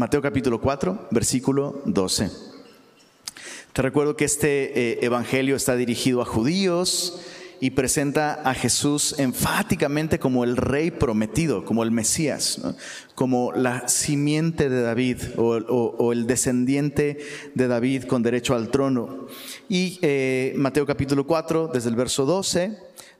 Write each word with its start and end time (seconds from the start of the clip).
Mateo 0.00 0.22
capítulo 0.22 0.62
4, 0.62 1.08
versículo 1.10 1.82
12. 1.84 2.30
Te 3.74 3.82
recuerdo 3.82 4.16
que 4.16 4.24
este 4.24 4.92
eh, 4.92 4.98
evangelio 5.02 5.54
está 5.56 5.76
dirigido 5.76 6.22
a 6.22 6.24
judíos 6.24 7.20
y 7.60 7.72
presenta 7.72 8.32
a 8.32 8.54
Jesús 8.54 9.14
enfáticamente 9.18 10.18
como 10.18 10.44
el 10.44 10.56
rey 10.56 10.90
prometido, 10.90 11.66
como 11.66 11.82
el 11.82 11.90
Mesías, 11.90 12.62
como 13.14 13.52
la 13.52 13.88
simiente 13.88 14.70
de 14.70 14.80
David 14.80 15.18
o, 15.36 16.12
el 16.14 16.26
descendiente 16.26 17.18
de 17.54 17.68
David 17.68 18.04
con 18.04 18.22
derecho 18.22 18.54
al 18.54 18.70
trono. 18.70 19.26
Y 19.68 19.98
eh, 20.00 20.54
Mateo 20.56 20.86
capítulo 20.86 21.26
4, 21.26 21.72
desde 21.74 21.90
el 21.90 21.96
verso 21.96 22.24
12, 22.24 22.74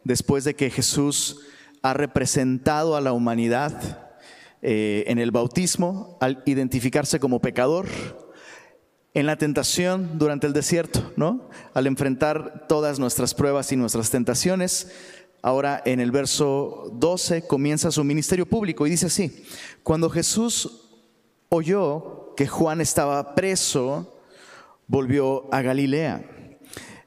después 0.05 0.45
de 0.45 0.55
que 0.55 0.71
Jesús 0.71 1.41
ha 1.83 1.93
representado 1.93 2.97
a 2.97 3.03
la 3.03 3.13
humanidad 3.13 4.10
eh, 4.63 5.05
en 5.07 5.19
el 5.19 5.31
bautismo, 5.31 6.19
al 6.21 6.43
identificarse 6.47 7.19
como 7.19 7.41
pecador, 7.41 7.87
en 9.15 9.27
la 9.27 9.37
tentación 9.37 10.19
durante 10.19 10.47
el 10.47 10.53
desierto, 10.53 11.13
¿no? 11.17 11.49
Al 11.75 11.87
enfrentar 11.87 12.67
todas 12.69 12.99
nuestras 12.99 13.35
pruebas 13.35 13.73
y 13.73 13.77
nuestras 13.77 14.11
tentaciones. 14.11 14.93
Ahora 15.43 15.83
en 15.85 16.01
el 16.01 16.11
verso 16.11 16.91
12 16.95 17.47
comienza 17.47 17.91
su 17.91 18.05
ministerio 18.05 18.47
público 18.47 18.87
y 18.87 18.91
dice 18.91 19.07
así, 19.07 19.45
cuando 19.83 20.11
Jesús 20.11 20.89
oyó 21.49 22.35
que 22.37 22.47
Juan 22.47 22.81
estaba 22.81 23.35
preso, 23.35 24.21
volvió 24.87 25.53
a 25.53 25.63
Galilea. 25.63 26.25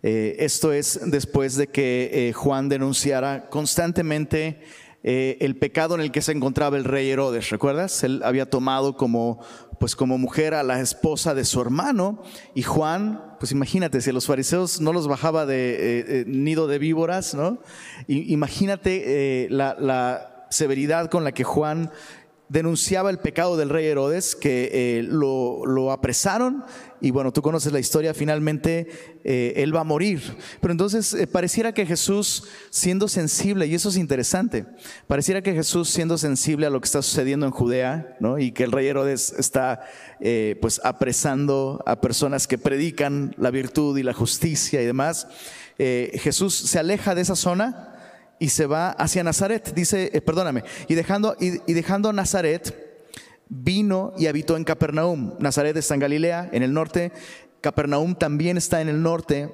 Eh, 0.01 0.35
esto 0.39 0.73
es 0.73 0.99
después 1.05 1.55
de 1.55 1.67
que 1.67 2.09
eh, 2.11 2.33
Juan 2.33 2.67
denunciara 2.67 3.49
constantemente 3.49 4.61
eh, 5.05 5.37
el 5.41 5.57
pecado 5.57 5.95
en 5.95 6.01
el 6.01 6.11
que 6.11 6.21
se 6.21 6.31
encontraba 6.31 6.77
el 6.77 6.85
rey 6.85 7.09
Herodes. 7.09 7.49
¿Recuerdas? 7.49 8.03
Él 8.03 8.21
había 8.23 8.49
tomado 8.49 8.95
como 8.95 9.39
pues 9.79 9.97
como 9.97 10.17
mujer 10.17 10.53
a 10.53 10.63
la 10.63 10.79
esposa 10.79 11.35
de 11.35 11.43
su 11.43 11.59
hermano 11.59 12.23
y 12.55 12.61
Juan, 12.61 13.35
pues 13.37 13.51
imagínate, 13.51 13.99
si 13.99 14.11
a 14.11 14.13
los 14.13 14.27
fariseos 14.27 14.79
no 14.79 14.93
los 14.93 15.09
bajaba 15.09 15.45
de 15.45 15.71
eh, 15.71 16.05
eh, 16.07 16.23
nido 16.25 16.67
de 16.67 16.79
víboras, 16.79 17.35
¿no? 17.35 17.59
imagínate 18.07 19.47
la, 19.49 20.29
severidad 20.49 21.09
con 21.09 21.23
la 21.23 21.31
que 21.31 21.43
Juan 21.43 21.91
denunciaba 22.53 23.09
el 23.09 23.17
pecado 23.17 23.57
del 23.57 23.69
rey 23.69 23.87
Herodes, 23.87 24.35
que 24.35 25.03
lo, 25.09 25.65
lo 25.65 25.91
apresaron 25.91 26.63
y 27.03 27.11
bueno, 27.11 27.33
tú 27.33 27.41
conoces 27.41 27.73
la 27.73 27.81
historia, 27.81 28.13
finalmente 28.13 28.87
eh, 29.25 29.53
él 29.57 29.75
va 29.75 29.81
a 29.81 29.83
morir. 29.83 30.21
Pero 30.61 30.71
entonces 30.71 31.13
eh, 31.13 31.27
pareciera 31.27 31.73
que 31.73 31.85
Jesús, 31.85 32.45
siendo 32.69 33.09
sensible, 33.09 33.65
y 33.67 33.75
eso 33.75 33.89
es 33.89 33.97
interesante, 33.97 34.65
pareciera 35.05 35.41
que 35.41 35.53
Jesús, 35.53 35.89
siendo 35.89 36.17
sensible 36.17 36.65
a 36.65 36.69
lo 36.69 36.79
que 36.79 36.85
está 36.85 37.01
sucediendo 37.01 37.45
en 37.45 37.51
Judea, 37.51 38.15
¿no? 38.21 38.39
y 38.39 38.53
que 38.53 38.63
el 38.63 38.71
rey 38.71 38.87
Herodes 38.87 39.33
está 39.37 39.81
eh, 40.21 40.57
pues 40.61 40.79
apresando 40.83 41.83
a 41.85 41.99
personas 41.99 42.47
que 42.47 42.57
predican 42.57 43.35
la 43.37 43.51
virtud 43.51 43.97
y 43.97 44.03
la 44.03 44.13
justicia 44.13 44.81
y 44.81 44.85
demás, 44.85 45.27
Jesús 45.75 46.53
se 46.53 46.77
aleja 46.77 47.15
de 47.15 47.21
esa 47.21 47.35
zona 47.35 47.92
y 48.39 48.49
se 48.49 48.65
va 48.65 48.91
hacia 48.91 49.23
Nazaret, 49.23 49.73
dice, 49.73 50.21
perdóname, 50.25 50.63
y 50.87 50.95
dejando, 50.95 51.35
y 51.39 51.73
dejando 51.73 52.11
Nazaret, 52.11 52.93
vino 53.49 54.13
y 54.17 54.27
habitó 54.27 54.57
en 54.57 54.63
Capernaum. 54.63 55.33
Nazaret 55.39 55.77
está 55.77 55.93
en 55.93 55.99
Galilea, 55.99 56.49
en 56.51 56.63
el 56.63 56.73
norte. 56.73 57.11
Capernaum 57.61 58.15
también 58.15 58.57
está 58.57 58.81
en 58.81 58.89
el 58.89 59.01
norte. 59.01 59.53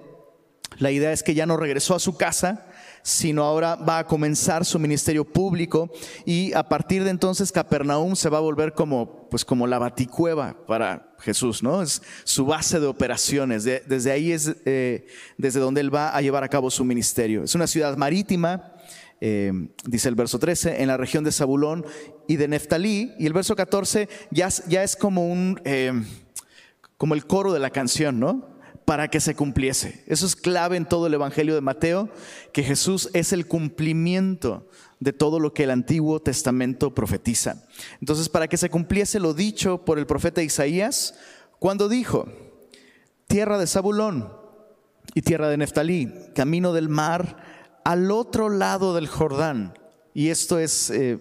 La 0.77 0.91
idea 0.91 1.11
es 1.11 1.23
que 1.23 1.33
ya 1.33 1.45
no 1.45 1.57
regresó 1.57 1.95
a 1.95 1.99
su 1.99 2.15
casa, 2.15 2.67
sino 3.01 3.43
ahora 3.43 3.75
va 3.75 3.99
a 3.99 4.07
comenzar 4.07 4.65
su 4.65 4.79
ministerio 4.79 5.25
público 5.25 5.89
y 6.25 6.53
a 6.53 6.67
partir 6.67 7.03
de 7.03 7.09
entonces 7.09 7.51
Capernaum 7.51 8.15
se 8.15 8.29
va 8.29 8.37
a 8.37 8.41
volver 8.41 8.73
como, 8.73 9.27
pues 9.29 9.45
como 9.45 9.67
la 9.67 9.79
baticueva 9.79 10.55
para 10.67 11.13
Jesús, 11.19 11.63
¿no? 11.63 11.81
Es 11.81 12.01
su 12.23 12.45
base 12.45 12.79
de 12.79 12.87
operaciones. 12.87 13.63
desde 13.63 14.11
ahí 14.11 14.31
es 14.31 14.55
eh, 14.65 15.07
desde 15.37 15.59
donde 15.59 15.81
él 15.81 15.93
va 15.93 16.15
a 16.15 16.21
llevar 16.21 16.43
a 16.43 16.49
cabo 16.49 16.71
su 16.71 16.83
ministerio. 16.83 17.43
Es 17.43 17.55
una 17.55 17.67
ciudad 17.67 17.97
marítima 17.97 18.73
eh, 19.21 19.51
dice 19.85 20.07
el 20.07 20.15
verso 20.15 20.39
13, 20.39 20.81
en 20.81 20.87
la 20.87 20.97
región 20.97 21.23
de 21.23 21.31
Zabulón 21.31 21.85
y 22.27 22.37
de 22.37 22.47
Neftalí. 22.47 23.13
Y 23.19 23.25
el 23.25 23.33
verso 23.33 23.55
14 23.55 24.07
ya, 24.31 24.49
ya 24.67 24.83
es 24.83 24.95
como 24.95 25.27
un, 25.27 25.59
eh, 25.65 25.91
como 26.97 27.15
el 27.15 27.25
coro 27.25 27.53
de 27.53 27.59
la 27.59 27.69
canción, 27.69 28.19
¿no? 28.19 28.58
Para 28.89 29.07
que 29.07 29.19
se 29.19 29.35
cumpliese. 29.35 30.03
Eso 30.07 30.25
es 30.25 30.35
clave 30.35 30.75
en 30.75 30.83
todo 30.83 31.05
el 31.05 31.13
Evangelio 31.13 31.53
de 31.53 31.61
Mateo, 31.61 32.09
que 32.51 32.63
Jesús 32.63 33.07
es 33.13 33.33
el 33.33 33.45
cumplimiento 33.45 34.67
de 34.99 35.13
todo 35.13 35.39
lo 35.39 35.53
que 35.53 35.65
el 35.65 35.69
Antiguo 35.69 36.19
Testamento 36.19 36.95
profetiza. 36.95 37.67
Entonces, 37.99 38.29
para 38.29 38.47
que 38.47 38.57
se 38.57 38.71
cumpliese 38.71 39.19
lo 39.19 39.35
dicho 39.35 39.85
por 39.85 39.99
el 39.99 40.07
profeta 40.07 40.41
Isaías, 40.41 41.13
cuando 41.59 41.87
dijo, 41.87 42.29
tierra 43.27 43.59
de 43.59 43.67
Zabulón 43.67 44.33
y 45.13 45.21
tierra 45.21 45.49
de 45.49 45.57
Neftalí, 45.57 46.11
camino 46.33 46.73
del 46.73 46.89
mar, 46.89 47.37
al 47.85 48.09
otro 48.09 48.49
lado 48.49 48.95
del 48.95 49.05
Jordán. 49.05 49.77
Y 50.15 50.29
esto 50.29 50.57
es, 50.57 50.89
eh, 50.89 51.19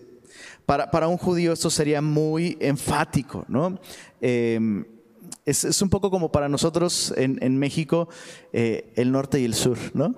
para, 0.65 1.07
un 1.07 1.19
judío 1.19 1.53
esto 1.53 1.69
sería 1.69 2.01
muy 2.01 2.57
enfático, 2.61 3.45
¿no? 3.47 3.79
Em, 4.23 4.87
es, 5.49 5.83
un 5.83 5.89
poco 5.89 6.11
como 6.11 6.31
para 6.31 6.49
nosotros 6.49 7.13
en, 7.17 7.59
México 7.59 8.09
eh, 8.53 8.93
el 8.97 9.13
norte 9.13 9.41
y 9.41 9.45
el 9.45 9.55
sur, 9.55 9.79
¿no? 9.95 10.15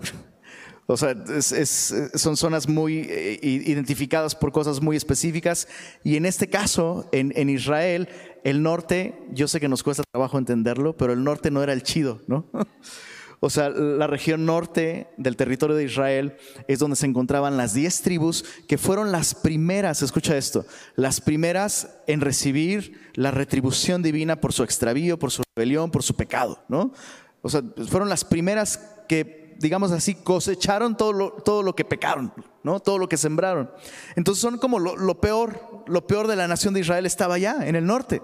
O 0.87 0.97
sea, 0.97 1.15
son 1.41 2.37
zonas 2.37 2.69
muy 2.69 3.07
eh, 3.09 3.39
identificadas 3.43 4.35
por 4.35 4.51
cosas 4.51 4.81
muy 4.81 4.97
específicas. 4.97 5.69
Y 6.03 6.17
en 6.17 6.27
este 6.27 6.49
caso, 6.49 7.09
en, 7.13 7.33
en, 7.37 7.49
Israel, 7.49 8.09
el 8.43 8.61
norte, 8.63 9.15
yo 9.33 9.47
sé 9.47 9.61
que 9.61 9.69
nos 9.69 9.85
cuesta 9.85 10.03
trabajo 10.11 10.37
entenderlo, 10.37 10.97
pero 10.97 11.13
el 11.13 11.23
norte 11.23 11.53
no 11.53 11.63
era 11.63 11.73
el 11.73 11.85
chido, 11.85 12.21
¿no? 12.27 12.47
O 13.43 13.49
sea, 13.49 13.71
la 13.71 14.07
región 14.07 14.45
norte 14.45 15.09
del 15.17 15.35
territorio 15.35 15.75
de 15.75 15.85
Israel 15.85 16.37
es 16.69 16.79
donde 16.79 16.95
se 16.95 17.07
encontraban 17.07 17.57
las 17.57 17.73
diez 17.73 18.03
tribus 18.03 18.45
que 18.69 18.77
fueron 18.77 19.13
las 19.13 19.35
primeras, 19.35 20.03
escucha 20.03 20.37
esto, 20.37 20.67
las 20.95 21.23
primeras 21.23 21.89
en 22.07 22.21
recibir 22.21 23.11
la 23.15 23.31
retribución 23.31 24.03
divina 24.03 24.41
por 24.43 24.53
su 24.53 24.63
extravío, 24.63 25.19
por 25.19 25.31
su 25.31 25.43
rebelión, 25.57 25.91
por 25.91 26.03
su 26.03 26.15
pecado, 26.15 26.63
¿no? 26.69 26.93
O 27.41 27.49
sea, 27.49 27.63
fueron 27.89 28.11
las 28.11 28.27
primeras 28.27 28.79
que, 29.09 29.57
digamos 29.59 29.91
así, 29.91 30.17
cosecharon 30.17 30.95
todo 30.95 31.15
lo, 31.15 31.31
todo 31.33 31.63
lo 31.63 31.75
que 31.75 31.87
pecaron, 31.87 32.35
¿no? 32.63 32.79
Todo 32.79 32.99
lo 32.99 33.09
que 33.09 33.17
sembraron. 33.17 33.71
Entonces 34.17 34.43
son 34.43 34.59
como 34.59 34.79
lo, 34.79 35.21
peor, 35.21 35.83
lo 35.87 36.07
peor 36.07 36.27
de 36.27 36.37
la 36.37 36.47
nación 36.47 36.75
de 36.75 36.81
Israel 36.81 37.07
estaba 37.07 37.37
allá, 37.37 37.67
en 37.67 37.75
el 37.75 37.87
norte. 37.87 38.21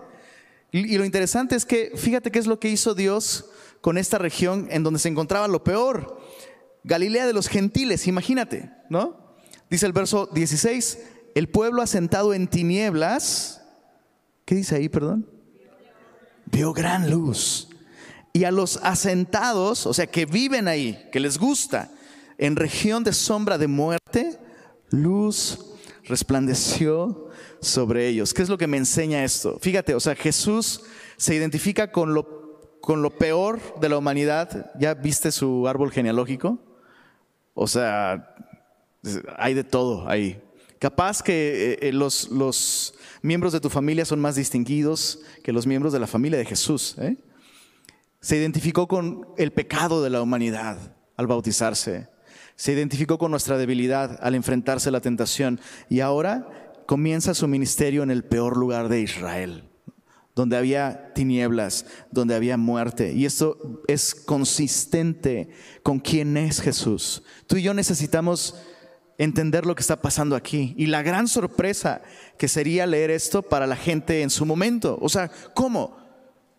Y, 0.72 0.94
y 0.94 0.98
lo 0.98 1.06
interesante 1.06 1.56
es 1.56 1.64
que, 1.64 1.92
fíjate 1.96 2.30
qué 2.30 2.38
es 2.38 2.46
lo 2.46 2.60
que 2.60 2.68
hizo 2.68 2.94
Dios 2.94 3.46
con 3.80 3.98
esta 3.98 4.18
región 4.18 4.68
en 4.70 4.82
donde 4.82 5.00
se 5.00 5.08
encontraba 5.08 5.48
lo 5.48 5.64
peor. 5.64 6.20
Galilea 6.84 7.26
de 7.26 7.32
los 7.32 7.48
gentiles, 7.48 8.06
imagínate, 8.06 8.70
¿no? 8.88 9.36
Dice 9.68 9.86
el 9.86 9.92
verso 9.92 10.28
16, 10.32 10.98
el 11.34 11.48
pueblo 11.48 11.82
asentado 11.82 12.32
en 12.32 12.46
tinieblas, 12.46 13.62
¿qué 14.44 14.54
dice 14.54 14.76
ahí, 14.76 14.88
perdón? 14.88 15.28
Vio 16.46 16.72
gran 16.72 17.10
luz. 17.10 17.68
Y 18.32 18.44
a 18.44 18.50
los 18.50 18.78
asentados, 18.82 19.86
o 19.86 19.94
sea, 19.94 20.06
que 20.06 20.26
viven 20.26 20.68
ahí, 20.68 21.08
que 21.10 21.20
les 21.20 21.38
gusta, 21.38 21.90
en 22.38 22.54
región 22.54 23.02
de 23.02 23.12
sombra 23.12 23.58
de 23.58 23.66
muerte, 23.66 24.38
luz 24.90 25.58
resplandeció 26.04 27.28
sobre 27.60 28.08
ellos. 28.08 28.32
¿Qué 28.32 28.42
es 28.42 28.48
lo 28.48 28.58
que 28.58 28.66
me 28.66 28.76
enseña 28.76 29.24
esto? 29.24 29.58
Fíjate, 29.60 29.94
o 29.94 30.00
sea, 30.00 30.14
Jesús 30.14 30.82
se 31.16 31.34
identifica 31.34 31.90
con 31.90 32.14
lo 32.14 32.35
con 32.86 33.02
lo 33.02 33.10
peor 33.10 33.60
de 33.80 33.88
la 33.88 33.98
humanidad. 33.98 34.70
¿Ya 34.78 34.94
viste 34.94 35.32
su 35.32 35.66
árbol 35.66 35.90
genealógico? 35.90 36.60
O 37.52 37.66
sea, 37.66 38.32
hay 39.36 39.54
de 39.54 39.64
todo 39.64 40.08
ahí. 40.08 40.40
Capaz 40.78 41.20
que 41.20 41.72
eh, 41.72 41.78
eh, 41.88 41.92
los, 41.92 42.30
los, 42.30 42.94
miembros 43.22 43.52
de 43.52 43.58
tu 43.58 43.70
familia 43.70 44.04
son 44.04 44.20
más 44.20 44.36
distinguidos 44.36 45.18
que 45.42 45.50
los 45.50 45.66
miembros 45.66 45.92
de 45.92 45.98
la 45.98 46.06
familia 46.06 46.38
de 46.38 46.44
Jesús. 46.44 46.94
¿eh? 47.00 47.16
Se 48.20 48.36
identificó 48.36 48.86
con 48.86 49.26
el 49.36 49.50
pecado 49.50 50.00
de 50.00 50.10
la 50.10 50.22
humanidad 50.22 50.78
al 51.16 51.26
bautizarse. 51.26 52.06
Se 52.54 52.72
identificó 52.72 53.18
con 53.18 53.32
nuestra 53.32 53.58
debilidad 53.58 54.16
al 54.22 54.36
enfrentarse 54.36 54.90
a 54.90 54.92
la 54.92 55.00
tentación. 55.00 55.58
Y 55.88 56.00
ahora 56.00 56.46
comienza 56.86 57.34
su 57.34 57.48
ministerio 57.48 58.04
en 58.04 58.12
el 58.12 58.22
peor 58.22 58.56
lugar 58.56 58.88
de 58.88 59.00
Israel 59.00 59.65
donde 60.36 60.58
había 60.58 61.14
tinieblas, 61.14 61.86
donde 62.12 62.34
había 62.34 62.58
muerte. 62.58 63.12
Y 63.14 63.24
esto 63.24 63.82
es 63.88 64.14
consistente 64.14 65.48
con 65.82 65.98
quién 65.98 66.36
es 66.36 66.60
Jesús. 66.60 67.22
Tú 67.46 67.56
y 67.56 67.62
yo 67.62 67.72
necesitamos 67.72 68.54
entender 69.16 69.64
lo 69.64 69.74
que 69.74 69.80
está 69.80 70.02
pasando 70.02 70.36
aquí. 70.36 70.74
Y 70.76 70.86
la 70.86 71.02
gran 71.02 71.26
sorpresa 71.26 72.02
que 72.38 72.48
sería 72.48 72.86
leer 72.86 73.10
esto 73.10 73.40
para 73.40 73.66
la 73.66 73.76
gente 73.76 74.20
en 74.20 74.28
su 74.28 74.44
momento. 74.44 74.98
O 75.00 75.08
sea, 75.08 75.30
¿cómo? 75.54 75.96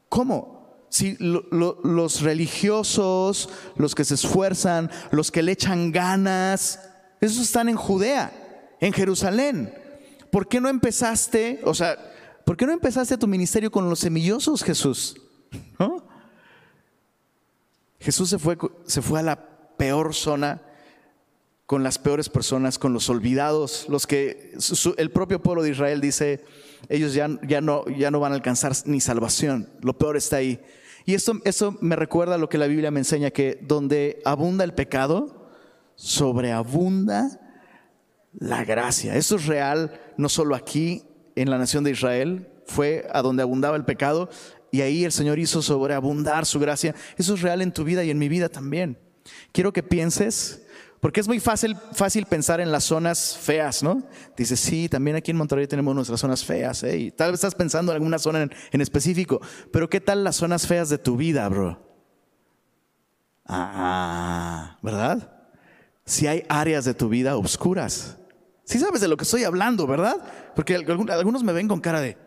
¿Cómo? 0.10 0.88
Si 0.90 1.16
los 1.20 2.22
religiosos, 2.22 3.48
los 3.76 3.94
que 3.94 4.06
se 4.06 4.16
esfuerzan, 4.16 4.90
los 5.12 5.30
que 5.32 5.44
le 5.44 5.52
echan 5.52 5.92
ganas, 5.92 6.80
esos 7.22 7.44
están 7.44 7.70
en 7.70 7.76
Judea, 7.76 8.32
en 8.80 8.92
Jerusalén. 8.92 9.72
¿Por 10.32 10.48
qué 10.48 10.60
no 10.60 10.68
empezaste? 10.68 11.62
O 11.64 11.76
sea, 11.76 11.96
¿Por 12.48 12.56
qué 12.56 12.66
no 12.66 12.72
empezaste 12.72 13.18
tu 13.18 13.28
ministerio 13.28 13.70
con 13.70 13.90
los 13.90 14.00
semillosos, 14.00 14.64
Jesús? 14.64 15.18
Jesús 18.00 18.30
se 18.30 18.40
fue, 18.40 18.58
se 18.86 19.02
fue 19.02 19.20
a 19.20 19.24
la 19.24 19.76
peor 19.76 20.16
zona 20.16 20.62
con 21.66 21.84
las 21.84 22.00
peores 22.00 22.30
personas, 22.30 22.80
con 22.80 22.94
los 22.94 23.10
olvidados, 23.10 23.88
los 23.90 24.08
que 24.08 24.54
el 24.96 25.12
propio 25.12 25.42
pueblo 25.42 25.62
de 25.62 25.72
Israel 25.72 26.00
dice, 26.00 26.46
ellos 26.88 27.14
ya, 27.14 27.28
ya, 27.46 27.60
no, 27.60 27.86
ya 27.90 28.12
no 28.12 28.22
van 28.22 28.32
a 28.32 28.36
alcanzar 28.36 28.72
ni 28.86 29.02
salvación, 29.02 29.70
lo 29.82 29.98
peor 29.98 30.16
está 30.16 30.38
ahí. 30.38 30.62
Y 31.04 31.16
esto, 31.16 31.34
eso 31.44 31.78
me 31.82 31.98
recuerda 31.98 32.36
a 32.36 32.38
lo 32.38 32.48
que 32.48 32.58
la 32.58 32.68
Biblia 32.68 32.92
me 32.92 33.02
enseña, 33.02 33.30
que 33.30 33.60
donde 33.62 34.22
abunda 34.24 34.64
el 34.64 34.74
pecado, 34.74 35.50
sobreabunda 35.96 37.42
la 38.32 38.64
gracia. 38.64 39.18
Eso 39.18 39.36
es 39.36 39.48
real, 39.48 40.00
no 40.16 40.30
solo 40.30 40.56
aquí 40.56 41.04
en 41.42 41.50
la 41.50 41.58
nación 41.58 41.84
de 41.84 41.92
Israel, 41.92 42.48
fue 42.66 43.08
a 43.14 43.22
donde 43.22 43.44
abundaba 43.44 43.78
el 43.78 43.86
pecado 43.86 44.30
y 44.72 44.82
ahí 44.82 45.06
el 45.06 45.12
Señor 45.12 45.40
hizo 45.40 45.62
sobreabundar 45.62 46.46
su 46.46 46.60
gracia. 46.60 46.94
Eso 47.18 47.36
es 47.36 47.42
real 47.42 47.62
en 47.62 47.72
tu 47.72 47.84
vida 47.84 48.04
y 48.04 48.10
en 48.10 48.18
mi 48.18 48.30
vida 48.30 48.50
también. 48.50 48.98
Quiero 49.52 49.74
que 49.74 49.84
pienses 49.84 50.68
porque 51.00 51.20
es 51.20 51.28
muy 51.28 51.40
fácil, 51.40 51.78
pensar 52.28 52.60
en 52.60 52.72
las 52.72 52.86
zonas 52.86 53.38
feas, 53.40 53.84
¿no? 53.84 54.04
Dices, 54.36 54.60
sí, 54.60 54.90
también 54.90 55.16
aquí 55.16 55.32
en 55.32 55.38
Monterrey 55.38 55.68
tenemos 55.68 55.94
nuestras 55.94 56.20
zonas 56.20 56.44
feas, 56.44 56.82
¿eh? 56.84 56.98
Y 56.98 57.12
tal 57.12 57.32
vez 57.32 57.38
estás 57.38 57.54
pensando 57.54 57.92
en 57.92 57.98
alguna 57.98 58.18
zona 58.18 58.50
en, 58.72 58.82
específico, 58.82 59.40
pero 59.72 59.90
¿qué 59.90 60.02
tal 60.02 60.24
las 60.24 60.38
zonas 60.38 60.66
feas 60.66 60.90
de 60.90 60.98
tu 60.98 61.16
vida, 61.16 61.48
bro? 61.50 61.80
Ah, 63.46 64.80
¿verdad? 64.82 65.32
Si 66.04 66.26
hay 66.26 66.44
áreas 66.50 66.84
de 66.86 66.96
tu 66.96 67.10
vida 67.10 67.38
oscuras. 67.38 68.18
Sí 68.68 68.80
sabes 68.80 69.00
de 69.00 69.08
lo 69.08 69.16
que 69.16 69.24
estoy 69.24 69.46
hablando, 69.46 69.88
¿verdad? 69.88 70.18
Porque 70.54 70.76
algunos 70.76 71.42
me 71.42 71.54
ven 71.54 71.70
con 71.70 71.80
cara 71.80 72.02
de, 72.02 72.18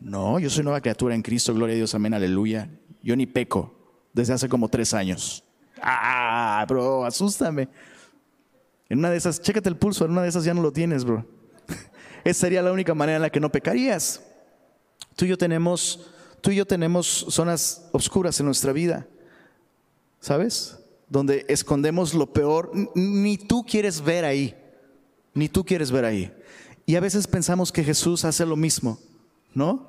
no, 0.00 0.38
yo 0.38 0.50
soy 0.50 0.64
nueva 0.64 0.82
criatura 0.82 1.14
en 1.14 1.22
Cristo, 1.22 1.54
gloria 1.54 1.72
a 1.72 1.76
Dios, 1.76 1.94
amén, 1.94 2.12
aleluya. 2.12 2.68
Yo 3.02 3.16
ni 3.16 3.24
peco 3.24 3.74
desde 4.12 4.34
hace 4.34 4.50
como 4.50 4.68
tres 4.68 4.92
años. 4.92 5.42
Ah, 5.80 6.62
bro, 6.68 7.06
asústame. 7.06 7.70
En 8.90 8.98
una 8.98 9.08
de 9.08 9.16
esas, 9.16 9.40
chécate 9.40 9.70
el 9.70 9.78
pulso, 9.78 10.04
en 10.04 10.10
una 10.10 10.20
de 10.20 10.28
esas 10.28 10.44
ya 10.44 10.52
no 10.52 10.60
lo 10.60 10.74
tienes, 10.74 11.06
bro. 11.06 11.24
Esa 12.22 12.40
sería 12.40 12.60
la 12.60 12.70
única 12.70 12.92
manera 12.92 13.16
en 13.16 13.22
la 13.22 13.30
que 13.30 13.40
no 13.40 13.50
pecarías. 13.50 14.22
Tú 15.16 15.24
y 15.24 15.28
yo 15.28 15.38
tenemos, 15.38 16.10
tú 16.42 16.50
y 16.50 16.56
yo 16.56 16.66
tenemos 16.66 17.06
zonas 17.30 17.88
oscuras 17.92 18.38
en 18.40 18.44
nuestra 18.44 18.74
vida, 18.74 19.06
¿sabes? 20.20 20.78
Donde 21.08 21.46
escondemos 21.48 22.12
lo 22.12 22.30
peor, 22.30 22.70
ni 22.94 23.38
tú 23.38 23.64
quieres 23.64 24.02
ver 24.02 24.26
ahí, 24.26 24.54
ni 25.34 25.48
tú 25.48 25.64
quieres 25.64 25.90
ver 25.90 26.04
ahí. 26.04 26.32
Y 26.86 26.96
a 26.96 27.00
veces 27.00 27.26
pensamos 27.26 27.72
que 27.72 27.84
Jesús 27.84 28.24
hace 28.24 28.44
lo 28.44 28.56
mismo, 28.56 28.98
¿no? 29.54 29.86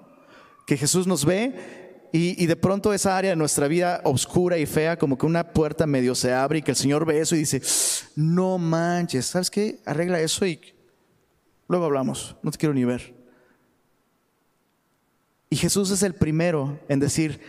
Que 0.65 0.77
Jesús 0.77 1.07
nos 1.07 1.25
ve 1.25 1.83
y, 2.15 2.45
de 2.45 2.55
pronto 2.55 2.93
esa 2.93 3.17
área 3.17 3.31
de 3.31 3.35
nuestra 3.35 3.67
vida 3.67 3.99
oscura 4.03 4.59
y 4.59 4.67
fea, 4.67 4.99
como 4.99 5.17
que 5.17 5.25
una 5.25 5.51
puerta 5.51 5.87
medio 5.87 6.13
se 6.13 6.31
abre 6.31 6.59
y 6.59 6.61
que 6.61 6.69
el 6.69 6.77
Señor 6.77 7.05
ve 7.05 7.19
eso 7.19 7.35
y 7.35 7.39
dice, 7.39 7.59
no 8.15 8.59
manches, 8.59 9.25
¿sabes 9.25 9.49
qué? 9.49 9.79
Arregla 9.83 10.19
eso 10.19 10.45
y 10.45 10.59
luego 11.67 11.85
hablamos, 11.85 12.35
no 12.43 12.51
te 12.51 12.59
quiero 12.59 12.75
ni 12.75 12.85
ver. 12.85 13.15
Y 15.49 15.55
Jesús 15.55 15.89
es 15.89 16.03
el 16.03 16.13
primero 16.13 16.79
en 16.87 16.99
decir, 16.99 17.39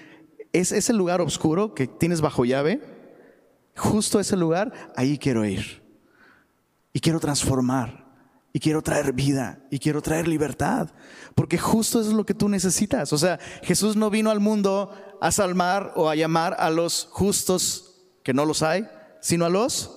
es 0.55 0.73
ese 0.73 0.95
lugar 0.95 1.21
oscuro 1.21 1.75
que 1.75 1.87
tienes 1.87 2.23
bajo 2.23 2.47
llave, 2.47 2.81
justo 3.77 4.19
ese 4.19 4.37
lugar, 4.37 4.73
ahí 4.97 5.19
quiero 5.19 5.45
ir. 5.45 5.84
Y 6.95 7.01
quiero 7.01 7.21
transformar 7.21 8.05
y 8.53 8.61
quiero 8.61 8.81
traer 8.81 9.13
vida 9.13 9.59
y 9.69 9.81
quiero 9.81 10.01
traer 10.01 10.29
libertad, 10.29 10.89
porque 11.35 11.59
justo 11.59 12.01
es 12.01 12.07
lo 12.07 12.25
que 12.25 12.35
tú 12.35 12.49
necesitas. 12.49 13.13
O 13.13 13.19
sea, 13.19 13.39
Jesús 13.65 13.97
no 13.97 14.11
vino 14.11 14.31
al 14.31 14.39
mundo 14.39 14.95
a 15.21 15.33
salmar 15.33 15.93
o 15.97 16.09
a 16.09 16.15
llamar 16.15 16.55
a 16.59 16.71
los 16.71 17.09
justos, 17.11 17.97
que 18.23 18.33
no 18.33 18.47
los 18.47 18.63
hay, 18.63 18.89
sino 19.21 19.45
a 19.45 19.51
los 19.51 19.91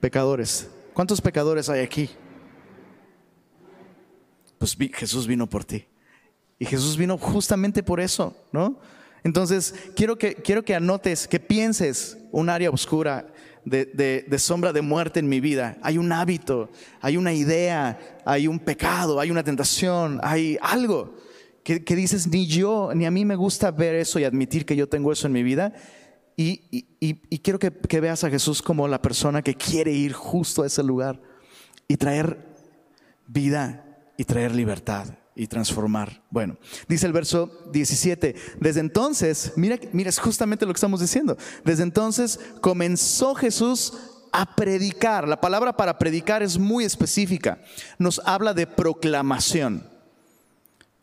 pecadores. 0.00 0.68
¿Cuántos 0.92 1.20
pecadores 1.20 1.68
hay 1.68 1.82
aquí? 1.82 2.10
Pues 4.58 4.76
Jesús 4.94 5.26
vino 5.28 5.48
por 5.48 5.64
ti. 5.64 5.86
Y 6.58 6.64
Jesús 6.64 6.96
vino 6.96 7.16
justamente 7.16 7.82
por 7.82 8.00
eso, 8.00 8.36
¿no? 8.50 8.80
Entonces, 9.22 9.74
quiero 9.94 10.16
que, 10.16 10.34
quiero 10.34 10.64
que 10.64 10.74
anotes, 10.74 11.28
que 11.28 11.38
pienses 11.38 12.18
un 12.32 12.48
área 12.48 12.70
oscura 12.70 13.26
de, 13.66 14.38
sombra 14.38 14.72
de 14.72 14.80
muerte 14.80 15.20
en 15.20 15.28
mi 15.28 15.40
vida. 15.40 15.76
Hay 15.82 15.98
un 15.98 16.10
hábito, 16.12 16.70
hay 17.00 17.16
una 17.16 17.34
idea, 17.34 17.98
hay 18.24 18.46
un 18.46 18.58
pecado, 18.58 19.20
hay 19.20 19.30
una 19.30 19.44
tentación, 19.44 20.20
hay 20.22 20.56
algo 20.62 21.14
que, 21.62 21.80
dices, 21.96 22.28
ni 22.28 22.46
yo, 22.46 22.92
ni 22.94 23.06
a 23.06 23.10
mí 23.10 23.24
me 23.24 23.34
gusta 23.34 23.72
ver 23.72 23.96
eso 23.96 24.18
y 24.20 24.24
admitir 24.24 24.64
que 24.64 24.76
yo 24.76 24.88
tengo 24.88 25.12
eso 25.12 25.26
en 25.26 25.32
mi 25.32 25.42
vida. 25.42 25.72
Y, 26.36 26.84
quiero 27.42 27.58
que, 27.58 27.72
que 27.72 28.00
veas 28.00 28.22
a 28.22 28.30
Jesús 28.30 28.62
como 28.62 28.86
la 28.86 29.02
persona 29.02 29.42
que 29.42 29.54
quiere 29.54 29.92
ir 29.92 30.12
justo 30.12 30.62
a 30.62 30.66
ese 30.66 30.82
lugar 30.82 31.20
y 31.88 31.96
traer 31.96 32.38
vida 33.26 33.84
y 34.16 34.24
traer 34.24 34.54
libertad 34.54 35.08
y 35.36 35.46
transformar. 35.46 36.22
Bueno, 36.30 36.56
dice 36.88 37.06
el 37.06 37.12
verso 37.12 37.68
17, 37.70 38.34
desde 38.58 38.80
entonces, 38.80 39.52
mira, 39.54 39.78
mira, 39.92 40.08
es 40.08 40.18
justamente 40.18 40.64
lo 40.64 40.72
que 40.72 40.78
estamos 40.78 41.00
diciendo, 41.00 41.36
desde 41.62 41.82
entonces 41.82 42.40
comenzó 42.62 43.34
Jesús 43.34 43.92
a 44.32 44.56
predicar. 44.56 45.28
La 45.28 45.40
palabra 45.40 45.76
para 45.76 45.98
predicar 45.98 46.42
es 46.42 46.58
muy 46.58 46.84
específica, 46.84 47.58
nos 47.98 48.20
habla 48.24 48.54
de 48.54 48.66
proclamación. 48.66 49.86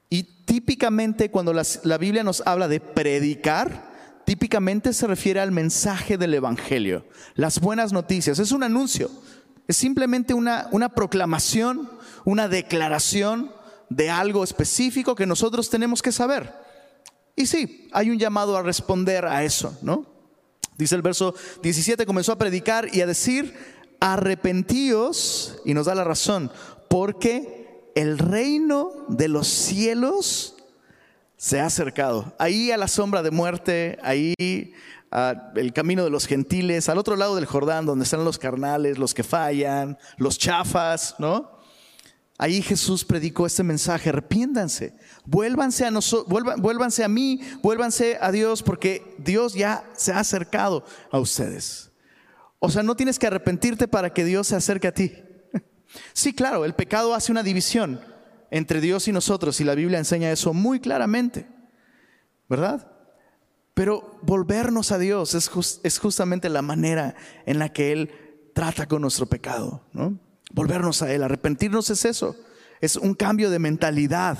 Y 0.10 0.24
típicamente 0.24 1.30
cuando 1.30 1.54
la, 1.54 1.98
Biblia 2.00 2.24
nos 2.24 2.42
habla 2.46 2.68
de 2.68 2.80
predicar, 2.80 3.92
típicamente 4.26 4.94
se 4.94 5.06
refiere 5.06 5.42
al 5.42 5.52
mensaje 5.52 6.18
del 6.18 6.34
Evangelio, 6.34 7.06
las 7.36 7.60
buenas 7.60 7.94
noticias, 7.94 8.40
es 8.40 8.52
un 8.52 8.64
anuncio, 8.64 9.12
es 9.68 9.78
simplemente 9.78 10.34
una, 10.34 10.68
una 10.72 10.90
proclamación, 10.90 11.90
una 12.26 12.48
declaración 12.48 13.52
de 13.90 14.10
algo 14.10 14.44
específico 14.44 15.16
que 15.16 15.26
nosotros 15.26 15.70
tenemos 15.70 16.02
que 16.02 16.12
saber. 16.12 16.54
Y 17.36 17.46
sí, 17.46 17.90
hay 17.92 18.10
un 18.10 18.20
llamado 18.20 18.56
a 18.56 18.62
responder 18.62 19.26
a 19.26 19.44
eso, 19.44 19.78
¿no? 19.82 20.06
Dice 20.78 20.96
el 20.96 21.02
verso 21.02 21.36
17, 21.62 22.06
comenzó 22.06 22.32
a 22.32 22.38
predicar 22.38 22.94
y 22.94 23.02
a 23.02 23.08
decir, 23.08 23.54
arrepentíos, 24.00 25.60
y 25.66 25.74
nos 25.74 25.86
da 25.86 25.96
la 25.96 26.04
razón, 26.04 26.52
porque 26.90 27.92
el 27.96 28.18
reino 28.18 28.92
de 29.08 29.28
los 29.28 29.48
cielos 29.48 30.56
se 31.38 31.60
ha 31.60 31.68
acercado. 31.68 32.34
Ahí 32.40 32.72
a 32.72 32.78
la 32.78 32.88
sombra 32.88 33.22
de 33.22 33.32
muerte, 33.32 34.00
ahí 34.02 34.34
el 34.40 35.74
camino 35.74 36.04
de 36.04 36.10
los 36.10 36.26
gentiles, 36.26 36.90
al 36.90 36.98
otro 36.98 37.16
lado 37.16 37.36
del 37.36 37.46
Jordán, 37.46 37.86
donde 37.86 38.04
están 38.04 38.26
los 38.26 38.40
carnales, 38.40 38.98
los 38.98 39.14
que 39.14 39.24
fallan, 39.24 39.98
los 40.18 40.40
chafas, 40.40 41.16
¿no? 41.20 41.60
Ahí 42.44 42.62
Jesús 42.62 43.06
predicó 43.06 43.46
este 43.46 43.64
mensaje, 43.64 44.10
arrepiéndanse, 44.10 44.94
vuélvanse 45.24 45.86
a, 45.86 45.92
vuélvanse 46.28 47.02
a 47.02 47.08
mí, 47.08 47.40
vuélvanse 47.62 48.18
a 48.20 48.34
Dios, 48.34 48.62
porque 48.62 49.16
Dios 49.18 49.54
ya 49.54 49.90
se 49.96 50.12
ha 50.12 50.20
acercado 50.20 50.84
a 51.10 51.20
ustedes. 51.20 51.94
O 52.60 52.70
sea, 52.70 52.84
no 52.84 52.98
tienes 52.98 53.18
que 53.18 53.28
arrepentirte 53.28 53.88
para 53.88 54.14
que 54.14 54.26
Dios 54.26 54.48
se 54.48 54.58
acerque 54.58 54.90
a 54.90 54.94
ti. 54.94 55.14
Sí, 56.12 56.34
claro, 56.34 56.66
el 56.66 56.74
pecado 56.74 57.14
hace 57.14 57.32
una 57.32 57.44
división 57.44 58.02
entre 58.52 58.82
Dios 58.82 59.08
y 59.08 59.14
nosotros, 59.14 59.62
y 59.62 59.64
la 59.64 59.76
Biblia 59.76 60.00
enseña 60.00 60.30
eso 60.30 60.54
muy 60.54 60.82
claramente, 60.82 61.48
¿verdad? 62.50 62.92
Pero 63.74 64.20
volvernos 64.22 64.92
a 64.92 64.98
Dios 64.98 65.34
es, 65.34 65.80
es 65.82 65.98
justamente 65.98 66.50
la 66.50 66.62
manera 66.62 67.16
en 67.46 67.58
la 67.58 67.72
que 67.72 67.94
Él 67.94 68.12
trata 68.54 68.86
con 68.86 69.02
nuestro 69.02 69.28
pecado, 69.28 69.88
¿no? 69.94 70.20
Volvernos 70.54 71.02
a 71.02 71.12
Él. 71.12 71.24
Arrepentirnos 71.24 71.90
es 71.90 72.06
eso, 72.06 72.38
es 72.80 72.96
un 72.96 73.14
cambio 73.14 73.50
de 73.50 73.60
mentalidad, 73.60 74.38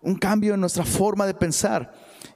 un 0.00 0.16
cambio 0.16 0.54
en 0.54 0.60
nuestra 0.60 0.84
forma 0.84 1.26
de 1.26 1.34
pensar. 1.34 1.92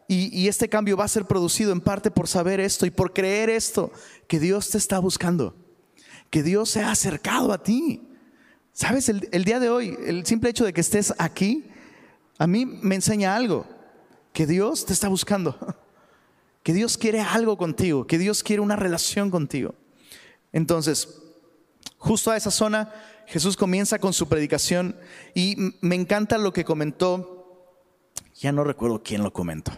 Y, 0.08 0.46
este 0.46 0.68
cambio 0.68 0.96
va 0.96 1.04
a 1.04 1.08
ser 1.08 1.24
producido 1.24 1.72
en 1.72 1.80
parte 1.80 2.10
por 2.12 2.28
saber 2.28 2.60
esto 2.60 2.86
y 2.86 2.90
por 2.90 3.12
creer 3.12 3.50
esto, 3.50 3.92
que 4.28 4.38
Dios 4.38 4.70
te 4.70 4.78
está 4.78 5.00
buscando, 5.00 5.56
que 6.30 6.44
Dios 6.44 6.70
se 6.70 6.80
ha 6.80 6.92
acercado 6.92 7.52
a 7.52 7.62
ti. 7.62 8.08
Sabes, 8.72 9.08
el, 9.08 9.28
el 9.32 9.44
día 9.44 9.58
de 9.58 9.68
hoy, 9.68 9.96
el 10.06 10.24
simple 10.24 10.50
hecho 10.50 10.64
de 10.64 10.72
que 10.72 10.80
estés 10.80 11.12
aquí, 11.18 11.70
a 12.38 12.46
mí 12.46 12.66
me 12.66 12.94
enseña 12.94 13.34
algo, 13.34 13.66
que 14.32 14.46
Dios 14.46 14.86
te 14.86 14.92
está 14.92 15.08
buscando, 15.08 15.58
que 16.62 16.72
Dios 16.72 16.96
quiere 16.96 17.20
algo 17.20 17.56
contigo, 17.58 18.06
que 18.06 18.18
Dios 18.18 18.44
quiere 18.44 18.62
una 18.62 18.76
relación 18.76 19.30
contigo. 19.30 19.74
Entonces, 20.52 21.25
Justo 21.98 22.30
a 22.30 22.36
esa 22.36 22.50
zona 22.50 22.92
Jesús 23.26 23.56
comienza 23.56 23.98
con 23.98 24.12
su 24.12 24.28
predicación 24.28 24.96
y 25.34 25.56
me 25.80 25.96
encanta 25.96 26.38
lo 26.38 26.52
que 26.52 26.64
comentó, 26.64 27.36
ya 28.34 28.52
no 28.52 28.64
recuerdo 28.64 29.02
quién 29.02 29.22
lo 29.22 29.32
comentó, 29.32 29.72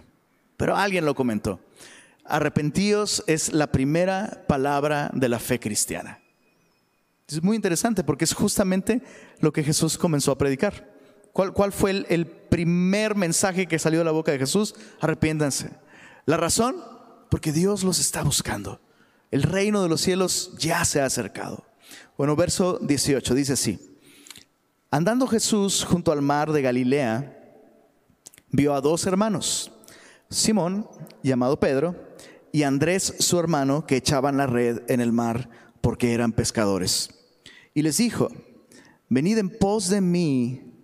pero 0.56 0.76
alguien 0.76 1.04
lo 1.04 1.14
comentó. 1.14 1.60
Arrepentíos 2.24 3.24
es 3.26 3.52
la 3.54 3.72
primera 3.72 4.44
palabra 4.46 5.10
de 5.14 5.28
la 5.30 5.38
fe 5.38 5.58
cristiana. 5.58 6.20
Es 7.26 7.42
muy 7.42 7.56
interesante 7.56 8.04
porque 8.04 8.24
es 8.24 8.34
justamente 8.34 9.02
lo 9.40 9.52
que 9.52 9.64
Jesús 9.64 9.96
comenzó 9.96 10.32
a 10.32 10.38
predicar. 10.38 10.92
¿Cuál, 11.32 11.72
fue 11.72 11.92
el, 11.92 12.06
el 12.08 12.26
primer 12.26 13.14
mensaje 13.14 13.66
que 13.66 13.78
salió 13.78 14.00
de 14.00 14.04
la 14.04 14.10
boca 14.10 14.32
de 14.32 14.38
Jesús? 14.38 14.74
Arrepiéntanse. 15.00 15.70
¿La 16.26 16.36
razón? 16.36 16.76
Porque 17.30 17.52
Dios 17.52 17.84
los 17.84 18.00
está 18.00 18.22
buscando. 18.24 18.80
El 19.30 19.42
reino 19.42 19.82
de 19.82 19.88
los 19.88 20.00
cielos 20.00 20.52
ya 20.58 20.84
se 20.84 21.00
ha 21.00 21.04
acercado. 21.04 21.67
Bueno, 22.18 22.34
verso 22.34 22.80
18 22.80 23.32
dice 23.32 23.52
así. 23.52 23.78
Andando 24.90 25.28
Jesús 25.28 25.84
junto 25.84 26.10
al 26.10 26.20
mar 26.20 26.50
de 26.50 26.62
Galilea, 26.62 27.62
vio 28.50 28.74
a 28.74 28.80
dos 28.80 29.06
hermanos, 29.06 29.70
Simón, 30.28 30.88
llamado 31.22 31.60
Pedro, 31.60 31.94
y 32.50 32.64
Andrés, 32.64 33.14
su 33.20 33.38
hermano, 33.38 33.86
que 33.86 33.94
echaban 33.94 34.36
la 34.36 34.48
red 34.48 34.82
en 34.88 35.00
el 35.00 35.12
mar 35.12 35.48
porque 35.80 36.12
eran 36.12 36.32
pescadores. 36.32 37.08
Y 37.72 37.82
les 37.82 37.98
dijo, 37.98 38.32
venid 39.08 39.38
en 39.38 39.56
pos 39.56 39.88
de 39.88 40.00
mí 40.00 40.74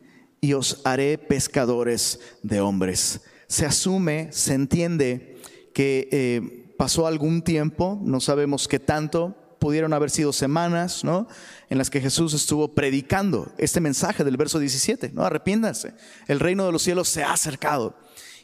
y 0.40 0.52
os 0.52 0.82
haré 0.84 1.18
pescadores 1.18 2.20
de 2.44 2.60
hombres. 2.60 3.22
Se 3.48 3.66
asume, 3.66 4.28
se 4.30 4.54
entiende 4.54 5.36
que 5.74 6.08
eh, 6.12 6.74
pasó 6.78 7.08
algún 7.08 7.42
tiempo, 7.42 7.98
no 8.04 8.20
sabemos 8.20 8.68
qué 8.68 8.78
tanto, 8.78 9.43
pudieron 9.64 9.94
haber 9.94 10.10
sido 10.10 10.30
semanas, 10.34 11.04
¿no? 11.04 11.26
En 11.70 11.78
las 11.78 11.88
que 11.88 11.98
Jesús 11.98 12.34
estuvo 12.34 12.74
predicando 12.74 13.50
este 13.56 13.80
mensaje 13.80 14.22
del 14.22 14.36
verso 14.36 14.58
17, 14.58 15.12
¿no? 15.14 15.24
Arrepiéndanse, 15.24 15.94
el 16.28 16.38
reino 16.38 16.66
de 16.66 16.72
los 16.72 16.82
cielos 16.82 17.08
se 17.08 17.22
ha 17.22 17.32
acercado. 17.32 17.96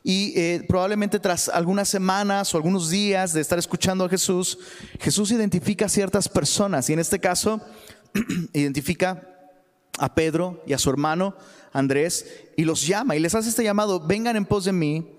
Y 0.03 0.33
eh, 0.35 0.65
probablemente 0.67 1.21
tras 1.21 1.51
algunas 1.51 1.91
semanas 1.91 2.55
o 2.55 2.57
algunos 2.57 2.89
días 2.89 3.35
de 3.35 3.43
estar 3.43 3.59
escuchando 3.59 4.07
a 4.07 4.09
Jesús, 4.09 4.61
Jesús 4.99 5.31
identifica 5.31 5.85
a 5.85 5.89
ciertas 5.91 6.27
personas 6.27 6.89
y 6.89 6.95
en 6.95 7.01
este 7.01 7.19
caso 7.19 7.61
identifica 8.55 9.29
a 9.99 10.15
Pedro 10.15 10.65
y 10.67 10.73
a 10.73 10.79
su 10.79 10.89
hermano 10.89 11.37
Andrés 11.75 12.25
y 12.57 12.65
los 12.65 12.87
llama 12.87 13.15
y 13.15 13.21
les 13.21 13.35
hace 13.35 13.51
este 13.51 13.63
llamado, 13.63 14.01
vengan 14.01 14.37
en 14.37 14.47
pos 14.47 14.65
de 14.65 14.73
mí 14.73 15.19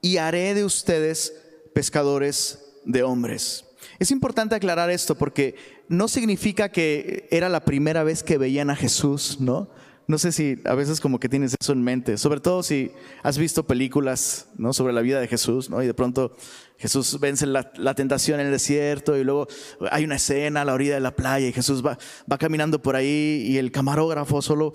y 0.00 0.18
haré 0.18 0.54
de 0.54 0.64
ustedes 0.64 1.32
pescadores 1.74 2.60
de 2.84 3.02
hombres. 3.02 3.64
Es 4.00 4.10
importante 4.10 4.54
aclarar 4.54 4.90
esto 4.90 5.14
porque 5.14 5.56
no 5.88 6.08
significa 6.08 6.70
que 6.70 7.28
era 7.30 7.50
la 7.50 7.66
primera 7.66 8.02
vez 8.02 8.22
que 8.22 8.38
veían 8.38 8.70
a 8.70 8.74
Jesús, 8.74 9.38
¿no? 9.40 9.68
No 10.06 10.18
sé 10.18 10.32
si 10.32 10.58
a 10.64 10.74
veces 10.74 11.00
como 11.00 11.20
que 11.20 11.28
tienes 11.28 11.54
eso 11.60 11.72
en 11.74 11.82
mente, 11.82 12.16
sobre 12.16 12.40
todo 12.40 12.62
si 12.62 12.90
has 13.22 13.36
visto 13.36 13.66
películas 13.66 14.48
¿no? 14.56 14.72
sobre 14.72 14.92
la 14.92 15.02
vida 15.02 15.20
de 15.20 15.28
Jesús, 15.28 15.70
¿no? 15.70 15.80
y 15.82 15.86
de 15.86 15.94
pronto 15.94 16.34
Jesús 16.78 17.20
vence 17.20 17.46
la, 17.46 17.94
tentación 17.94 18.40
en 18.40 18.46
el 18.46 18.52
desierto 18.52 19.16
y 19.16 19.22
luego 19.22 19.46
hay 19.92 20.02
una 20.02 20.16
escena 20.16 20.62
a 20.62 20.64
la 20.64 20.74
orilla 20.74 20.94
de 20.94 21.00
la 21.00 21.14
playa 21.14 21.46
y 21.46 21.52
Jesús 21.52 21.86
va, 21.86 21.96
va 22.30 22.38
caminando 22.38 22.82
por 22.82 22.96
ahí 22.96 23.44
y 23.46 23.58
el 23.58 23.70
camarógrafo 23.70 24.42
solo 24.42 24.72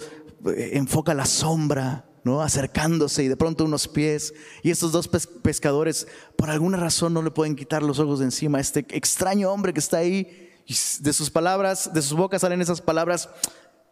eh, 0.55 0.70
enfoca 0.74 1.13
la 1.13 1.25
sombra 1.25 2.05
¿no? 2.25 2.41
acercándose 2.41 3.24
y 3.24 3.27
de 3.29 3.38
pronto 3.38 3.63
unos 3.63 3.88
pies. 3.88 4.34
Y 4.63 4.72
estos 4.72 4.91
dos 4.91 5.08
pescadores, 5.08 6.08
por 6.36 6.50
alguna 6.50 6.77
razón, 6.77 7.13
no 7.13 7.22
le 7.22 7.32
pueden 7.32 7.55
quitar 7.55 7.84
los 7.84 8.00
ojos 8.00 8.20
de 8.20 8.25
encima 8.25 8.58
a 8.58 8.62
este 8.62 8.86
extraño 8.89 9.51
hombre 9.51 9.72
que 9.72 9.79
está 9.79 9.98
ahí. 9.98 10.51
De 11.00 11.13
sus 11.13 11.29
palabras, 11.29 11.91
de 11.94 12.01
sus 12.01 12.17
bocas 12.17 12.41
salen 12.41 12.60
esas 12.60 12.82
palabras, 12.82 13.29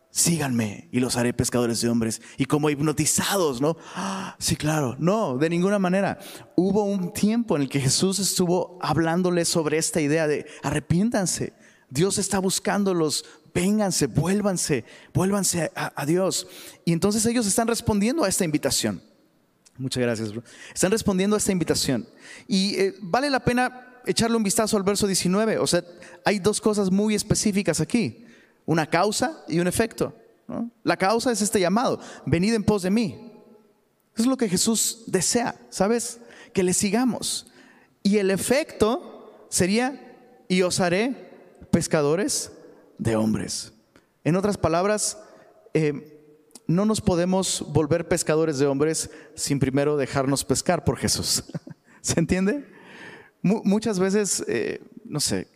síganme 0.09 0.89
y 0.91 0.99
los 0.99 1.15
haré 1.15 1.31
pescadores 1.31 1.79
de 1.81 1.89
hombres. 1.89 2.23
Y 2.37 2.45
como 2.45 2.71
hipnotizados, 2.71 3.61
¿no? 3.61 3.77
Ah, 3.95 4.35
sí, 4.39 4.55
claro. 4.55 4.95
No, 4.97 5.37
de 5.37 5.51
ninguna 5.51 5.77
manera. 5.77 6.17
Hubo 6.55 6.85
un 6.85 7.13
tiempo 7.13 7.55
en 7.55 7.61
el 7.61 7.69
que 7.69 7.79
Jesús 7.79 8.17
estuvo 8.17 8.79
hablándoles 8.81 9.47
sobre 9.47 9.77
esta 9.77 10.01
idea 10.01 10.25
de 10.25 10.47
arrepiéntanse. 10.63 11.53
Dios 11.91 12.17
está 12.17 12.39
buscándolos 12.39 13.25
vénganse, 13.53 14.07
vuélvanse, 14.07 14.83
vuélvanse 15.13 15.71
a, 15.75 16.05
Dios. 16.05 16.47
Y 16.85 16.93
entonces 16.93 17.25
ellos 17.25 17.45
están 17.45 17.67
respondiendo 17.67 18.23
a 18.23 18.29
esta 18.29 18.43
invitación. 18.43 19.01
Muchas 19.77 20.03
gracias, 20.03 20.31
bro. 20.31 20.43
Están 20.73 20.91
respondiendo 20.91 21.35
a 21.35 21.39
esta 21.39 21.51
invitación. 21.51 22.07
Y 22.47 22.75
eh, 22.75 22.95
vale 23.01 23.29
la 23.29 23.43
pena 23.43 24.01
echarle 24.05 24.37
un 24.37 24.43
vistazo 24.43 24.77
al 24.77 24.83
verso 24.83 25.07
19. 25.07 25.57
O 25.59 25.67
sea, 25.67 25.83
hay 26.25 26.39
dos 26.39 26.59
cosas 26.59 26.91
muy 26.91 27.15
específicas 27.15 27.79
aquí. 27.79 28.25
Una 28.65 28.85
causa 28.87 29.43
y 29.47 29.59
un 29.59 29.67
efecto. 29.67 30.13
La 30.83 30.97
causa 30.97 31.31
es 31.31 31.41
este 31.41 31.59
llamado. 31.59 31.99
Venid 32.25 32.53
en 32.53 32.63
pos 32.63 32.83
de 32.83 32.91
mí. 32.91 33.31
es 34.15 34.25
lo 34.25 34.37
que 34.37 34.49
Jesús 34.49 35.03
desea, 35.07 35.55
¿sabes? 35.69 36.19
Que 36.53 36.63
le 36.63 36.73
sigamos. 36.73 37.47
Y 38.03 38.17
el 38.17 38.29
efecto 38.29 39.47
sería, 39.49 40.17
y 40.47 40.61
os 40.61 40.79
haré 40.79 41.31
pescadores 41.71 42.51
de 43.03 43.17
hombres. 43.17 43.73
En 44.23 44.35
otras 44.37 44.57
palabras, 44.57 45.17
eh, 45.73 46.21
no 46.67 46.85
nos 46.85 47.01
podemos 47.01 47.65
volver 47.73 48.07
pescadores 48.07 48.57
de 48.57 48.65
hombres 48.65 49.09
sin 49.35 49.59
primero 49.59 49.97
dejarnos 49.97 50.45
pescar 50.45 50.85
por 50.85 50.97
Jesús. 50.97 51.43
¿Se 52.01 52.19
entiende? 52.19 52.71
muchas 53.41 53.99
veces, 53.99 54.41
eh, 54.47 54.81
no 55.03 55.19
sé, 55.19 55.49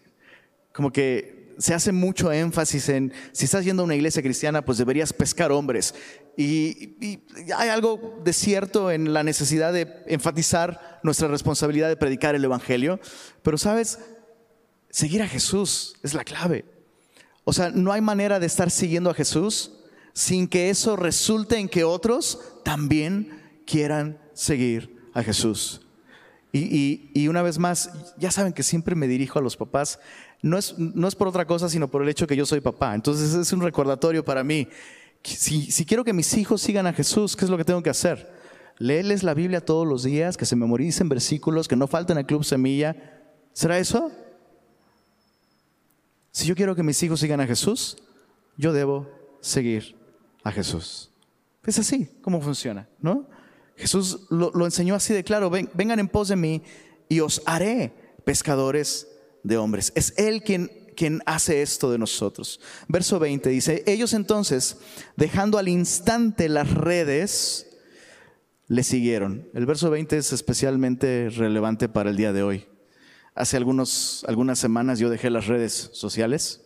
como 0.73 0.91
que 0.91 1.55
se 1.57 1.73
hace 1.73 1.93
mucho 1.93 2.33
énfasis 2.33 2.89
en, 2.89 3.13
si 3.31 3.45
estás 3.45 3.63
yendo 3.63 3.81
a 3.81 3.85
una 3.85 3.95
iglesia 3.95 4.21
cristiana, 4.21 4.65
pues 4.65 4.77
deberías 4.77 5.13
pescar 5.13 5.53
hombres. 5.53 5.95
Y, 6.35 6.97
y, 6.99 7.23
hay 7.55 7.69
algo 7.69 8.19
de 8.25 8.33
cierto 8.33 8.91
en 8.91 9.13
la 9.13 9.23
necesidad 9.23 9.71
de 9.71 10.03
enfatizar 10.07 10.99
nuestra 11.01 11.29
responsabilidad 11.29 11.87
de 11.87 11.95
predicar 11.95 12.35
el 12.35 12.43
Evangelio, 12.43 12.99
pero 13.41 13.57
sabes, 13.57 13.99
seguir 14.89 15.21
a 15.21 15.27
Jesús 15.29 15.95
es 16.03 16.13
la 16.13 16.25
clave. 16.25 16.65
O 17.49 17.53
sea, 17.53 17.69
no 17.69 17.93
hay 17.93 18.01
manera 18.01 18.41
de 18.41 18.45
estar 18.45 18.69
siguiendo 18.69 19.09
a 19.09 19.13
Jesús 19.13 19.71
sin 20.11 20.49
que 20.49 20.69
eso 20.69 20.97
resulte 20.97 21.57
en 21.57 21.69
que 21.69 21.85
otros 21.85 22.41
también 22.65 23.41
quieran 23.65 24.19
seguir 24.33 25.09
a 25.13 25.23
Jesús. 25.23 25.79
Y, 26.51 27.25
una 27.29 27.41
vez 27.41 27.57
más, 27.57 27.89
ya 28.17 28.31
saben 28.31 28.51
que 28.51 28.63
siempre 28.63 28.95
me 28.95 29.07
dirijo 29.07 29.39
a 29.39 29.41
los 29.41 29.55
papás, 29.55 29.97
no 30.41 30.57
es, 30.57 30.77
no 30.77 31.07
es 31.07 31.15
por 31.15 31.29
otra 31.29 31.47
cosa, 31.47 31.69
sino 31.69 31.87
por 31.87 32.03
el 32.03 32.09
hecho 32.09 32.27
que 32.27 32.35
yo 32.35 32.45
soy 32.45 32.59
papá. 32.59 32.93
Entonces 32.93 33.33
es 33.33 33.53
un 33.53 33.61
recordatorio 33.61 34.25
para 34.25 34.43
mí. 34.43 34.67
Si, 35.23 35.71
si 35.71 35.85
quiero 35.85 36.03
que 36.03 36.11
mis 36.11 36.35
hijos 36.35 36.61
sigan 36.61 36.85
a 36.85 36.91
Jesús, 36.91 37.37
¿qué 37.37 37.45
es 37.45 37.49
lo 37.49 37.55
que 37.55 37.63
tengo 37.63 37.81
que 37.81 37.91
hacer? 37.91 38.29
Léeles 38.77 39.23
la 39.23 39.33
Biblia 39.33 39.63
todos 39.63 39.87
los 39.87 40.03
días, 40.03 40.35
que 40.35 40.45
se 40.45 40.57
memoricen 40.57 41.07
versículos, 41.07 41.69
que 41.69 41.77
no 41.77 41.87
falten 41.87 42.17
al 42.17 42.25
Club 42.25 42.43
Semilla. 42.43 43.23
¿Será 43.53 43.79
eso? 43.79 44.11
Si 46.37 46.45
yo 46.45 46.53
quiero 46.53 46.75
que 46.75 46.83
mis 46.83 47.01
hijos 47.01 47.19
sigan 47.19 47.41
a 47.41 47.47
Jesús, 47.47 47.97
yo 48.57 48.71
debo 48.71 49.09
seguir 49.41 49.95
a 50.43 50.51
Jesús. 50.51 51.09
Es 51.65 51.79
así 51.79 52.11
como 52.21 52.41
funciona, 52.41 52.87
¿no? 53.01 53.27
Jesús 53.75 54.27
lo, 54.29 54.53
enseñó 54.63 54.93
así 54.93 55.15
de 55.15 55.23
claro, 55.23 55.49
vengan 55.49 55.97
en 55.97 56.07
pos 56.07 56.27
de 56.27 56.35
mí 56.35 56.61
y 57.09 57.21
os 57.21 57.41
haré 57.47 57.91
pescadores 58.23 59.07
de 59.41 59.57
hombres. 59.57 59.91
Es 59.95 60.13
Él 60.15 60.43
quien, 60.43 60.69
quien 60.95 61.23
hace 61.25 61.63
esto 61.63 61.89
de 61.89 61.97
nosotros. 61.97 62.59
Verso 62.87 63.17
20 63.17 63.49
dice, 63.49 63.83
ellos 63.87 64.13
entonces, 64.13 64.77
dejando 65.15 65.57
al 65.57 65.67
instante 65.67 66.49
las 66.49 66.71
redes, 66.71 67.65
le 68.67 68.83
siguieron. 68.83 69.49
El 69.55 69.65
verso 69.65 69.89
20 69.89 70.15
es 70.17 70.31
especialmente 70.31 71.31
relevante 71.31 71.89
para 71.89 72.11
el 72.11 72.15
día 72.15 72.31
de 72.31 72.43
hoy. 72.43 72.67
Hace 73.37 73.55
algunos, 73.55 74.25
algunas 74.27 74.57
semanas 74.57 74.97
yo 74.97 75.11
dejé 75.11 75.29
las 75.29 75.45
redes 75.45 75.91
sociales 75.93 76.65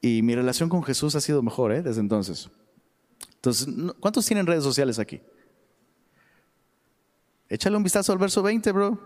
y 0.00 0.22
mi 0.22 0.34
relación 0.34 0.70
con 0.70 0.82
Jesús 0.82 1.14
ha 1.16 1.20
sido 1.20 1.42
mejor 1.42 1.70
¿eh? 1.72 1.82
desde 1.82 2.00
entonces. 2.00 2.48
Entonces, 3.34 3.68
¿cuántos 4.00 4.24
tienen 4.24 4.46
redes 4.46 4.64
sociales 4.64 4.98
aquí? 4.98 5.20
Échale 7.50 7.76
un 7.76 7.82
vistazo 7.82 8.10
al 8.12 8.18
verso 8.18 8.42
20, 8.42 8.72
bro. 8.72 8.98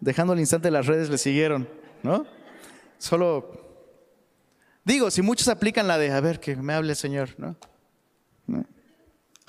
Dejando 0.00 0.32
al 0.32 0.40
instante 0.40 0.70
las 0.70 0.86
redes 0.86 1.10
le 1.10 1.18
siguieron, 1.18 1.68
¿no? 2.02 2.24
Solo 2.96 4.00
digo, 4.82 5.10
si 5.10 5.20
muchos 5.20 5.48
aplican 5.48 5.86
la 5.86 5.98
de, 5.98 6.10
a 6.10 6.20
ver, 6.22 6.40
que 6.40 6.56
me 6.56 6.72
hable 6.72 6.92
el 6.92 6.96
Señor, 6.96 7.34
¿no? 7.36 7.54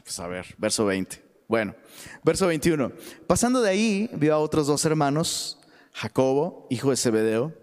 Pues 0.03 0.19
a 0.19 0.27
ver, 0.27 0.55
verso 0.57 0.85
20. 0.85 1.23
Bueno, 1.47 1.73
verso 2.21 2.47
21. 2.47 2.91
Pasando 3.27 3.61
de 3.61 3.69
ahí, 3.69 4.09
vio 4.13 4.33
a 4.33 4.39
otros 4.39 4.67
dos 4.67 4.83
hermanos 4.83 5.57
Jacobo, 5.97 6.67
hijo 6.69 6.91
de 6.91 6.95
Zebedeo, 6.95 7.53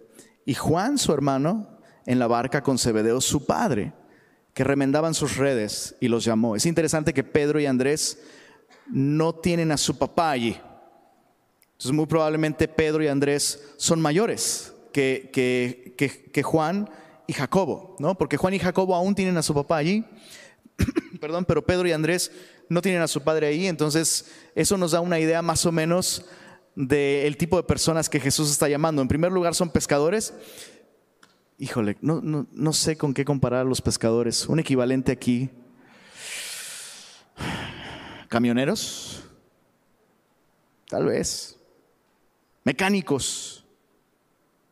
y 0.45 0.55
Juan, 0.55 0.99
su 0.99 1.13
hermano, 1.13 1.79
en 2.05 2.19
la 2.19 2.27
barca 2.27 2.65
con 2.65 2.79
Zebedeo, 2.79 3.21
su 3.21 3.47
padre, 3.47 3.93
que 4.53 4.65
remendaban 4.65 5.15
sus 5.15 5.37
redes 5.37 5.95
y 6.01 6.09
los 6.09 6.25
llamó. 6.25 6.57
Es 6.57 6.67
interesante 6.67 7.15
que 7.15 7.23
Pedro 7.23 7.61
y 7.61 7.67
Andrés 7.67 8.19
no 8.89 9.37
tienen 9.37 9.71
a 9.71 9.77
su 9.77 9.97
papá 9.97 10.33
allí. 10.33 10.61
Entonces 11.63 11.93
muy 11.93 12.07
probablemente 12.07 12.67
Pedro 12.67 13.05
y 13.05 13.07
Andrés 13.07 13.63
son 13.77 14.01
mayores 14.01 14.75
que, 14.93 15.31
que, 15.33 15.95
que, 16.33 16.43
Juan 16.43 16.91
y 17.29 17.35
Jacobo, 17.35 17.95
¿no? 18.01 18.17
Porque 18.17 18.37
Juan 18.37 18.55
y 18.55 18.59
Jacobo 18.59 18.97
aún 18.97 19.15
tienen 19.15 19.37
a 19.37 19.43
su 19.45 19.55
papá 19.55 19.77
allí, 19.77 20.05
perdón, 21.21 21.45
pero 21.45 21.65
Pedro 21.65 21.87
y 21.87 21.93
Andrés 21.93 22.33
no 22.69 22.83
tienen 22.83 23.01
a 23.01 23.09
su 23.09 23.23
padre 23.23 23.47
ahí, 23.47 23.69
entonces 23.69 24.27
eso 24.57 24.77
nos 24.77 24.91
da 24.91 25.01
una 25.01 25.21
idea 25.21 25.41
más 25.41 25.65
o 25.67 25.71
menos 25.71 26.27
del 26.75 27.37
tipo 27.37 27.57
de 27.57 27.63
personas 27.63 28.09
que 28.09 28.21
Jesús 28.21 28.51
está 28.51 28.69
llamando. 28.69 29.03
En 29.03 29.09
primer 29.09 29.33
lugar 29.33 29.55
son 29.55 29.71
pescadores. 29.71 30.35
Híjole, 31.59 31.97
no, 32.01 32.73
sé 32.73 32.97
con 32.97 33.15
qué 33.15 33.25
comparar 33.25 33.61
a 33.61 33.69
los 33.69 33.81
pescadores. 33.81 34.47
Un 34.49 34.59
equivalente 34.59 35.13
aquí. 35.13 35.51
camioneros, 38.29 39.23
tal 40.89 41.07
vez, 41.07 41.57
mecánicos, 42.65 43.65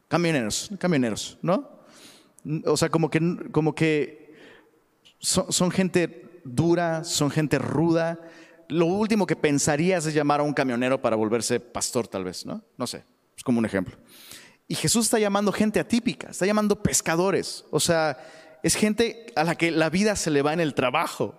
camioneros, 0.09 0.71
camioneros, 0.79 1.39
¿no? 1.43 1.71
O 2.67 2.77
sea, 2.77 2.89
como 2.89 3.09
que, 3.09 3.21
como 3.53 3.75
que 3.75 4.35
son, 5.21 5.71
gente 5.71 6.41
dura, 6.45 7.05
son 7.05 7.31
gente 7.31 7.59
ruda. 7.59 8.19
Lo 8.69 8.87
último 8.87 9.27
que 9.27 9.37
pensarías 9.37 10.07
es 10.07 10.15
llamar 10.15 10.41
a 10.41 10.43
un 10.43 10.53
camionero 10.53 11.01
para 11.01 11.17
volverse 11.17 11.61
pastor, 11.61 12.09
tal 12.09 12.25
vez, 12.25 12.47
¿no? 12.47 12.63
No 12.77 12.87
sé, 12.87 13.05
es 13.37 13.43
como 13.43 13.59
un 13.59 13.67
ejemplo. 13.67 13.97
Y 14.69 14.75
Jesús 14.75 15.05
está 15.07 15.19
llamando 15.19 15.53
gente 15.53 15.81
atípica, 15.81 16.31
está 16.31 16.47
llamando 16.47 16.83
pescadores. 16.83 17.65
O 17.71 17.81
sea, 17.81 18.19
es 18.63 18.75
gente 18.75 19.27
a 19.37 19.45
la 19.45 19.57
que 19.57 19.71
la 19.71 19.91
vida 19.91 20.17
se 20.17 20.31
le 20.31 20.43
va 20.43 20.53
en 20.53 20.61
el 20.61 20.75
trabajo. 20.75 21.39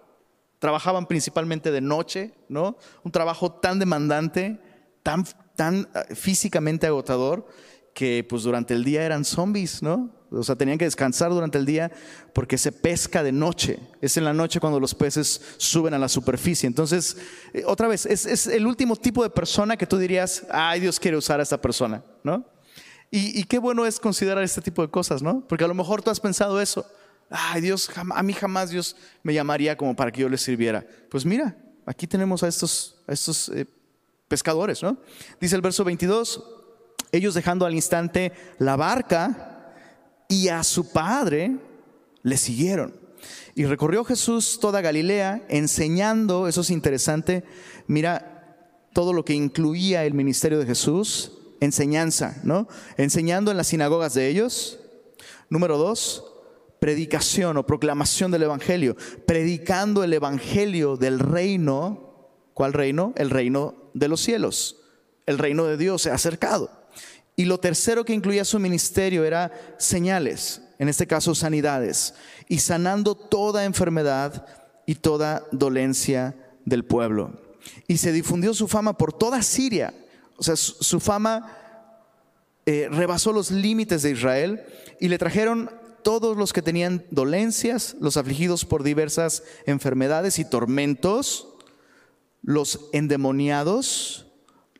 Trabajaban 0.59 1.07
principalmente 1.07 1.71
de 1.71 1.81
noche, 1.81 2.33
¿no? 2.47 2.77
Un 3.03 3.11
trabajo 3.11 3.51
tan 3.51 3.79
demandante, 3.79 4.59
tan, 5.01 5.25
tan 5.55 5.89
eh, 5.95 6.15
físicamente 6.15 6.87
agotador, 6.87 7.47
que 7.93 8.25
pues 8.27 8.43
durante 8.43 8.73
el 8.73 8.83
día 8.83 9.03
eran 9.03 9.25
zombies, 9.25 9.81
¿no? 9.81 10.11
O 10.33 10.43
sea, 10.43 10.55
tenían 10.55 10.77
que 10.77 10.85
descansar 10.85 11.31
durante 11.31 11.57
el 11.57 11.65
día 11.65 11.91
porque 12.33 12.57
se 12.57 12.71
pesca 12.71 13.23
de 13.23 13.31
noche. 13.31 13.79
Es 14.01 14.17
en 14.17 14.23
la 14.23 14.33
noche 14.33 14.59
cuando 14.59 14.79
los 14.79 14.95
peces 14.95 15.41
suben 15.57 15.93
a 15.93 15.99
la 15.99 16.09
superficie. 16.09 16.67
Entonces, 16.67 17.17
eh, 17.53 17.63
otra 17.65 17.87
vez, 17.87 18.05
es, 18.05 18.47
el 18.47 18.65
último 18.65 18.95
tipo 18.95 19.23
de 19.23 19.29
persona 19.29 19.77
que 19.77 19.85
tú 19.85 19.97
dirías, 19.97 20.45
ay, 20.49 20.79
Dios 20.79 20.99
quiere 20.99 21.17
usar 21.17 21.39
a 21.39 21.43
esta 21.43 21.61
persona, 21.61 22.03
¿no? 22.23 22.45
Y, 23.15 23.43
qué 23.43 23.59
bueno 23.59 23.85
es 23.85 23.99
considerar 23.99 24.43
este 24.43 24.59
tipo 24.59 24.81
de 24.81 24.89
cosas, 24.89 25.21
¿no? 25.21 25.45
Porque 25.47 25.63
a 25.63 25.67
lo 25.67 25.75
mejor 25.75 26.01
tú 26.01 26.09
has 26.09 26.19
pensado 26.19 26.59
eso. 26.59 26.83
Ay, 27.29 27.61
Dios, 27.61 27.87
a 27.95 28.23
mí 28.23 28.33
jamás 28.33 28.71
Dios 28.71 28.95
me 29.21 29.35
llamaría 29.35 29.77
como 29.77 29.95
para 29.95 30.11
que 30.11 30.21
yo 30.21 30.29
le 30.29 30.37
sirviera. 30.39 30.83
Pues 31.11 31.23
mira, 31.23 31.55
aquí 31.85 32.07
tenemos 32.07 32.41
a 32.41 32.47
estos, 32.47 33.03
a 33.05 33.13
estos 33.13 33.49
eh, 33.49 33.67
pescadores, 34.27 34.81
¿no? 34.81 34.97
Dice 35.39 35.55
el 35.55 35.61
verso 35.61 35.83
22, 35.83 36.43
ellos 37.11 37.35
dejando 37.35 37.67
al 37.67 37.75
instante 37.75 38.31
la 38.57 38.75
barca 38.75 39.52
y 40.33 40.49
a 40.49 40.63
su 40.63 40.91
padre 40.91 41.57
le 42.23 42.37
siguieron. 42.37 42.95
Y 43.53 43.65
recorrió 43.65 44.03
Jesús 44.03 44.57
toda 44.59 44.81
Galilea 44.81 45.45
enseñando, 45.47 46.47
eso 46.47 46.61
es 46.61 46.71
interesante, 46.71 47.43
mira 47.85 48.87
todo 48.93 49.13
lo 49.13 49.23
que 49.23 49.35
incluía 49.35 50.05
el 50.05 50.15
ministerio 50.15 50.57
de 50.57 50.65
Jesús, 50.65 51.33
enseñanza, 51.59 52.41
¿no? 52.43 52.67
Enseñando 52.97 53.51
en 53.51 53.57
las 53.57 53.67
sinagogas 53.67 54.15
de 54.15 54.27
ellos. 54.27 54.79
Número 55.49 55.77
dos, 55.77 56.25
predicación 56.79 57.57
o 57.57 57.67
proclamación 57.67 58.31
del 58.31 58.43
Evangelio, 58.43 58.97
predicando 59.27 60.03
el 60.03 60.13
Evangelio 60.13 60.97
del 60.97 61.19
reino. 61.19 62.31
¿Cuál 62.55 62.73
reino? 62.73 63.13
El 63.17 63.29
reino 63.29 63.75
de 63.93 64.07
los 64.07 64.19
cielos. 64.21 64.77
El 65.27 65.37
reino 65.37 65.65
de 65.65 65.77
Dios 65.77 66.01
se 66.01 66.09
ha 66.09 66.15
acercado. 66.15 66.82
Y 67.35 67.45
lo 67.45 67.59
tercero 67.59 68.05
que 68.05 68.13
incluía 68.13 68.45
su 68.45 68.59
ministerio 68.59 69.25
era 69.25 69.51
señales, 69.77 70.61
en 70.77 70.89
este 70.89 71.07
caso 71.07 71.33
sanidades, 71.33 72.13
y 72.47 72.59
sanando 72.59 73.15
toda 73.15 73.65
enfermedad 73.65 74.45
y 74.85 74.95
toda 74.95 75.43
dolencia 75.51 76.35
del 76.65 76.85
pueblo. 76.85 77.41
Y 77.87 77.97
se 77.97 78.11
difundió 78.11 78.53
su 78.53 78.67
fama 78.67 78.97
por 78.97 79.13
toda 79.13 79.41
Siria. 79.41 79.93
O 80.37 80.43
sea, 80.43 80.55
su 80.55 80.99
fama 80.99 81.57
eh, 82.65 82.87
rebasó 82.91 83.33
los 83.33 83.51
límites 83.51 84.03
de 84.03 84.11
Israel 84.11 84.63
y 84.99 85.07
le 85.07 85.17
trajeron 85.17 85.69
todos 86.03 86.37
los 86.37 86.53
que 86.53 86.61
tenían 86.61 87.05
dolencias, 87.11 87.95
los 87.99 88.17
afligidos 88.17 88.65
por 88.65 88.83
diversas 88.83 89.43
enfermedades 89.65 90.37
y 90.37 90.45
tormentos, 90.45 91.47
los 92.41 92.89
endemoniados, 92.91 94.27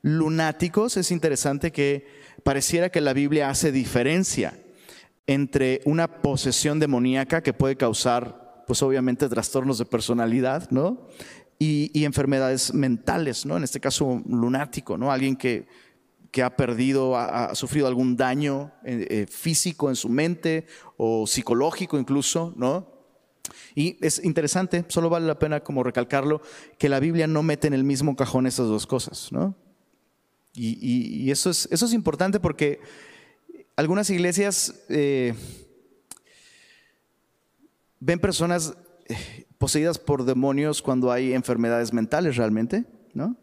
lunáticos. 0.02 0.98
Es 0.98 1.12
interesante 1.12 1.72
que 1.72 2.23
pareciera 2.44 2.90
que 2.90 3.02
la 3.02 3.14
Biblia 3.14 3.50
hace 3.50 3.72
diferencia 3.72 4.54
entre 5.28 5.82
una 5.86 6.22
posesión 6.22 6.80
demoníaca 6.80 7.42
que 7.42 7.54
puede 7.54 7.78
causar, 7.78 8.64
pues 8.68 8.82
obviamente, 8.82 9.30
trastornos 9.30 9.78
de 9.78 9.86
personalidad, 9.86 10.70
¿no? 10.70 11.08
Y, 11.60 12.04
enfermedades 12.04 12.74
mentales, 12.74 13.46
¿no? 13.46 13.56
En 13.56 13.64
este 13.64 13.80
caso, 13.80 14.22
lunático, 14.28 14.98
¿no? 14.98 15.12
Alguien 15.14 15.38
que, 15.38 15.66
que 16.30 16.44
ha 16.44 16.58
perdido, 16.58 17.16
ha, 17.16 17.56
sufrido 17.56 17.88
algún 17.88 18.18
daño 18.18 18.74
eh, 18.84 19.08
eh, 19.10 19.26
físico 19.30 19.90
en 19.90 19.96
su 19.96 20.10
mente 20.10 20.66
o 20.98 21.26
psicológico 21.26 21.98
incluso, 21.98 22.54
¿no? 22.58 22.92
Y 23.76 23.98
es 24.06 24.24
interesante, 24.24 24.84
solo 24.90 25.10
vale 25.10 25.26
la 25.26 25.40
pena 25.40 25.62
como 25.62 25.84
recalcarlo, 25.84 26.42
que 26.78 26.90
la 26.90 27.00
Biblia 27.00 27.28
no 27.28 27.44
mete 27.44 27.68
en 27.68 27.74
el 27.74 27.84
mismo 27.86 28.16
cajón 28.16 28.46
esas 28.46 28.68
dos 28.68 28.86
cosas, 28.86 29.32
¿no? 29.32 29.56
Y, 30.56 31.32
eso, 31.32 31.50
es, 31.50 31.68
eso 31.72 31.86
es 31.86 31.94
importante 31.94 32.40
porque 32.40 32.80
algunas 33.76 34.10
iglesias 34.10 34.76
eh, 34.88 35.34
ven 38.00 38.20
personas 38.20 38.76
eh, 39.08 39.46
poseídas 39.58 39.98
por 39.98 40.26
demonios 40.26 40.82
cuando 40.82 41.12
hay 41.12 41.34
enfermedades 41.34 41.92
mentales 41.92 42.36
realmente, 42.36 42.86
¿no? 43.14 43.36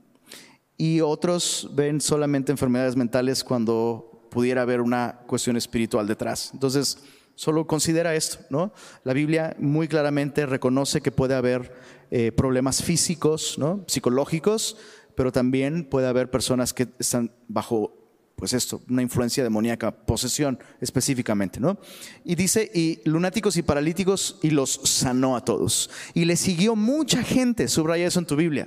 Y 0.77 1.01
otros 1.01 1.70
ven 1.75 2.01
solamente 2.01 2.53
enfermedades 2.53 2.96
mentales 2.96 3.42
cuando 3.44 4.29
pudiera 4.31 4.62
haber 4.62 4.81
una 4.81 5.20
cuestión 5.27 5.57
espiritual 5.57 6.07
detrás. 6.07 6.51
Entonces, 6.55 6.99
solo 7.35 7.66
considera 7.66 8.14
esto, 8.14 8.38
¿no? 8.51 8.73
La 9.03 9.12
Biblia 9.12 9.57
muy 9.59 9.88
claramente 9.88 10.46
reconoce 10.46 11.01
que 11.01 11.11
puede 11.11 11.35
haber 11.35 11.75
eh, 12.11 12.33
problemas 12.33 12.83
físicos, 12.83 13.59
¿no? 13.59 13.85
Psicológicos, 13.88 14.77
pero 15.20 15.33
también 15.33 15.85
puede 15.85 16.06
haber 16.06 16.30
personas 16.30 16.72
que 16.72 16.88
están 16.98 17.30
bajo, 17.46 17.92
pues 18.37 18.54
esto, 18.54 18.80
una 18.88 19.02
influencia 19.02 19.44
demoníaca, 19.44 19.90
posesión 19.90 20.59
específicamente, 20.80 21.61
¿no? 21.61 21.76
Y 22.24 22.37
dice, 22.37 22.70
y 22.72 23.02
lunáticos 23.04 23.59
y 23.59 23.62
paralíticos, 23.62 24.38
y 24.42 24.48
los 24.48 24.80
sanó 24.85 25.37
a 25.37 25.44
todos. 25.44 25.90
Y 26.14 26.24
le 26.24 26.37
siguió 26.37 26.74
mucha 26.74 27.22
gente, 27.22 27.68
subraya 27.68 28.06
eso 28.06 28.18
en 28.18 28.24
tu 28.24 28.35
Biblia. 28.35 28.66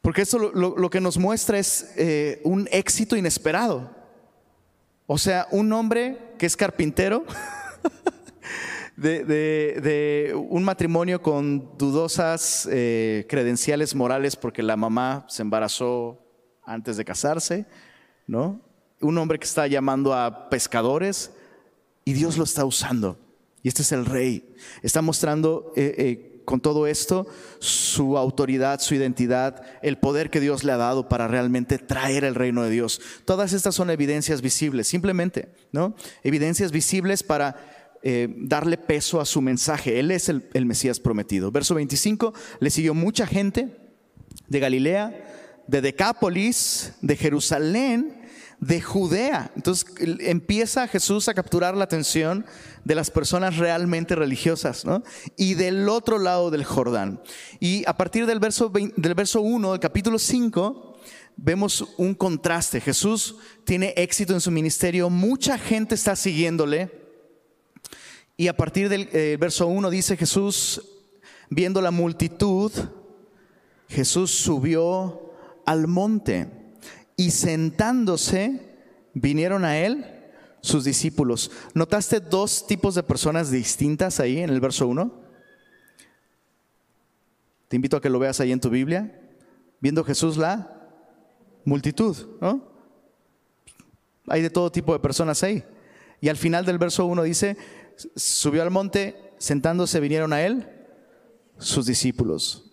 Porque 0.00 0.22
esto 0.22 0.38
lo, 0.38 0.88
que 0.88 1.02
nos 1.02 1.18
muestra 1.18 1.58
es 1.58 1.90
eh, 1.98 2.40
un 2.42 2.66
éxito 2.72 3.14
inesperado. 3.14 3.94
O 5.06 5.18
sea, 5.18 5.46
un 5.50 5.70
hombre 5.74 6.16
que 6.38 6.46
es 6.46 6.56
carpintero, 6.56 7.26
de, 8.98 10.34
un 10.48 10.64
matrimonio 10.64 11.22
con 11.22 11.76
dudosas 11.78 12.68
eh, 12.70 13.26
credenciales 13.28 13.94
morales 13.94 14.36
porque 14.36 14.62
la 14.62 14.76
mamá 14.76 15.24
se 15.28 15.42
embarazó 15.42 16.18
antes 16.64 16.96
de 16.96 17.04
casarse, 17.04 17.66
¿no? 18.26 18.60
Un 19.00 19.16
hombre 19.18 19.38
que 19.38 19.46
está 19.46 19.66
llamando 19.66 20.12
a 20.12 20.50
pescadores 20.50 21.30
y 22.04 22.12
Dios 22.12 22.36
lo 22.36 22.44
está 22.44 22.64
usando. 22.64 23.18
Y 23.62 23.68
este 23.68 23.82
es 23.82 23.92
el 23.92 24.04
rey. 24.04 24.54
Está 24.82 25.02
mostrando 25.02 25.72
eh, 25.76 25.94
eh, 25.98 26.42
con 26.44 26.60
todo 26.60 26.86
esto 26.86 27.26
su 27.60 28.18
autoridad, 28.18 28.80
su 28.80 28.94
identidad, 28.94 29.62
el 29.82 29.98
poder 29.98 30.30
que 30.30 30.40
Dios 30.40 30.64
le 30.64 30.72
ha 30.72 30.76
dado 30.76 31.08
para 31.08 31.28
realmente 31.28 31.78
traer 31.78 32.24
el 32.24 32.34
reino 32.34 32.64
de 32.64 32.70
Dios. 32.70 33.00
Todas 33.24 33.52
estas 33.52 33.74
son 33.74 33.90
evidencias 33.90 34.42
visibles, 34.42 34.88
simplemente, 34.88 35.52
¿no? 35.70 35.94
Evidencias 36.24 36.72
visibles 36.72 37.22
para 37.22 37.77
eh, 38.02 38.28
darle 38.36 38.78
peso 38.78 39.20
a 39.20 39.24
su 39.24 39.40
mensaje. 39.40 39.98
Él 39.98 40.10
es 40.10 40.28
el, 40.28 40.66
Mesías 40.66 41.00
prometido. 41.00 41.50
Verso 41.50 41.74
25, 41.74 42.32
le 42.60 42.70
siguió 42.70 42.94
mucha 42.94 43.26
gente 43.26 43.76
de 44.46 44.60
Galilea, 44.60 45.64
de 45.66 45.80
Decápolis, 45.80 46.92
de 47.02 47.16
Jerusalén, 47.16 48.22
de 48.60 48.80
Judea. 48.80 49.50
Entonces 49.56 49.86
empieza 50.20 50.86
Jesús 50.86 51.28
a 51.28 51.34
capturar 51.34 51.76
la 51.76 51.84
atención 51.84 52.46
de 52.84 52.94
las 52.94 53.10
personas 53.10 53.56
realmente 53.56 54.14
religiosas, 54.14 54.84
¿no? 54.84 55.02
Y 55.36 55.54
del 55.54 55.88
otro 55.88 56.18
lado 56.18 56.50
del 56.50 56.64
Jordán. 56.64 57.20
Y 57.58 57.84
a 57.86 57.96
partir 57.96 58.26
del 58.26 58.38
verso, 58.38 58.70
del 58.70 59.14
verso 59.14 59.40
1 59.40 59.72
del 59.72 59.80
capítulo 59.80 60.18
5, 60.18 60.98
vemos 61.36 61.94
un 61.96 62.14
contraste. 62.14 62.80
Jesús 62.80 63.36
tiene 63.64 63.92
éxito 63.96 64.34
en 64.34 64.40
su 64.40 64.50
ministerio, 64.50 65.10
mucha 65.10 65.58
gente 65.58 65.94
está 65.94 66.14
siguiéndole 66.14 66.97
y 68.40 68.46
a 68.46 68.56
partir 68.56 68.88
del 68.88 69.08
eh, 69.12 69.36
verso 69.38 69.66
1 69.66 69.90
dice 69.90 70.16
Jesús, 70.16 70.80
viendo 71.50 71.82
la 71.82 71.90
multitud, 71.90 72.70
Jesús 73.88 74.30
subió 74.30 75.32
al 75.66 75.88
monte 75.88 76.48
y 77.16 77.32
sentándose 77.32 78.76
vinieron 79.12 79.64
a 79.64 79.76
él 79.78 80.06
sus 80.60 80.84
discípulos. 80.84 81.50
¿Notaste 81.74 82.20
dos 82.20 82.64
tipos 82.64 82.94
de 82.94 83.02
personas 83.02 83.50
distintas 83.50 84.20
ahí 84.20 84.38
en 84.38 84.50
el 84.50 84.60
verso 84.60 84.86
1? 84.86 85.12
Te 87.66 87.74
invito 87.74 87.96
a 87.96 88.00
que 88.00 88.08
lo 88.08 88.20
veas 88.20 88.38
ahí 88.38 88.52
en 88.52 88.60
tu 88.60 88.70
Biblia. 88.70 89.20
Viendo 89.80 90.04
Jesús 90.04 90.36
la 90.36 90.88
multitud, 91.64 92.16
¿no? 92.40 92.62
Hay 94.28 94.42
de 94.42 94.50
todo 94.50 94.70
tipo 94.70 94.92
de 94.92 95.00
personas 95.00 95.42
ahí. 95.42 95.64
Y 96.20 96.28
al 96.28 96.36
final 96.36 96.64
del 96.64 96.78
verso 96.78 97.06
1 97.06 97.22
dice, 97.22 97.56
subió 98.16 98.62
al 98.62 98.70
monte, 98.70 99.32
sentándose 99.38 100.00
vinieron 100.00 100.32
a 100.32 100.42
él 100.42 100.68
sus 101.58 101.86
discípulos. 101.86 102.64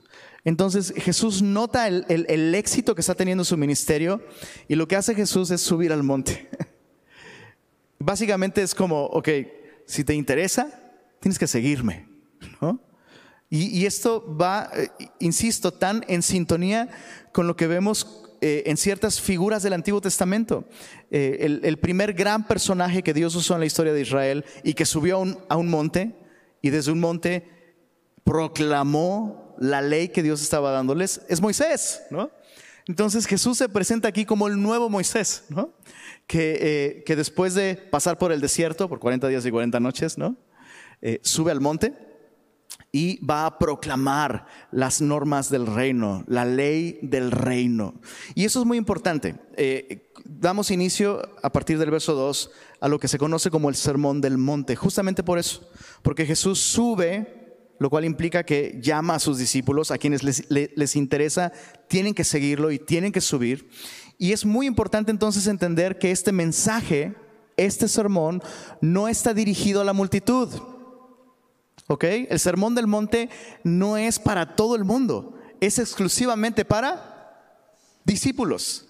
Entonces 0.43 0.93
Jesús 0.95 1.41
nota 1.41 1.87
el, 1.87 2.05
el, 2.07 2.53
éxito 2.53 2.93
que 2.93 3.01
está 3.01 3.15
teniendo 3.15 3.43
su 3.43 3.57
ministerio 3.57 4.21
y 4.67 4.75
lo 4.75 4.87
que 4.87 4.95
hace 4.95 5.15
Jesús 5.15 5.49
es 5.49 5.61
subir 5.61 5.91
al 5.91 6.03
monte. 6.03 6.47
Básicamente 7.99 8.61
es 8.61 8.75
como, 8.75 9.05
ok, 9.05 9.29
si 9.85 10.03
te 10.03 10.13
interesa, 10.13 10.69
tienes 11.19 11.39
que 11.39 11.47
seguirme. 11.47 12.07
Y, 13.49 13.85
esto 13.85 14.35
va, 14.35 14.69
eh, 14.75 14.89
insisto, 15.19 15.71
tan 15.71 16.03
en 16.07 16.21
sintonía 16.21 16.89
con 17.31 17.47
lo 17.47 17.55
que 17.55 17.67
vemos 17.67 18.24
eh, 18.47 18.61
en 18.67 18.77
ciertas 18.77 19.19
figuras 19.19 19.63
del 19.63 19.73
Antiguo 19.73 19.99
Testamento. 19.99 20.65
Eh, 21.09 21.59
el, 21.63 21.79
primer 21.79 22.13
gran 22.13 22.45
personaje 22.45 23.01
que 23.01 23.11
Dios 23.11 23.33
usó 23.33 23.55
en 23.55 23.61
la 23.61 23.65
historia 23.65 23.91
de 23.91 24.01
Israel 24.01 24.45
y 24.63 24.75
que 24.75 24.85
subió 24.85 25.23
a 25.49 25.55
un, 25.57 25.67
monte 25.67 26.15
y 26.61 26.69
desde 26.69 26.91
un 26.91 26.99
monte 26.99 27.49
proclamó 28.23 29.55
la 29.57 29.81
ley 29.81 30.09
que 30.09 30.21
Dios 30.21 30.43
estaba 30.43 30.69
dándoles 30.69 31.21
es 31.27 31.41
Moisés, 31.41 32.03
¿no? 32.11 32.29
Entonces 32.87 33.25
Jesús 33.25 33.57
se 33.57 33.67
presenta 33.67 34.09
aquí 34.09 34.25
como 34.25 34.47
el 34.47 34.61
nuevo 34.61 34.91
Moisés, 34.91 35.45
¿no? 35.49 35.73
Que, 36.27 37.03
eh, 37.07 37.15
después 37.15 37.55
de 37.55 37.75
pasar 37.75 38.19
por 38.19 38.31
el 38.31 38.41
desierto, 38.41 38.87
por 38.87 38.99
40 38.99 39.27
días 39.27 39.43
y 39.43 39.49
40 39.49 39.79
noches, 39.79 40.19
¿no? 40.19 40.37
Sube 41.23 41.51
al 41.51 41.61
monte 41.61 41.93
y 42.95 43.19
va 43.25 43.45
a 43.45 43.59
proclamar 43.59 44.45
las 44.71 45.01
normas 45.01 45.49
del 45.49 45.67
reino, 45.67 46.23
la 46.27 46.45
ley 46.45 46.97
del 47.01 47.29
reino. 47.29 47.93
Y 48.35 48.45
eso 48.45 48.61
es 48.61 48.65
muy 48.65 48.77
importante. 48.77 49.35
Eh, 49.57 50.13
damos 50.23 50.71
inicio 50.71 51.21
a 51.43 51.51
partir 51.51 51.77
del 51.77 51.91
verso 51.91 52.13
2 52.13 52.51
a 52.79 52.87
lo 52.87 52.97
que 52.97 53.09
se 53.09 53.17
conoce 53.17 53.51
como 53.51 53.67
el 53.67 53.75
sermón 53.75 54.21
del 54.21 54.37
monte, 54.37 54.77
justamente 54.77 55.23
por 55.23 55.39
eso, 55.39 55.69
porque 56.03 56.25
Jesús 56.25 56.61
sube 56.61 57.43
lo 57.79 57.89
cual 57.89 58.05
implica 58.05 58.45
que 58.45 58.79
llama 58.81 59.15
a 59.15 59.19
sus 59.19 59.37
discípulos, 59.37 59.91
a 59.91 59.97
quienes 59.97 60.23
les, 60.23 60.95
interesa, 60.95 61.51
tienen 61.89 62.13
que 62.13 62.23
seguirlo 62.23 62.71
y 62.71 62.79
tienen 62.79 63.11
que 63.11 63.19
subir. 63.19 63.69
Y 64.17 64.31
es 64.31 64.45
muy 64.45 64.67
importante 64.67 65.11
entonces 65.11 65.47
entender 65.47 65.99
que 65.99 66.11
este 66.11 66.31
mensaje, 66.31 67.13
este 67.57 67.89
sermón, 67.89 68.41
no 68.79 69.09
está 69.09 69.33
dirigido 69.33 69.81
a 69.81 69.83
la 69.83 69.91
multitud. 69.91 70.47
¿Ok? 71.87 72.03
El 72.03 72.39
sermón 72.39 72.75
del 72.75 72.87
monte 72.87 73.29
no 73.63 73.97
es 73.97 74.19
para 74.19 74.55
todo 74.55 74.75
el 74.75 74.83
mundo, 74.83 75.37
es 75.59 75.79
exclusivamente 75.79 76.65
para 76.65 77.41
discípulos. 78.03 78.87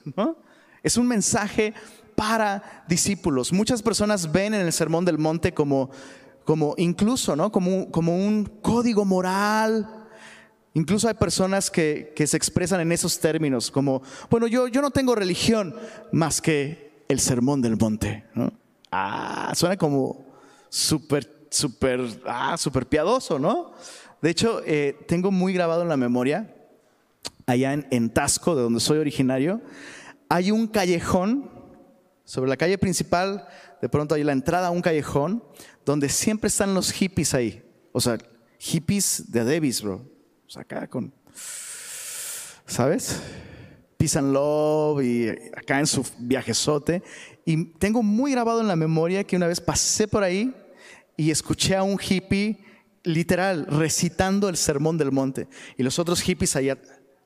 Es 0.83 0.97
un 0.97 1.07
mensaje 1.07 1.73
para 2.15 2.85
discípulos. 2.87 3.51
Muchas 3.51 3.81
personas 3.81 4.31
ven 4.31 4.53
en 4.53 4.61
el 4.61 4.71
sermón 4.71 5.03
del 5.03 5.17
monte 5.17 5.53
como 5.53 5.89
como 6.45 6.75
incluso, 6.77 7.35
¿no? 7.35 7.51
Como, 7.51 7.91
como 7.91 8.15
un 8.15 8.45
código 8.61 9.03
moral. 9.03 10.07
Incluso 10.75 11.07
hay 11.07 11.15
personas 11.15 11.71
que, 11.71 12.13
se 12.25 12.37
expresan 12.37 12.79
en 12.81 12.91
esos 12.91 13.19
términos, 13.19 13.71
como, 13.71 14.01
bueno, 14.29 14.45
yo, 14.47 14.67
yo 14.67 14.81
no 14.81 14.91
tengo 14.91 15.15
religión 15.15 15.75
más 16.11 16.41
que 16.41 17.03
el 17.07 17.19
sermón 17.19 17.61
del 17.61 17.77
monte. 17.77 18.25
Ah, 18.91 19.51
suena 19.55 19.77
como 19.77 20.25
súper, 20.69 21.34
súper, 21.49 22.01
ah, 22.25 22.57
súper 22.57 22.87
piadoso, 22.87 23.39
¿no? 23.39 23.73
De 24.21 24.29
hecho, 24.29 24.61
eh, 24.65 24.97
tengo 25.07 25.31
muy 25.31 25.53
grabado 25.53 25.81
en 25.81 25.89
la 25.89 25.97
memoria, 25.97 26.55
allá 27.45 27.73
en, 27.73 27.87
en 27.91 28.09
Tasco, 28.09 28.55
de 28.55 28.63
donde 28.63 28.79
soy 28.79 28.97
originario, 28.97 29.61
hay 30.29 30.51
un 30.51 30.67
callejón, 30.67 31.49
sobre 32.23 32.49
la 32.49 32.57
calle 32.57 32.77
principal, 32.77 33.47
de 33.81 33.89
pronto 33.89 34.15
hay 34.15 34.23
la 34.23 34.31
entrada 34.31 34.67
a 34.67 34.71
un 34.71 34.81
callejón 34.81 35.43
donde 35.85 36.09
siempre 36.09 36.47
están 36.47 36.73
los 36.73 36.91
hippies 36.91 37.33
ahí. 37.35 37.63
O 37.91 38.01
sea, 38.01 38.17
hippies 38.57 39.31
de 39.31 39.43
Davis, 39.43 39.81
bro. 39.81 39.97
O 40.47 40.49
sea, 40.49 40.63
acá 40.63 40.87
con, 40.87 41.13
¿sabes? 42.65 43.21
Peace 43.97 44.17
and 44.17 44.33
Love 44.33 45.03
y 45.03 45.29
acá 45.55 45.79
en 45.79 45.87
su 45.87 46.05
viajezote. 46.17 47.03
Y 47.45 47.65
tengo 47.65 48.01
muy 48.01 48.31
grabado 48.31 48.61
en 48.61 48.67
la 48.67 48.75
memoria 48.75 49.23
que 49.23 49.35
una 49.35 49.47
vez 49.47 49.61
pasé 49.61 50.07
por 50.07 50.23
ahí 50.23 50.53
y 51.17 51.31
escuché 51.31 51.75
a 51.75 51.83
un 51.83 51.99
hippie 51.99 52.59
literal 53.03 53.65
recitando 53.67 54.49
el 54.49 54.57
sermón 54.57 54.97
del 54.97 55.11
monte. 55.11 55.47
Y 55.77 55.83
los 55.83 55.99
otros 55.99 56.21
hippies 56.21 56.55
allá, 56.55 56.77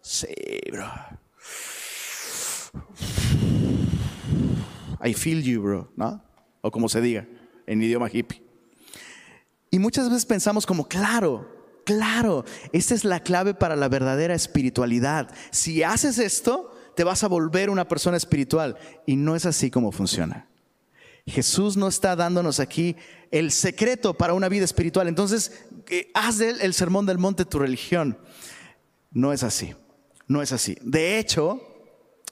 sí, 0.01 0.27
bro. 0.71 0.87
I 5.03 5.13
feel 5.13 5.41
you, 5.41 5.61
bro, 5.61 5.91
¿no? 5.95 6.23
O 6.61 6.71
como 6.71 6.89
se 6.89 7.01
diga 7.01 7.27
en 7.65 7.81
idioma 7.81 8.09
hippie. 8.11 8.43
Y 9.71 9.79
muchas 9.79 10.09
veces 10.09 10.25
pensamos 10.25 10.65
como, 10.65 10.87
claro, 10.87 11.47
claro, 11.85 12.43
esta 12.73 12.95
es 12.95 13.05
la 13.05 13.21
clave 13.21 13.53
para 13.53 13.75
la 13.75 13.87
verdadera 13.87 14.33
espiritualidad. 14.33 15.33
Si 15.51 15.83
haces 15.83 16.17
esto, 16.17 16.75
te 16.95 17.03
vas 17.03 17.23
a 17.23 17.27
volver 17.27 17.69
una 17.69 17.87
persona 17.87 18.17
espiritual. 18.17 18.77
Y 19.05 19.15
no 19.15 19.35
es 19.35 19.45
así 19.45 19.71
como 19.71 19.91
funciona. 19.91 20.48
Jesús 21.29 21.77
no 21.77 21.87
está 21.87 22.15
dándonos 22.15 22.59
aquí 22.59 22.95
el 23.31 23.51
secreto 23.51 24.13
para 24.13 24.33
una 24.33 24.49
vida 24.49 24.65
espiritual. 24.65 25.07
Entonces, 25.07 25.65
haz 26.13 26.37
de 26.37 26.49
el 26.49 26.73
sermón 26.73 27.05
del 27.05 27.17
monte 27.17 27.45
tu 27.45 27.59
religión. 27.59 28.17
No 29.11 29.33
es 29.33 29.43
así. 29.43 29.75
No 30.27 30.41
es 30.41 30.51
así. 30.51 30.77
De 30.81 31.19
hecho, 31.19 31.69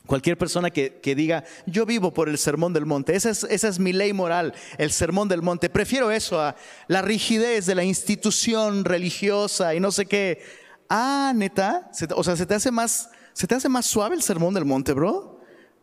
Cualquier 0.08 0.38
persona 0.38 0.70
que, 0.72 1.02
diga, 1.04 1.44
yo 1.66 1.86
vivo 1.86 2.14
por 2.14 2.30
el 2.30 2.38
sermón 2.38 2.72
del 2.72 2.86
monte, 2.86 3.14
esa 3.14 3.30
es, 3.30 3.44
esa 3.44 3.68
es 3.68 3.78
mi 3.78 3.92
ley 3.92 4.14
moral, 4.14 4.54
el 4.78 4.94
sermón 4.94 5.28
del 5.28 5.42
monte. 5.42 5.70
Prefiero 5.70 6.12
eso 6.12 6.40
a 6.40 6.56
la 6.88 7.02
rigidez 7.02 7.66
de 7.66 7.76
la 7.76 7.84
institución 7.84 8.86
religiosa 8.86 9.76
y 9.76 9.82
no 9.82 9.92
sé 9.92 10.06
qué. 10.06 10.42
Ah, 10.90 11.34
neta, 11.36 11.92
o 12.16 12.24
sea, 12.24 12.38
¿se 12.38 12.46
te, 12.46 12.56
hace 12.56 12.72
más, 12.72 13.10
¿se 13.34 13.48
te 13.48 13.56
hace 13.56 13.68
más 13.68 13.86
suave 13.86 14.16
el 14.16 14.22
sermón 14.22 14.54
del 14.54 14.64
monte, 14.64 14.94
bro? 14.94 15.42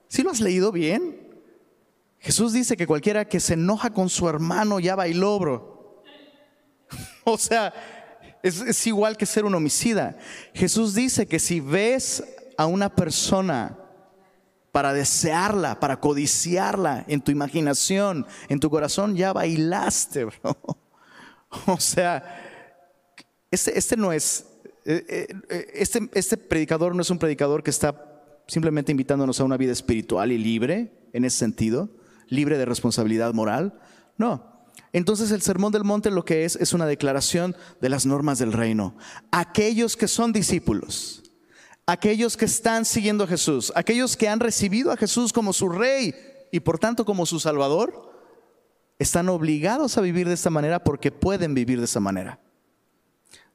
¿Sí 0.08 0.22
lo 0.22 0.30
has 0.30 0.40
leído 0.40 0.72
bien? 0.72 1.33
Jesús 2.24 2.54
dice 2.54 2.74
que 2.74 2.86
cualquiera 2.86 3.26
que 3.26 3.38
se 3.38 3.52
enoja 3.52 3.90
con 3.90 4.08
su 4.08 4.26
hermano 4.26 4.80
ya 4.80 4.96
bailó, 4.96 5.38
bro. 5.38 6.02
o 7.24 7.36
sea, 7.36 7.74
es, 8.42 8.86
igual 8.86 9.18
que 9.18 9.26
ser 9.26 9.44
un 9.44 9.54
homicida. 9.54 10.16
Jesús 10.54 10.94
dice 10.94 11.26
que 11.26 11.38
si 11.38 11.60
ves 11.60 12.24
a 12.56 12.64
una 12.64 12.94
persona 12.94 13.78
para 14.72 14.94
desearla, 14.94 15.78
para 15.78 16.00
codiciarla 16.00 17.04
en 17.08 17.20
tu 17.20 17.30
imaginación, 17.30 18.26
en 18.48 18.58
tu 18.58 18.70
corazón, 18.70 19.16
ya 19.16 19.34
bailaste, 19.34 20.24
bro. 20.24 20.56
O 21.66 21.78
sea, 21.78 22.40
este, 23.50 23.78
este 23.78 23.98
no 23.98 24.14
es, 24.14 24.46
eh, 24.86 25.28
eh, 25.50 25.72
este, 25.74 26.08
este 26.14 26.38
predicador 26.38 26.94
no 26.94 27.02
es 27.02 27.10
un 27.10 27.18
predicador 27.18 27.62
que 27.62 27.70
está 27.70 28.02
simplemente 28.46 28.92
invitándonos 28.92 29.38
a 29.40 29.44
una 29.44 29.58
vida 29.58 29.72
espiritual 29.72 30.32
y 30.32 30.38
libre, 30.38 31.10
en 31.12 31.26
ese 31.26 31.36
sentido, 31.36 31.90
libre 32.28 32.58
de 32.58 32.64
responsabilidad 32.64 33.32
moral. 33.34 33.80
No. 34.16 34.54
Entonces 34.92 35.30
el 35.32 35.42
Sermón 35.42 35.72
del 35.72 35.84
Monte 35.84 36.10
lo 36.10 36.24
que 36.24 36.44
es 36.44 36.56
es 36.56 36.72
una 36.72 36.86
declaración 36.86 37.56
de 37.80 37.88
las 37.88 38.06
normas 38.06 38.38
del 38.38 38.52
reino. 38.52 38.96
Aquellos 39.32 39.96
que 39.96 40.08
son 40.08 40.32
discípulos, 40.32 41.22
aquellos 41.86 42.36
que 42.36 42.44
están 42.44 42.84
siguiendo 42.84 43.24
a 43.24 43.26
Jesús, 43.28 43.72
aquellos 43.74 44.16
que 44.16 44.28
han 44.28 44.40
recibido 44.40 44.92
a 44.92 44.96
Jesús 44.96 45.32
como 45.32 45.52
su 45.52 45.68
rey 45.68 46.14
y 46.52 46.60
por 46.60 46.78
tanto 46.78 47.04
como 47.04 47.26
su 47.26 47.40
salvador, 47.40 48.12
están 48.98 49.28
obligados 49.28 49.98
a 49.98 50.00
vivir 50.00 50.28
de 50.28 50.34
esta 50.34 50.50
manera 50.50 50.84
porque 50.84 51.10
pueden 51.10 51.54
vivir 51.54 51.78
de 51.78 51.86
esa 51.86 52.00
manera. 52.00 52.38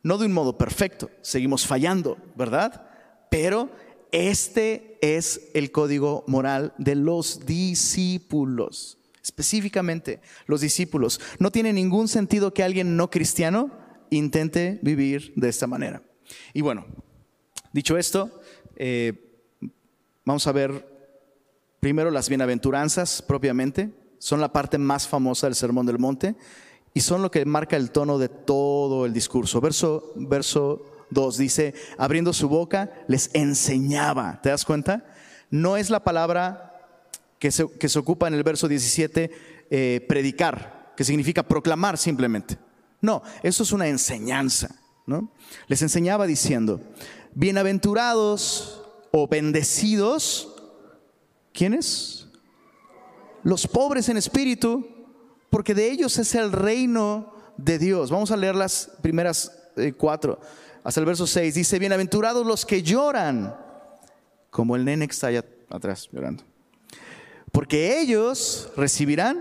No 0.03 0.17
de 0.17 0.25
un 0.25 0.33
modo 0.33 0.57
perfecto, 0.57 1.09
seguimos 1.21 1.65
fallando, 1.65 2.17
¿verdad? 2.35 2.89
Pero 3.29 3.69
este 4.11 4.97
es 5.01 5.49
el 5.53 5.71
código 5.71 6.23
moral 6.27 6.73
de 6.77 6.95
los 6.95 7.45
discípulos. 7.45 8.97
Específicamente, 9.21 10.21
los 10.47 10.61
discípulos. 10.61 11.19
No 11.39 11.51
tiene 11.51 11.73
ningún 11.73 12.07
sentido 12.07 12.53
que 12.53 12.63
alguien 12.63 12.97
no 12.97 13.09
cristiano 13.09 13.71
intente 14.09 14.79
vivir 14.81 15.33
de 15.35 15.49
esta 15.49 15.67
manera. 15.67 16.01
Y 16.53 16.61
bueno, 16.61 16.85
Dicho 17.71 17.97
esto, 17.97 18.31
eh, 18.77 19.13
vamos 20.25 20.47
a 20.47 20.51
ver 20.51 20.87
primero 21.79 22.09
las 22.09 22.27
bienaventuranzas 22.27 23.21
propiamente. 23.21 23.91
Son 24.17 24.41
la 24.41 24.51
parte 24.51 24.79
más 24.79 25.07
famosa 25.07 25.45
del 25.45 25.55
Sermón 25.55 25.85
del 25.85 25.99
Monte 25.99 26.35
y 26.95 27.01
son 27.01 27.21
lo 27.21 27.29
que 27.29 27.45
marca 27.45 27.77
el 27.77 27.91
tono 27.91 28.17
de 28.17 28.27
todo 28.27 29.05
el 29.05 29.13
discurso. 29.13 29.61
Verso, 29.61 30.13
verso 30.15 30.98
2 31.11 31.37
dice, 31.37 31.73
abriendo 31.97 32.33
su 32.33 32.49
boca, 32.49 32.91
les 33.07 33.29
enseñaba. 33.33 34.39
¿Te 34.41 34.49
das 34.49 34.65
cuenta? 34.65 35.05
No 35.49 35.77
es 35.77 35.89
la 35.89 36.03
palabra 36.03 36.69
que 37.39 37.51
se, 37.51 37.69
que 37.71 37.89
se 37.89 37.99
ocupa 37.99 38.27
en 38.27 38.33
el 38.33 38.43
verso 38.43 38.67
17, 38.67 39.31
eh, 39.71 40.05
predicar, 40.07 40.93
que 40.95 41.03
significa 41.03 41.43
proclamar 41.43 41.97
simplemente. 41.97 42.57
No, 43.01 43.23
eso 43.43 43.63
es 43.63 43.71
una 43.71 43.87
enseñanza. 43.87 44.75
¿no? 45.05 45.31
Les 45.67 45.81
enseñaba 45.81 46.27
diciendo, 46.27 46.81
bienaventurados 47.33 48.83
o 49.11 49.27
bendecidos, 49.27 50.55
¿quiénes? 51.53 52.27
Los 53.43 53.67
pobres 53.67 54.09
en 54.09 54.17
espíritu, 54.17 54.87
porque 55.49 55.73
de 55.73 55.89
ellos 55.89 56.17
es 56.19 56.35
el 56.35 56.51
reino 56.51 57.33
de 57.57 57.79
Dios. 57.79 58.11
Vamos 58.11 58.31
a 58.31 58.37
leer 58.37 58.55
las 58.55 58.91
primeras 59.01 59.51
4 59.97 60.39
hasta 60.89 61.01
el 61.01 61.05
verso 61.05 61.27
6, 61.27 61.53
dice, 61.53 61.77
bienaventurados 61.77 62.47
los 62.47 62.65
que 62.65 62.81
lloran, 62.81 63.55
como 64.49 64.75
el 64.75 64.83
nene 64.83 65.05
que 65.07 65.11
está 65.11 65.27
allá 65.27 65.45
atrás 65.69 66.09
llorando, 66.11 66.43
porque 67.51 68.01
ellos 68.01 68.71
recibirán 68.75 69.39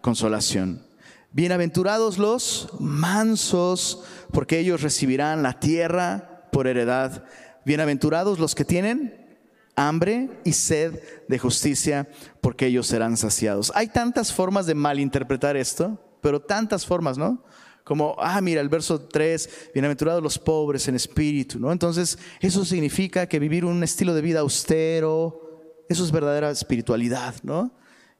consolación. 0.00 0.84
Bienaventurados 1.30 2.18
los 2.18 2.70
mansos, 2.80 4.02
porque 4.32 4.58
ellos 4.58 4.82
recibirán 4.82 5.44
la 5.44 5.60
tierra 5.60 6.48
por 6.50 6.66
heredad. 6.66 7.22
Bienaventurados 7.64 8.40
los 8.40 8.56
que 8.56 8.64
tienen 8.64 9.38
hambre 9.76 10.40
y 10.42 10.54
sed 10.54 11.00
de 11.28 11.38
justicia, 11.38 12.08
porque 12.40 12.66
ellos 12.66 12.88
serán 12.88 13.16
saciados. 13.16 13.70
Hay 13.76 13.86
tantas 13.86 14.32
formas 14.32 14.66
de 14.66 14.74
malinterpretar 14.74 15.56
esto, 15.56 16.00
pero 16.20 16.40
tantas 16.40 16.84
formas, 16.84 17.16
¿no? 17.16 17.44
Como, 17.84 18.16
ah, 18.18 18.40
mira, 18.40 18.62
el 18.62 18.70
verso 18.70 18.98
3, 18.98 19.70
bienaventurados 19.74 20.22
los 20.22 20.38
pobres 20.38 20.88
en 20.88 20.94
espíritu, 20.94 21.60
¿no? 21.60 21.70
Entonces, 21.70 22.18
eso 22.40 22.64
significa 22.64 23.26
que 23.26 23.38
vivir 23.38 23.66
un 23.66 23.82
estilo 23.84 24.14
de 24.14 24.22
vida 24.22 24.40
austero, 24.40 25.84
eso 25.86 26.02
es 26.02 26.10
verdadera 26.10 26.50
espiritualidad, 26.50 27.34
¿no? 27.42 27.72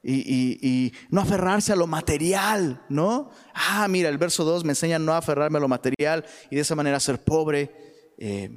Y, 0.07 0.92
no 1.09 1.22
aferrarse 1.22 1.72
a 1.72 1.77
lo 1.77 1.87
material, 1.87 2.83
¿no? 2.90 3.31
Ah, 3.55 3.88
mira, 3.88 4.11
el 4.11 4.18
verso 4.18 4.44
2 4.44 4.64
me 4.64 4.72
enseña 4.72 4.98
no 4.98 5.14
aferrarme 5.14 5.57
a 5.57 5.62
lo 5.62 5.68
material 5.68 6.27
y 6.50 6.57
de 6.57 6.61
esa 6.61 6.74
manera 6.74 7.00
ser 7.00 7.24
pobre 7.24 8.14
eh, 8.18 8.50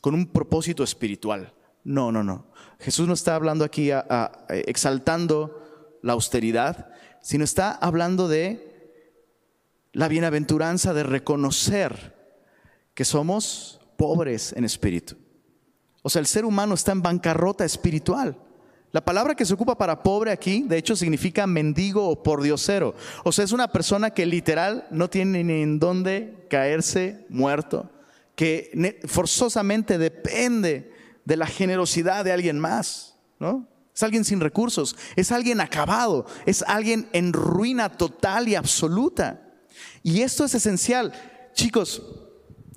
con 0.00 0.14
un 0.14 0.26
propósito 0.26 0.84
espiritual. 0.84 1.52
No, 1.82 2.12
no, 2.12 2.22
no. 2.22 2.46
Jesús 2.78 3.08
no 3.08 3.14
está 3.14 3.34
hablando 3.34 3.64
aquí 3.64 3.90
exaltando 4.48 5.98
la 6.00 6.12
austeridad, 6.12 6.90
sino 7.22 7.42
está 7.42 7.72
hablando 7.72 8.28
de 8.28 8.73
la 9.94 10.08
bienaventuranza 10.08 10.92
de 10.92 11.04
reconocer 11.04 12.14
que 12.94 13.04
somos 13.04 13.80
pobres 13.96 14.52
en 14.52 14.64
espíritu. 14.64 15.16
O 16.02 16.10
sea, 16.10 16.20
el 16.20 16.26
ser 16.26 16.44
humano 16.44 16.74
está 16.74 16.92
en 16.92 17.00
bancarrota 17.00 17.64
espiritual. 17.64 18.36
La 18.90 19.04
palabra 19.04 19.34
que 19.34 19.44
se 19.44 19.54
ocupa 19.54 19.78
para 19.78 20.02
pobre 20.02 20.30
aquí, 20.30 20.62
de 20.62 20.76
hecho, 20.76 20.94
significa 20.94 21.46
mendigo 21.46 22.08
o 22.08 22.22
pordiosero. 22.22 22.94
O 23.24 23.32
sea, 23.32 23.44
es 23.44 23.52
una 23.52 23.68
persona 23.68 24.10
que 24.10 24.26
literal 24.26 24.86
no 24.90 25.08
tiene 25.08 25.42
ni 25.42 25.62
en 25.62 25.78
dónde 25.78 26.46
caerse 26.50 27.24
muerto, 27.28 27.90
que 28.36 29.00
forzosamente 29.06 29.96
depende 29.96 30.92
de 31.24 31.36
la 31.36 31.46
generosidad 31.46 32.24
de 32.24 32.32
alguien 32.32 32.58
más, 32.58 33.16
¿no? 33.38 33.66
Es 33.94 34.02
alguien 34.02 34.24
sin 34.24 34.40
recursos, 34.40 34.96
es 35.14 35.30
alguien 35.30 35.60
acabado, 35.60 36.26
es 36.46 36.62
alguien 36.66 37.08
en 37.12 37.32
ruina 37.32 37.90
total 37.90 38.48
y 38.48 38.56
absoluta. 38.56 39.43
Y 40.02 40.22
esto 40.22 40.44
es 40.44 40.54
esencial. 40.54 41.12
Chicos, 41.54 42.02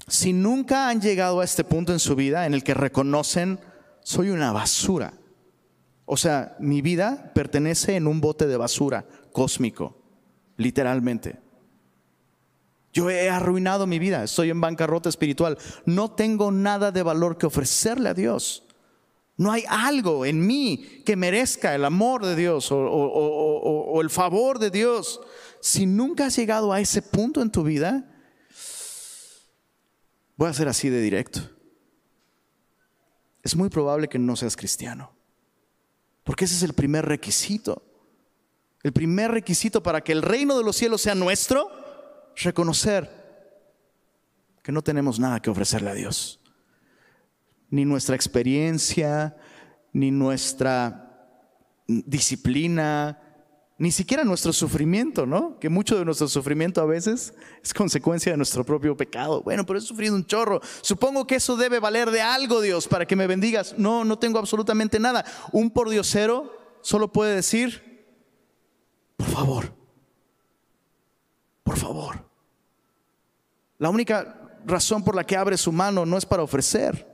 si 0.08 0.34
nunca 0.34 0.90
han 0.90 1.02
llegado 1.02 1.42
a 1.42 1.46
este 1.46 1.64
punto 1.64 1.92
en 1.94 2.00
su 2.00 2.16
vida 2.16 2.46
en 2.46 2.54
el 2.54 2.64
que 2.64 2.74
reconocen, 2.74 3.60
soy 4.02 4.30
una 4.30 4.52
basura. 4.52 5.14
O 6.06 6.16
sea, 6.16 6.56
mi 6.60 6.82
vida 6.82 7.32
pertenece 7.36 7.96
en 7.96 8.08
un 8.08 8.22
bote 8.22 8.48
de 8.48 8.56
basura 8.56 9.06
cósmico, 9.34 10.02
literalmente. 10.56 11.40
Yo 12.94 13.10
he 13.10 13.30
arruinado 13.30 13.86
mi 13.86 14.00
vida, 14.00 14.24
estoy 14.24 14.50
en 14.50 14.62
bancarrota 14.62 15.10
espiritual. 15.10 15.58
No 15.86 16.12
tengo 16.12 16.52
nada 16.52 16.92
de 16.92 17.04
valor 17.04 17.38
que 17.38 17.46
ofrecerle 17.46 18.10
a 18.10 18.14
Dios. 18.14 18.64
No 19.36 19.52
hay 19.52 19.64
algo 19.70 20.26
en 20.26 20.46
mí 20.46 21.04
que 21.06 21.16
merezca 21.16 21.76
el 21.76 21.86
amor 21.86 22.26
de 22.26 22.36
Dios 22.36 22.70
o, 22.72 24.00
el 24.02 24.10
favor 24.10 24.58
de 24.58 24.72
Dios. 24.72 25.22
Si 25.68 25.86
nunca 25.86 26.28
has 26.28 26.36
llegado 26.38 26.72
a 26.72 26.80
ese 26.80 27.02
punto 27.02 27.42
en 27.42 27.52
tu 27.52 27.62
vida, 27.62 28.10
voy 30.38 30.48
a 30.48 30.54
ser 30.54 30.70
así 30.70 30.88
de 30.88 31.02
directo. 31.02 31.42
Es 33.44 33.54
muy 33.54 33.68
probable 33.68 34.08
que 34.08 34.18
no 34.18 34.38
seas 34.38 34.56
cristiano. 34.56 35.14
Porque 36.24 36.46
ese 36.46 36.56
es 36.56 36.64
el 36.64 36.72
primer 36.72 37.04
requisito. 37.04 37.84
El 38.82 38.94
primer 38.94 39.32
requisito 39.32 39.84
para 39.84 40.00
que 40.00 40.14
el 40.14 40.22
reino 40.22 40.58
de 40.58 40.64
los 40.64 40.78
cielos 40.78 41.02
sea 41.02 41.16
nuestro 41.16 41.70
reconocer 42.38 43.12
que 44.64 44.72
no 44.72 44.82
tenemos 44.82 45.20
nada 45.20 45.42
que 45.42 45.50
ofrecerle 45.50 45.90
a 45.90 45.96
Dios. 45.96 46.40
Ni 47.70 47.84
nuestra 47.84 48.16
experiencia, 48.16 49.36
ni 49.92 50.12
nuestra 50.12 51.28
disciplina, 51.88 53.27
ni 53.80 53.92
siquiera 53.92 54.24
nuestro 54.24 54.54
sufrimiento, 54.54 55.28
¿no? 55.28 55.60
Que 55.60 55.70
mucho 55.70 56.00
de 56.00 56.06
nuestro 56.06 56.28
sufrimiento 56.28 56.82
a 56.82 56.86
veces 56.86 57.34
es 57.64 57.74
consecuencia 57.74 58.32
de 58.32 58.38
nuestro 58.38 58.64
propio 58.64 58.98
pecado. 58.98 59.44
Bueno, 59.44 59.66
pero 59.66 59.78
he 59.78 59.82
sufrido 59.82 60.16
un 60.16 60.26
chorro. 60.26 60.62
Supongo 60.82 61.28
que 61.28 61.36
eso 61.36 61.56
debe 61.58 61.80
valer 61.80 62.10
de 62.10 62.22
algo, 62.22 62.60
Dios, 62.60 62.88
para 62.88 63.06
que 63.06 63.16
me 63.16 63.28
bendigas. 63.28 63.76
No, 63.78 64.04
no 64.04 64.18
tengo 64.18 64.40
absolutamente 64.40 65.00
nada. 65.00 65.24
Un 65.52 65.70
pordiosero 65.70 66.58
solo 66.82 67.12
puede 67.12 67.36
decir, 67.36 68.16
por 69.16 69.28
favor, 69.28 69.74
por 71.64 71.78
favor. 71.78 72.28
La 73.78 73.90
única 73.92 74.58
razón 74.66 75.04
por 75.04 75.16
la 75.16 75.24
que 75.24 75.38
abre 75.38 75.56
su 75.56 75.72
mano 75.72 76.04
no 76.04 76.18
es 76.18 76.26
para 76.26 76.42
ofrecer, 76.42 77.08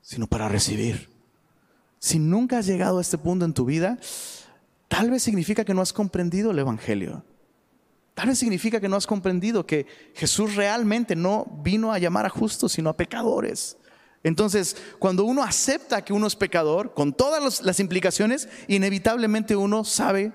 sino 0.00 0.26
para 0.26 0.48
recibir. 0.48 1.10
Si 1.98 2.18
nunca 2.18 2.58
has 2.58 2.66
llegado 2.66 2.98
a 2.98 3.00
este 3.02 3.18
punto 3.18 3.44
en 3.44 3.52
tu 3.52 3.66
vida, 3.66 3.98
tal 4.88 5.10
vez 5.10 5.22
significa 5.22 5.64
que 5.64 5.74
no 5.74 5.82
has 5.82 5.92
comprendido 5.92 6.50
el 6.50 6.58
Evangelio. 6.58 7.24
Tal 8.14 8.28
vez 8.28 8.38
significa 8.38 8.80
que 8.80 8.88
no 8.88 8.96
has 8.96 9.06
comprendido 9.06 9.66
que 9.66 9.86
Jesús 10.14 10.54
realmente 10.54 11.16
no 11.16 11.46
vino 11.62 11.92
a 11.92 11.98
llamar 11.98 12.26
a 12.26 12.30
justos, 12.30 12.72
sino 12.72 12.90
a 12.90 12.96
pecadores. 12.96 13.76
Entonces, 14.22 14.76
cuando 14.98 15.24
uno 15.24 15.42
acepta 15.42 16.02
que 16.02 16.12
uno 16.12 16.26
es 16.26 16.36
pecador, 16.36 16.94
con 16.94 17.12
todas 17.12 17.62
las 17.62 17.80
implicaciones, 17.80 18.48
inevitablemente 18.68 19.56
uno 19.56 19.84
sabe 19.84 20.32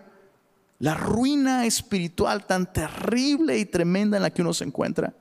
la 0.77 0.93
ruina 0.93 1.65
espiritual 1.65 2.45
tan 2.45 2.71
terrible 2.71 3.57
y 3.57 3.65
tremenda 3.65 4.17
en 4.17 4.23
la 4.23 4.29
que 4.29 4.41
uno 4.41 4.53
se 4.53 4.65
encuentra. 4.65 5.13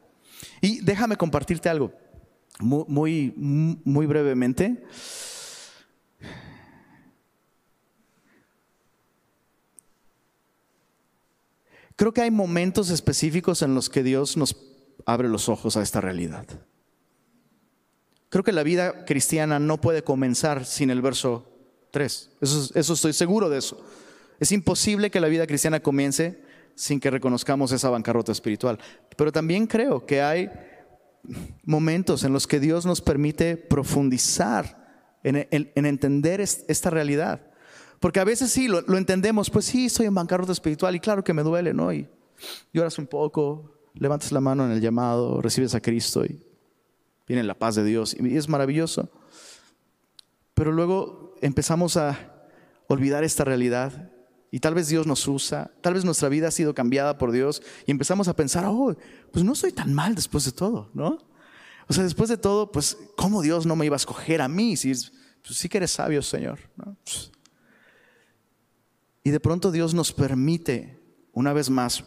Y 0.60 0.80
déjame 0.80 1.16
compartirte 1.16 1.68
algo 1.68 1.92
muy, 2.60 3.32
muy, 3.36 4.06
brevemente. 4.06 4.82
Creo 11.98 12.12
que 12.12 12.20
hay 12.20 12.30
momentos 12.30 12.90
específicos 12.90 13.60
en 13.62 13.74
los 13.74 13.90
que 13.90 14.04
Dios 14.04 14.36
nos 14.36 14.54
abre 15.04 15.28
los 15.28 15.48
ojos 15.48 15.76
a 15.76 15.82
esta 15.82 16.00
realidad. 16.00 16.46
Creo 18.28 18.44
que 18.44 18.52
la 18.52 18.62
vida 18.62 19.04
cristiana 19.04 19.58
no 19.58 19.80
puede 19.80 20.04
comenzar 20.04 20.64
sin 20.64 20.90
el 20.90 21.02
verso 21.02 21.50
3. 21.90 22.30
Eso, 22.40 22.70
eso 22.72 22.92
estoy 22.92 23.12
seguro 23.12 23.50
de 23.50 23.58
eso. 23.58 23.84
Es 24.38 24.52
imposible 24.52 25.10
que 25.10 25.18
la 25.18 25.26
vida 25.26 25.44
cristiana 25.48 25.80
comience 25.80 26.40
sin 26.76 27.00
que 27.00 27.10
reconozcamos 27.10 27.72
esa 27.72 27.90
bancarrota 27.90 28.30
espiritual. 28.30 28.78
Pero 29.16 29.32
también 29.32 29.66
creo 29.66 30.06
que 30.06 30.22
hay 30.22 30.48
momentos 31.64 32.22
en 32.22 32.32
los 32.32 32.46
que 32.46 32.60
Dios 32.60 32.86
nos 32.86 33.00
permite 33.00 33.56
profundizar 33.56 35.18
en, 35.24 35.48
entender 35.74 36.40
esta 36.40 36.90
realidad. 36.90 37.47
Porque 38.00 38.20
a 38.20 38.24
veces 38.24 38.50
sí, 38.50 38.68
lo, 38.68 38.80
entendemos, 38.96 39.50
pues 39.50 39.64
sí, 39.64 39.86
estoy 39.86 40.06
en 40.06 40.14
bancarrota 40.14 40.52
espiritual 40.52 40.94
y 40.94 41.00
claro 41.00 41.24
que 41.24 41.32
me 41.32 41.42
duele, 41.42 41.74
¿no? 41.74 41.92
Y 41.92 42.08
lloras 42.72 42.98
un 42.98 43.06
poco, 43.06 43.72
levantas 43.94 44.30
la 44.32 44.40
mano 44.40 44.64
en 44.64 44.70
el 44.70 44.80
llamado, 44.80 45.40
recibes 45.40 45.74
a 45.74 45.80
Cristo 45.80 46.24
y 46.24 46.40
viene 47.26 47.42
la 47.42 47.58
paz 47.58 47.74
de 47.74 47.84
Dios 47.84 48.16
y 48.18 48.36
es 48.36 48.48
maravilloso. 48.48 49.10
Pero 50.54 50.72
luego 50.72 51.34
empezamos 51.40 51.96
a 51.96 52.46
olvidar 52.86 53.24
esta 53.24 53.44
realidad 53.44 54.12
y 54.50 54.60
tal 54.60 54.74
vez 54.74 54.88
Dios 54.88 55.06
nos 55.06 55.26
usa, 55.28 55.72
tal 55.82 55.94
vez 55.94 56.04
nuestra 56.04 56.28
vida 56.28 56.48
ha 56.48 56.52
sido 56.52 56.74
cambiada 56.74 57.18
por 57.18 57.32
Dios 57.32 57.62
y 57.86 57.90
empezamos 57.90 58.28
a 58.28 58.36
pensar, 58.36 58.64
oh, 58.66 58.96
pues 59.32 59.44
no 59.44 59.54
soy 59.54 59.72
tan 59.72 59.92
mal 59.92 60.14
después 60.14 60.44
de 60.44 60.52
todo, 60.52 60.90
¿no? 60.94 61.18
O 61.88 61.92
sea, 61.92 62.04
después 62.04 62.28
de 62.28 62.36
todo, 62.36 62.70
pues, 62.70 62.98
¿cómo 63.16 63.40
Dios 63.40 63.64
no 63.64 63.74
me 63.74 63.86
iba 63.86 63.96
a 63.96 63.96
escoger 63.96 64.42
a 64.42 64.48
mí? 64.48 64.76
Si 64.76 64.90
pues, 64.90 65.10
sí 65.44 65.68
que 65.68 65.78
eres 65.78 65.90
sabio, 65.90 66.20
Señor. 66.22 66.58
Y 69.28 69.30
de 69.30 69.40
pronto 69.40 69.70
Dios 69.70 69.92
nos 69.92 70.10
permite, 70.10 70.96
una 71.34 71.52
vez 71.52 71.68
más, 71.68 72.02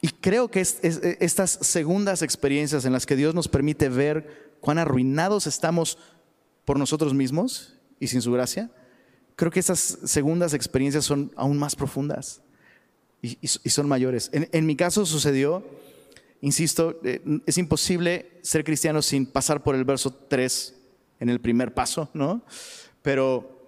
y 0.00 0.06
creo 0.06 0.52
que 0.52 0.60
estas 0.60 1.50
segundas 1.50 2.22
experiencias 2.22 2.84
en 2.84 2.92
las 2.92 3.06
que 3.06 3.16
Dios 3.16 3.34
nos 3.34 3.48
permite 3.48 3.88
ver 3.88 4.54
cuán 4.60 4.78
arruinados 4.78 5.48
estamos 5.48 5.98
por 6.64 6.78
nosotros 6.78 7.12
mismos 7.12 7.76
y 7.98 8.06
sin 8.06 8.22
su 8.22 8.30
gracia, 8.30 8.70
creo 9.34 9.50
que 9.50 9.58
esas 9.58 9.98
segundas 10.04 10.54
experiencias 10.54 11.06
son 11.06 11.32
aún 11.34 11.58
más 11.58 11.74
profundas 11.74 12.40
y, 13.20 13.36
son 13.48 13.88
mayores. 13.88 14.30
En, 14.32 14.64
mi 14.64 14.76
caso 14.76 15.04
sucedió, 15.06 15.66
insisto, 16.40 17.00
eh, 17.02 17.20
es 17.46 17.58
imposible 17.58 18.38
ser 18.42 18.62
cristiano 18.62 19.02
sin 19.02 19.26
pasar 19.26 19.64
por 19.64 19.74
el 19.74 19.84
verso 19.84 20.14
3 20.14 20.76
en 21.18 21.30
el 21.30 21.40
primer 21.40 21.74
paso, 21.74 22.08
¿no? 22.14 22.44
Pero 23.02 23.59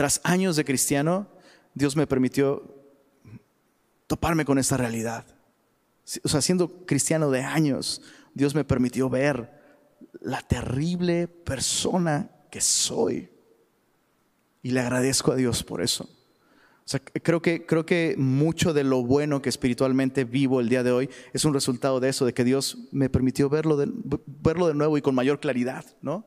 tras 0.00 0.22
años 0.24 0.56
de 0.56 0.64
cristiano, 0.64 1.28
Dios 1.74 1.94
me 1.94 2.06
permitió 2.06 2.74
toparme 4.06 4.46
con 4.46 4.58
esta 4.58 4.78
realidad. 4.78 5.26
o 6.24 6.28
sea, 6.30 6.40
siendo 6.40 6.86
cristiano 6.86 7.30
de 7.30 7.42
años, 7.42 8.00
Dios 8.32 8.54
me 8.54 8.64
permitió 8.64 9.10
ver 9.10 9.52
la 10.22 10.40
terrible 10.40 11.28
persona 11.28 12.30
que 12.50 12.62
soy. 12.62 13.28
Y 14.62 14.70
le 14.70 14.80
agradezco 14.80 15.32
a 15.32 15.36
Dios 15.36 15.62
por 15.62 15.82
eso. 15.82 16.04
O 16.04 16.88
sea, 16.88 17.00
creo 17.00 17.42
que, 17.42 17.66
creo 17.66 17.84
que 17.84 18.14
mucho 18.16 18.72
de 18.72 18.84
lo 18.84 19.04
bueno 19.04 19.42
que 19.42 19.50
espiritualmente 19.50 20.24
vivo 20.24 20.60
el 20.60 20.70
día 20.70 20.82
de 20.82 20.92
hoy 20.92 21.10
es 21.34 21.44
un 21.44 21.52
resultado 21.52 22.00
de 22.00 22.08
eso, 22.08 22.24
de 22.24 22.32
que 22.32 22.44
Dios 22.44 22.88
me 22.90 23.10
permitió 23.10 23.50
verlo 23.50 23.76
verlo 24.24 24.66
de 24.66 24.74
nuevo 24.74 24.96
y 24.96 25.02
con 25.02 25.14
mayor 25.14 25.40
claridad, 25.40 25.84
¿no? 26.00 26.26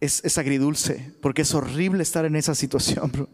Es, 0.00 0.24
es 0.24 0.38
agridulce, 0.38 1.14
porque 1.20 1.42
es 1.42 1.54
horrible 1.54 2.02
estar 2.02 2.24
en 2.24 2.36
esa 2.36 2.54
situación, 2.54 3.12
bro. 3.12 3.28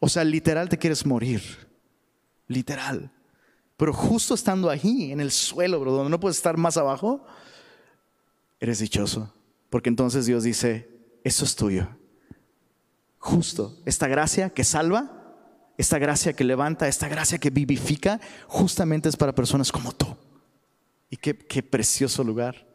O 0.00 0.08
sea, 0.08 0.24
literal 0.24 0.68
te 0.68 0.78
quieres 0.78 1.06
morir. 1.06 1.42
Literal. 2.48 3.12
Pero 3.76 3.92
justo 3.92 4.34
estando 4.34 4.68
ahí, 4.68 5.12
en 5.12 5.20
el 5.20 5.30
suelo, 5.30 5.80
bro, 5.80 5.92
donde 5.92 6.10
no 6.10 6.20
puedes 6.20 6.36
estar 6.36 6.56
más 6.56 6.76
abajo, 6.76 7.24
eres 8.58 8.80
dichoso. 8.80 9.32
Porque 9.70 9.88
entonces 9.88 10.26
Dios 10.26 10.42
dice, 10.42 10.88
eso 11.22 11.44
es 11.44 11.54
tuyo. 11.54 11.88
Justo, 13.18 13.78
esta 13.84 14.08
gracia 14.08 14.50
que 14.50 14.64
salva, 14.64 15.20
esta 15.78 15.98
gracia 15.98 16.32
que 16.32 16.44
levanta, 16.44 16.88
esta 16.88 17.08
gracia 17.08 17.38
que 17.38 17.50
vivifica, 17.50 18.20
justamente 18.48 19.08
es 19.08 19.16
para 19.16 19.34
personas 19.34 19.70
como 19.70 19.92
tú. 19.92 20.16
Y 21.08 21.16
qué, 21.16 21.36
qué 21.36 21.62
precioso 21.62 22.24
lugar. 22.24 22.66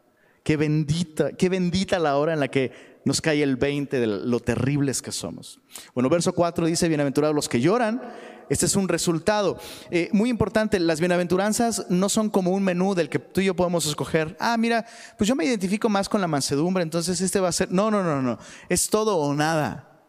Qué 0.46 0.56
bendita, 0.56 1.32
qué 1.32 1.48
bendita 1.48 1.98
la 1.98 2.16
hora 2.16 2.32
en 2.32 2.38
la 2.38 2.46
que 2.46 3.00
nos 3.04 3.20
cae 3.20 3.42
el 3.42 3.56
20 3.56 3.98
de 3.98 4.06
lo 4.06 4.38
terribles 4.38 5.02
que 5.02 5.10
somos. 5.10 5.58
Bueno, 5.92 6.08
verso 6.08 6.32
4 6.32 6.66
dice, 6.66 6.86
bienaventurados 6.86 7.34
los 7.34 7.48
que 7.48 7.60
lloran. 7.60 8.00
Este 8.48 8.66
es 8.66 8.76
un 8.76 8.86
resultado. 8.86 9.58
Eh, 9.90 10.08
muy 10.12 10.30
importante, 10.30 10.78
las 10.78 11.00
bienaventuranzas 11.00 11.86
no 11.90 12.08
son 12.08 12.30
como 12.30 12.52
un 12.52 12.62
menú 12.62 12.94
del 12.94 13.08
que 13.08 13.18
tú 13.18 13.40
y 13.40 13.46
yo 13.46 13.56
podemos 13.56 13.86
escoger. 13.86 14.36
Ah, 14.38 14.56
mira, 14.56 14.86
pues 15.18 15.26
yo 15.26 15.34
me 15.34 15.44
identifico 15.44 15.88
más 15.88 16.08
con 16.08 16.20
la 16.20 16.28
mansedumbre, 16.28 16.84
entonces 16.84 17.20
este 17.20 17.40
va 17.40 17.48
a 17.48 17.52
ser... 17.52 17.72
No, 17.72 17.90
no, 17.90 18.04
no, 18.04 18.22
no. 18.22 18.38
Es 18.68 18.88
todo 18.88 19.16
o 19.16 19.34
nada. 19.34 20.00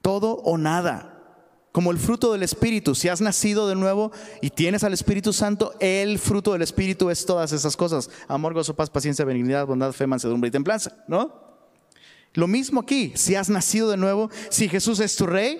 Todo 0.00 0.36
o 0.36 0.56
nada. 0.56 1.09
Como 1.72 1.92
el 1.92 1.98
fruto 1.98 2.32
del 2.32 2.42
Espíritu. 2.42 2.94
Si 2.94 3.08
has 3.08 3.20
nacido 3.20 3.68
de 3.68 3.76
nuevo 3.76 4.10
y 4.40 4.50
tienes 4.50 4.82
al 4.82 4.92
Espíritu 4.92 5.32
Santo, 5.32 5.74
el 5.78 6.18
fruto 6.18 6.52
del 6.52 6.62
Espíritu 6.62 7.10
es 7.10 7.24
todas 7.24 7.52
esas 7.52 7.76
cosas. 7.76 8.10
Amor, 8.26 8.54
gozo, 8.54 8.74
paz, 8.74 8.90
paciencia, 8.90 9.24
benignidad, 9.24 9.66
bondad, 9.66 9.92
fe, 9.92 10.06
mansedumbre 10.06 10.48
y 10.48 10.50
templanza. 10.50 10.92
¿No? 11.06 11.50
Lo 12.34 12.46
mismo 12.46 12.80
aquí. 12.80 13.12
Si 13.14 13.34
has 13.34 13.48
nacido 13.50 13.90
de 13.90 13.96
nuevo, 13.96 14.30
si 14.48 14.68
Jesús 14.68 15.00
es 15.00 15.14
tu 15.16 15.26
rey, 15.26 15.58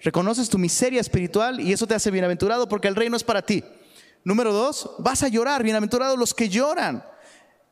reconoces 0.00 0.48
tu 0.48 0.58
miseria 0.58 1.00
espiritual 1.00 1.60
y 1.60 1.72
eso 1.72 1.86
te 1.86 1.94
hace 1.94 2.10
bienaventurado 2.10 2.68
porque 2.68 2.88
el 2.88 2.96
reino 2.96 3.16
es 3.16 3.24
para 3.24 3.42
ti. 3.42 3.64
Número 4.24 4.52
dos, 4.52 4.90
vas 4.98 5.22
a 5.22 5.28
llorar, 5.28 5.62
bienaventurados 5.62 6.18
los 6.18 6.34
que 6.34 6.48
lloran. 6.48 7.04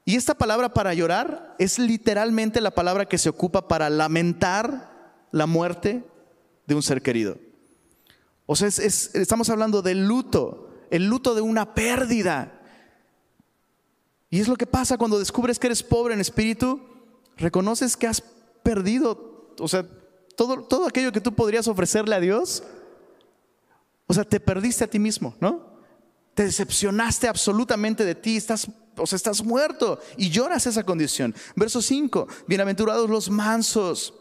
Y 0.04 0.16
esta 0.16 0.34
palabra 0.34 0.74
para 0.74 0.94
llorar 0.94 1.54
es 1.58 1.78
literalmente 1.78 2.60
la 2.60 2.72
palabra 2.72 3.06
que 3.06 3.18
se 3.18 3.28
ocupa 3.28 3.68
para 3.68 3.88
lamentar 3.88 5.26
la 5.30 5.46
muerte 5.46 6.04
de 6.66 6.74
un 6.74 6.82
ser 6.82 7.02
querido. 7.02 7.38
O 8.46 8.56
sea, 8.56 8.68
estamos 8.68 9.48
hablando 9.50 9.82
del 9.82 10.06
luto, 10.06 10.70
el 10.90 11.06
luto 11.06 11.34
de 11.34 11.40
una 11.40 11.74
pérdida. 11.74 12.60
Y 14.30 14.40
es 14.40 14.48
lo 14.48 14.56
que 14.56 14.66
pasa 14.66 14.98
cuando 14.98 15.18
descubres 15.18 15.58
que 15.58 15.68
eres 15.68 15.82
pobre 15.82 16.14
en 16.14 16.20
espíritu, 16.20 16.80
reconoces 17.36 17.96
que 17.96 18.06
has 18.06 18.22
perdido, 18.62 19.54
o 19.58 19.68
sea, 19.68 19.86
todo, 20.36 20.62
todo 20.62 20.86
aquello 20.86 21.12
que 21.12 21.20
tú 21.20 21.34
podrías 21.34 21.68
ofrecerle 21.68 22.14
a 22.14 22.20
Dios, 22.20 22.62
o 24.06 24.14
sea, 24.14 24.24
te 24.24 24.40
perdiste 24.40 24.84
a 24.84 24.90
ti 24.90 24.98
mismo, 24.98 25.34
¿no? 25.40 25.72
Te 26.34 26.44
decepcionaste 26.44 27.28
absolutamente 27.28 28.04
de 28.04 28.14
ti, 28.14 28.36
estás, 28.36 28.68
o 28.96 29.06
sea, 29.06 29.16
estás 29.16 29.44
muerto 29.44 29.98
y 30.16 30.30
lloras 30.30 30.66
esa 30.66 30.84
condición. 30.84 31.34
Verso 31.54 31.82
5, 31.82 32.26
bienaventurados 32.46 33.08
los 33.08 33.30
mansos, 33.30 34.14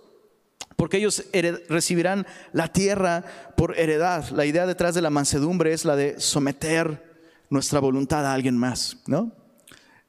porque 0.81 0.97
ellos 0.97 1.25
recibirán 1.69 2.25
la 2.53 2.69
tierra 2.69 3.23
por 3.55 3.77
heredad. 3.77 4.27
La 4.31 4.47
idea 4.47 4.65
detrás 4.65 4.95
de 4.95 5.03
la 5.03 5.11
mansedumbre 5.11 5.73
es 5.73 5.85
la 5.85 5.95
de 5.95 6.19
someter 6.19 7.21
nuestra 7.51 7.79
voluntad 7.79 8.25
a 8.25 8.33
alguien 8.33 8.57
más, 8.57 8.97
¿no? 9.05 9.31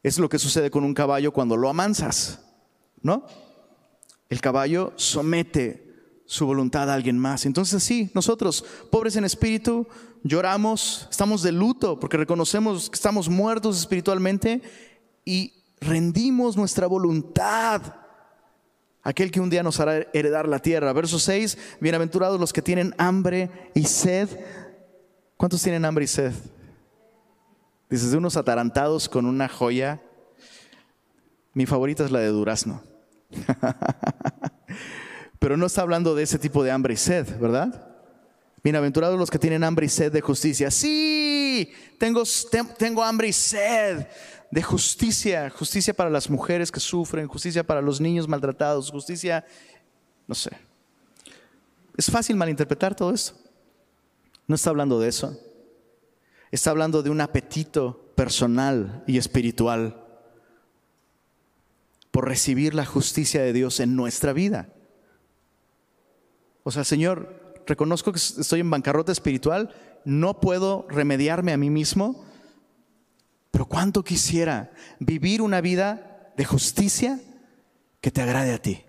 Es 0.03 0.19
lo 0.19 0.31
que 0.31 0.39
sucede 0.39 0.71
con 0.71 0.83
un 0.83 0.95
caballo 0.95 1.31
cuando 1.31 1.59
lo 1.59 1.69
amansas, 1.69 2.41
¿no? 3.03 3.27
El 4.31 4.41
caballo 4.41 4.95
somete 4.97 6.23
su 6.25 6.47
voluntad 6.47 6.89
a 6.89 6.95
alguien 6.95 7.19
más. 7.19 7.45
Entonces 7.45 7.83
sí, 7.83 8.11
nosotros, 8.15 8.65
pobres 8.91 9.17
en 9.17 9.27
espíritu, 9.27 9.87
lloramos, 10.23 11.07
estamos 11.11 11.43
de 11.43 11.53
luto 11.53 12.01
porque 12.01 12.17
reconocemos 12.17 12.89
que 12.89 12.97
estamos 12.97 13.29
muertos 13.29 13.79
espiritualmente 13.79 14.63
y 15.27 15.53
rendimos 15.83 16.57
nuestra 16.57 16.87
voluntad 16.87 18.02
aquel 19.03 19.31
que 19.31 19.41
un 19.41 19.51
día 19.51 19.63
nos 19.63 19.81
hará 19.81 20.07
heredar 20.13 20.49
la 20.49 20.61
tierra. 20.61 20.93
Verso 20.93 21.19
6, 21.19 21.59
bienaventurados 21.81 22.41
los 22.41 22.53
que 22.53 22.63
tienen 22.63 22.95
hambre 22.99 23.51
y 23.75 23.85
sed. 23.85 24.29
¿Cuántos 25.37 25.63
tienen 25.63 25.85
hambre 25.85 26.05
y 26.05 26.09
sed? 26.09 26.33
Dices, 27.91 28.11
de 28.11 28.17
unos 28.17 28.37
atarantados 28.37 29.09
con 29.09 29.27
una 29.27 29.49
joya. 29.49 30.01
Mi 31.53 31.67
favorita 31.67 32.05
es 32.05 32.11
la 32.11 32.21
de 32.21 32.29
durazno. 32.29 32.83
Pero 35.39 35.57
no 35.57 35.67
está 35.67 35.83
hablando 35.83 36.15
de 36.15 36.23
ese 36.23 36.39
tipo 36.39 36.63
de 36.63 36.71
hambre 36.71 36.95
y 36.95 36.97
sed, 36.97 37.39
¿verdad? 37.39 37.89
Bienaventurados 38.63 39.19
los 39.19 39.31
que 39.31 39.41
tienen 39.41 39.65
hambre 39.65 39.87
y 39.87 39.89
sed 39.89 40.13
de 40.13 40.21
justicia. 40.21 40.71
Sí, 40.71 41.73
tengo, 41.99 42.23
tengo 42.79 43.03
hambre 43.03 43.29
y 43.29 43.33
sed 43.33 44.07
de 44.53 44.63
justicia. 44.63 45.51
Justicia 45.51 45.95
para 45.95 46.11
las 46.11 46.31
mujeres 46.31 46.71
que 46.71 46.79
sufren, 46.79 47.27
justicia 47.27 47.67
para 47.67 47.83
los 47.83 48.01
niños 48.01 48.29
maltratados, 48.29 48.91
justicia, 48.91 49.45
no 50.29 50.37
sé. 50.37 50.51
Es 51.97 52.11
fácil 52.11 52.37
malinterpretar 52.37 52.95
todo 52.95 53.13
esto. 53.13 53.33
No 54.47 54.55
está 54.55 54.71
hablando 54.71 55.01
de 55.01 55.09
eso. 55.09 55.37
Está 56.51 56.71
hablando 56.71 57.03
de 57.03 57.09
un 57.09 57.21
apetito 57.23 58.13
personal 58.15 59.03
y 59.07 59.17
espiritual 59.17 60.05
por 62.11 62.29
recibir 62.29 62.75
la 62.75 62.85
justicia 62.85 63.41
de 63.41 63.55
Dios 63.55 63.81
en 63.81 63.97
nuestra 63.97 64.35
vida. 64.35 64.69
O 66.63 66.71
sea, 66.71 66.85
Señor, 66.85 67.55
reconozco 67.67 68.13
que 68.13 68.19
estoy 68.19 68.61
en 68.61 68.69
bancarrota 68.69 69.13
espiritual, 69.13 69.75
no 70.05 70.41
puedo 70.41 70.87
remediarme 70.91 71.55
a 71.55 71.57
mí 71.57 71.71
mismo, 71.71 72.27
pero 73.53 73.67
cuánto 73.67 74.03
quisiera 74.03 74.73
vivir 74.99 75.43
una 75.43 75.61
vida 75.61 76.33
de 76.37 76.45
justicia 76.45 77.21
que 78.01 78.11
te 78.11 78.23
agrade 78.23 78.53
a 78.53 78.61
ti. 78.61 78.83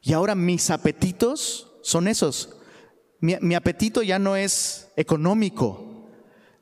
Y 0.00 0.14
ahora 0.14 0.34
mis 0.34 0.70
apetitos 0.70 1.72
son 1.82 2.08
esos. 2.08 2.56
Mi, 3.18 3.36
mi, 3.42 3.54
apetito 3.54 4.02
ya 4.02 4.18
no 4.18 4.36
es 4.36 4.88
económico. 4.96 6.08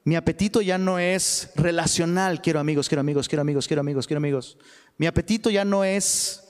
Mi 0.04 0.16
apetito 0.16 0.62
ya 0.62 0.78
no 0.78 0.98
es 0.98 1.50
relacional. 1.54 2.40
Quiero 2.40 2.58
amigos, 2.58 2.88
quiero 2.88 3.02
amigos, 3.02 3.28
quiero 3.28 3.42
amigos, 3.42 3.68
quiero 3.68 3.80
amigos, 3.80 4.06
quiero 4.06 4.18
amigos. 4.18 4.58
Mi 4.96 5.06
apetito 5.06 5.50
ya 5.50 5.66
no 5.66 5.84
es 5.84 6.42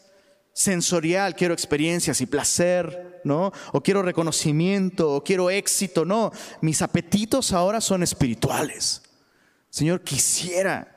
sensorial, 0.55 1.35
quiero 1.35 1.55
experiencias 1.55 2.21
y 2.21 2.27
placer, 2.27 3.21
¿no? 3.25 3.53
O 3.73 3.83
quiero 3.83 4.03
reconocimiento, 4.03 5.13
o 5.13 5.25
quiero 5.25 5.51
éxito, 5.51 6.05
no. 6.05 6.31
Mis 6.63 6.83
apetitos 6.83 7.53
ahora 7.53 7.81
son 7.81 8.05
espirituales. 8.05 9.03
Señor, 9.71 10.03
quisiera 10.03 10.97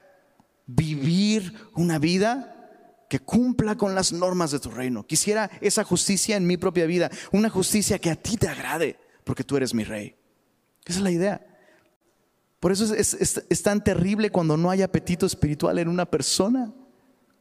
vivir 0.65 1.53
una 1.75 1.99
vida 1.99 3.05
que 3.09 3.19
cumpla 3.19 3.75
con 3.75 3.93
las 3.93 4.13
normas 4.13 4.51
de 4.51 4.59
tu 4.59 4.71
reino. 4.71 5.05
Quisiera 5.05 5.51
esa 5.59 5.83
justicia 5.83 6.37
en 6.37 6.47
mi 6.47 6.57
propia 6.57 6.85
vida, 6.85 7.09
una 7.31 7.49
justicia 7.49 7.99
que 7.99 8.09
a 8.09 8.15
ti 8.15 8.37
te 8.37 8.47
agrade, 8.47 8.97
porque 9.25 9.43
tú 9.43 9.57
eres 9.57 9.73
mi 9.73 9.83
rey. 9.83 10.15
Esa 10.85 10.99
es 10.99 11.03
la 11.03 11.11
idea. 11.11 11.45
Por 12.59 12.71
eso 12.71 12.93
es, 12.93 13.13
es 13.49 13.63
tan 13.63 13.83
terrible 13.83 14.29
cuando 14.29 14.55
no 14.55 14.69
hay 14.69 14.81
apetito 14.81 15.25
espiritual 15.25 15.79
en 15.79 15.89
una 15.89 16.05
persona. 16.05 16.73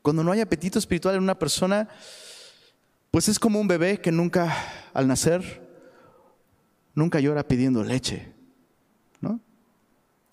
Cuando 0.03 0.25
no 0.25 0.33
hay 0.33 0.41
apetito 0.41 0.79
espiritual 0.79 1.15
en 1.15 1.23
una 1.23 1.39
persona, 1.39 1.89
pues 3.11 3.29
es 3.29 3.39
como 3.39 3.61
un 3.61 3.69
bebé 3.69 4.01
que 4.01 4.13
nunca, 4.13 4.57
al 4.95 5.07
nacer, 5.07 5.69
nunca 6.95 7.21
llora 7.21 7.47
pidiendo 7.47 7.85
leche. 7.85 8.33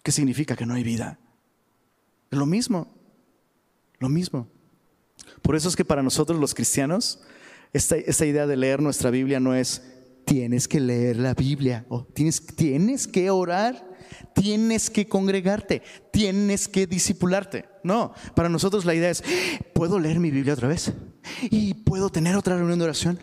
¿Qué 0.07 0.13
significa 0.13 0.55
que 0.55 0.65
no 0.65 0.73
hay 0.73 0.85
vida? 0.85 1.19
Es 2.31 2.39
lo 2.39 2.45
mismo, 2.45 2.87
lo 3.99 4.07
mismo. 4.07 4.47
Por 5.41 5.53
eso 5.57 5.67
es 5.67 5.75
que 5.75 5.83
para 5.83 6.01
nosotros 6.01 6.39
los 6.39 6.53
cristianos, 6.53 7.19
esta, 7.73 7.97
esta 7.97 8.25
idea 8.25 8.47
de 8.47 8.55
leer 8.55 8.81
nuestra 8.81 9.09
Biblia 9.09 9.41
no 9.41 9.53
es 9.53 9.83
tienes 10.23 10.69
que 10.69 10.79
leer 10.79 11.17
la 11.17 11.33
Biblia 11.33 11.85
o 11.89 12.05
tienes, 12.05 12.45
tienes 12.55 13.05
que 13.05 13.29
orar 13.29 13.85
tienes 14.33 14.89
que 14.89 15.09
congregarte, 15.09 15.81
tienes 16.13 16.69
que 16.69 16.87
discipularte. 16.87 17.65
No, 17.83 18.13
para 18.33 18.47
nosotros 18.47 18.85
la 18.85 18.95
idea 18.95 19.09
es, 19.09 19.21
¿puedo 19.73 19.99
leer 19.99 20.21
mi 20.21 20.31
Biblia 20.31 20.53
otra 20.53 20.69
vez? 20.69 20.93
¿Y 21.41 21.73
puedo 21.73 22.09
tener 22.09 22.37
otra 22.37 22.55
reunión 22.55 22.79
de 22.79 22.85
oración? 22.85 23.19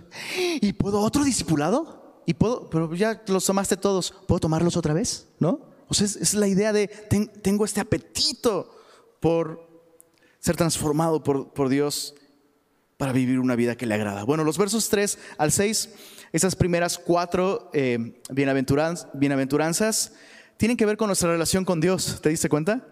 ¿Y 0.60 0.74
puedo 0.74 1.00
otro 1.00 1.24
discipulado? 1.24 2.20
y 2.26 2.34
puedo, 2.34 2.68
pero 2.68 2.94
ya 2.94 3.22
los 3.28 3.46
tomaste 3.46 3.78
todos, 3.78 4.14
¿puedo 4.26 4.40
tomarlos 4.40 4.76
otra 4.76 4.92
vez? 4.92 5.28
¿No? 5.38 5.73
O 5.88 5.94
sea, 5.94 6.06
es, 6.06 6.34
la 6.34 6.48
idea 6.48 6.72
de 6.72 6.88
tengo 6.88 7.64
este 7.64 7.80
apetito 7.80 8.74
por 9.20 9.68
ser 10.40 10.56
transformado 10.56 11.22
por, 11.22 11.52
por 11.52 11.68
Dios 11.68 12.14
para 12.96 13.12
vivir 13.12 13.38
una 13.40 13.56
vida 13.56 13.76
que 13.76 13.86
le 13.86 13.94
agrada. 13.94 14.24
Bueno, 14.24 14.44
los 14.44 14.58
versos 14.58 14.88
3 14.88 15.18
al 15.38 15.52
6, 15.52 15.90
esas 16.32 16.56
primeras 16.56 16.98
cuatro 16.98 17.70
eh, 17.72 18.20
bienaventuranzas, 18.30 20.12
tienen 20.56 20.76
que 20.76 20.86
ver 20.86 20.96
con 20.96 21.08
nuestra 21.08 21.30
relación 21.30 21.64
con 21.64 21.80
Dios. 21.80 22.20
¿Te 22.22 22.28
diste 22.28 22.48
cuenta? 22.48 22.86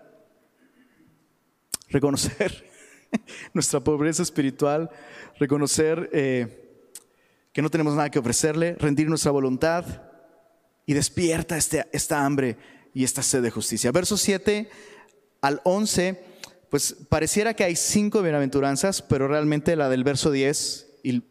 Reconocer 1.88 2.70
nuestra 3.53 3.80
pobreza 3.80 4.22
espiritual, 4.22 4.90
reconocer 5.38 6.11
eh, 6.12 6.84
que 7.53 7.62
no 7.62 7.70
tenemos 7.70 7.95
nada 7.95 8.11
que 8.11 8.18
ofrecerle, 8.18 8.74
rendir 8.74 9.09
nuestra 9.09 9.30
voluntad 9.30 9.84
y 10.86 10.95
despierta 10.95 11.57
este, 11.57 11.86
esta 11.93 12.24
hambre 12.24 12.57
y 12.95 13.05
esta 13.05 13.22
sed 13.22 13.43
de 13.43 13.51
justicia. 13.51 13.93
Versos 13.93 14.20
7 14.20 14.68
al 15.40 15.61
11 15.64 16.32
pues 16.72 16.97
pareciera 17.11 17.53
que 17.53 17.64
hay 17.64 17.76
cinco 17.76 18.22
bienaventuranzas, 18.22 19.03
pero 19.03 19.28
realmente 19.28 19.76
la 19.76 19.90
del 19.90 20.05
verso 20.05 20.30
10 20.30 20.86
y, 21.03 21.22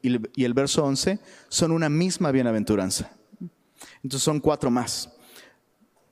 el 0.44 0.54
verso 0.54 0.86
11 0.86 1.18
son 1.50 1.72
una 1.72 1.90
misma 1.90 2.32
bienaventuranza. 2.32 3.10
Entonces 4.04 4.22
son 4.22 4.40
cuatro 4.40 4.70
más. 4.70 5.10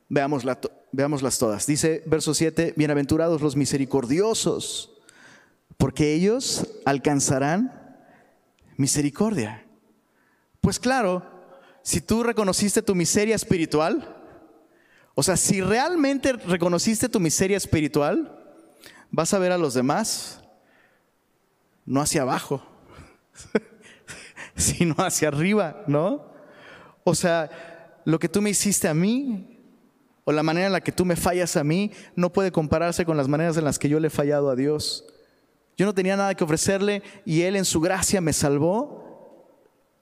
veámoslas 0.09 1.37
todas. 1.37 1.67
Dice 1.67 2.01
verso 2.07 2.33
7, 2.33 2.73
bienaventurados 2.75 3.39
los 3.43 3.55
misericordiosos, 3.55 4.97
porque 5.77 6.15
ellos 6.15 6.65
alcanzarán 6.85 7.99
misericordia. 8.77 9.63
Pues 10.59 10.79
claro, 10.79 11.23
si 11.83 12.01
tú 12.01 12.23
reconociste 12.23 12.81
tu 12.81 12.95
miseria 12.95 13.35
espiritual, 13.35 14.18
o 15.19 15.23
sea, 15.23 15.35
si 15.35 15.59
realmente 15.59 16.31
reconociste 16.31 17.09
tu 17.09 17.19
miseria 17.19 17.57
espiritual, 17.57 18.41
vas 19.11 19.33
a 19.33 19.39
ver 19.39 19.51
a 19.51 19.57
los 19.57 19.73
demás 19.73 20.39
no 21.85 21.99
hacia 21.99 22.21
abajo, 22.21 22.63
sino 24.55 24.95
hacia 24.99 25.27
arriba, 25.27 25.83
¿no? 25.87 26.31
O 27.03 27.13
sea, 27.13 27.99
lo 28.05 28.17
que 28.17 28.29
tú 28.29 28.41
me 28.41 28.51
hiciste 28.51 28.87
a 28.87 28.93
mí 28.93 29.59
o 30.23 30.31
la 30.31 30.41
manera 30.41 30.67
en 30.67 30.71
la 30.71 30.79
que 30.79 30.93
tú 30.93 31.03
me 31.03 31.17
fallas 31.17 31.57
a 31.57 31.65
mí 31.65 31.91
no 32.15 32.31
puede 32.31 32.53
compararse 32.53 33.03
con 33.03 33.17
las 33.17 33.27
maneras 33.27 33.57
en 33.57 33.65
las 33.65 33.77
que 33.77 33.89
yo 33.89 33.99
le 33.99 34.07
he 34.07 34.11
fallado 34.11 34.49
a 34.49 34.55
Dios. 34.55 35.03
Yo 35.75 35.85
no 35.85 35.93
tenía 35.93 36.15
nada 36.15 36.33
que 36.33 36.45
ofrecerle 36.45 37.03
y 37.25 37.41
Él 37.41 37.57
en 37.57 37.65
su 37.65 37.81
gracia 37.81 38.21
me 38.21 38.31
salvó. 38.31 39.51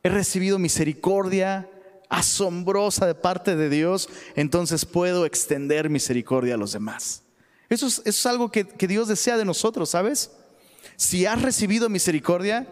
He 0.04 0.10
recibido 0.10 0.60
misericordia 0.60 1.68
asombrosa 2.10 3.06
de 3.06 3.16
parte 3.16 3.56
de 3.56 3.70
Dios, 3.70 4.10
entonces 4.36 4.86
puedo 4.86 5.26
extender 5.26 5.90
misericordia 5.90 6.56
a 6.56 6.58
los 6.58 6.74
demás. 6.74 7.24
Eso 7.70 7.88
es, 8.06 8.26
algo 8.26 8.50
que, 8.50 8.64
Dios 8.88 9.08
desea 9.08 9.38
de 9.38 9.44
nosotros, 9.44 9.90
¿sabes? 9.90 10.32
Si 10.96 11.26
has 11.26 11.42
recibido 11.42 11.90
misericordia, 11.90 12.68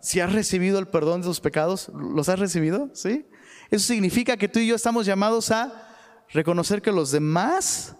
si 0.00 0.20
has 0.20 0.32
recibido 0.32 0.78
el 0.78 0.88
perdón 0.88 1.20
de 1.20 1.28
tus 1.28 1.40
pecados, 1.40 1.90
¿los 1.94 2.28
has 2.28 2.38
recibido? 2.38 2.90
¿Sí? 2.94 3.26
Eso 3.70 3.86
significa 3.86 4.36
que 4.36 4.48
tú 4.48 4.58
y 4.58 4.66
yo 4.66 4.74
estamos 4.74 5.06
llamados 5.06 5.50
a 5.50 6.24
reconocer 6.30 6.82
que 6.82 6.90
los 6.90 7.12
demás 7.12 7.94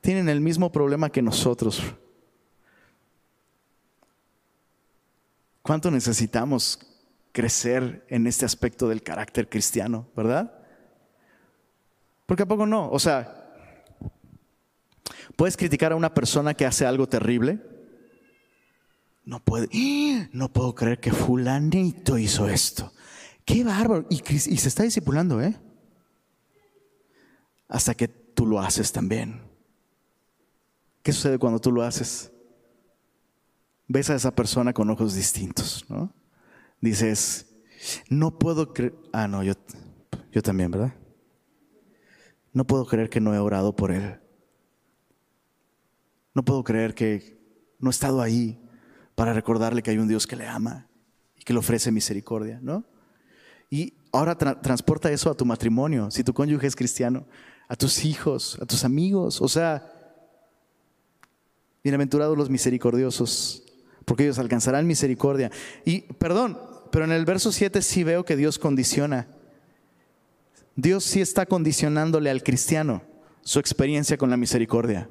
tienen 0.00 0.28
el 0.28 0.40
mismo 0.40 0.72
problema 0.72 1.10
que 1.10 1.22
nosotros. 1.22 1.82
¿Cuánto 5.62 5.90
necesitamos 5.90 6.78
crecer 7.36 8.06
en 8.08 8.26
este 8.26 8.46
aspecto 8.46 8.88
del 8.88 9.02
carácter 9.02 9.50
cristiano, 9.50 10.08
verdad? 10.16 10.58
Porque 12.24 12.44
a 12.44 12.46
poco 12.46 12.64
no, 12.64 12.88
o 12.90 12.98
sea, 12.98 13.46
¿Puedes 15.36 15.58
criticar 15.58 15.92
a 15.92 15.96
una 15.96 16.14
persona 16.14 16.54
que 16.54 16.64
hace 16.64 16.86
algo 16.86 17.06
terrible? 17.06 17.60
No 19.24 19.44
puede. 19.44 19.68
No 20.32 20.50
puedo 20.50 20.74
creer 20.74 20.98
que 20.98 21.12
fulanito 21.12 22.16
hizo 22.16 22.48
esto. 22.48 22.90
Qué 23.44 23.62
bárbaro. 23.62 24.06
Y, 24.08 24.16
se 24.38 24.68
está 24.68 24.82
discipulando, 24.82 25.42
¿eh? 25.42 25.54
Hasta 27.68 27.94
que 27.94 28.08
tú 28.08 28.46
lo 28.46 28.60
haces 28.60 28.92
también. 28.92 29.42
¿Qué 31.02 31.12
sucede 31.12 31.38
cuando 31.38 31.60
tú 31.60 31.70
lo 31.70 31.82
haces? 31.82 32.32
Ves 33.88 34.08
a 34.08 34.14
esa 34.14 34.34
persona 34.34 34.72
con 34.72 34.88
ojos 34.88 35.14
distintos, 35.14 35.84
¿no? 35.88 36.12
Dices, 36.80 37.46
no 38.08 38.38
puedo 38.38 38.72
creer. 38.72 38.94
Ah, 39.12 39.28
no, 39.28 39.42
yo, 39.42 39.54
yo 40.32 40.42
también, 40.42 40.70
¿verdad? 40.70 40.94
No 42.52 42.66
puedo 42.66 42.86
creer 42.86 43.10
que 43.10 43.20
no 43.20 43.34
he 43.34 43.38
orado 43.38 43.76
por 43.76 43.90
él. 43.92 44.18
No 46.34 46.44
puedo 46.44 46.64
creer 46.64 46.94
que 46.94 47.38
no 47.78 47.90
he 47.90 47.92
estado 47.92 48.20
ahí 48.20 48.60
para 49.14 49.32
recordarle 49.32 49.82
que 49.82 49.90
hay 49.90 49.98
un 49.98 50.08
Dios 50.08 50.26
que 50.26 50.36
le 50.36 50.46
ama 50.46 50.88
y 51.36 51.42
que 51.42 51.52
le 51.52 51.58
ofrece 51.58 51.90
misericordia, 51.90 52.58
¿no? 52.62 52.84
Y 53.70 53.94
ahora 54.12 54.36
transporta 54.36 55.10
eso 55.10 55.30
a 55.30 55.34
tu 55.34 55.44
matrimonio, 55.44 56.10
si 56.10 56.22
tu 56.22 56.32
cónyuge 56.32 56.66
es 56.66 56.76
cristiano, 56.76 57.26
a 57.68 57.76
tus 57.76 58.04
hijos, 58.04 58.58
a 58.60 58.66
tus 58.66 58.84
amigos, 58.84 59.40
o 59.40 59.48
sea, 59.48 59.92
bienaventurados 61.82 62.36
los 62.36 62.50
misericordiosos, 62.50 63.64
porque 64.04 64.24
ellos 64.24 64.38
alcanzarán 64.38 64.86
misericordia. 64.86 65.50
Y 65.84 66.00
perdón, 66.00 66.58
pero 66.90 67.04
en 67.04 67.12
el 67.12 67.24
verso 67.24 67.52
7 67.52 67.82
sí 67.82 68.04
veo 68.04 68.24
que 68.24 68.36
Dios 68.36 68.58
condiciona. 68.58 69.28
Dios 70.74 71.04
sí 71.04 71.20
está 71.20 71.46
condicionándole 71.46 72.30
al 72.30 72.42
cristiano 72.42 73.02
su 73.42 73.58
experiencia 73.58 74.18
con 74.18 74.28
la 74.28 74.36
misericordia. 74.36 75.08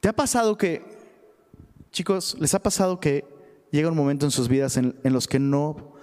¿Te 0.00 0.08
ha 0.08 0.12
pasado 0.12 0.56
que, 0.58 0.82
chicos, 1.90 2.36
les 2.40 2.54
ha 2.54 2.62
pasado 2.62 2.98
que 2.98 3.24
llega 3.70 3.88
un 3.88 3.96
momento 3.96 4.26
en 4.26 4.32
sus 4.32 4.48
vidas 4.48 4.76
en, 4.76 4.94
los 5.04 5.28
que 5.28 5.38
no 5.38 5.94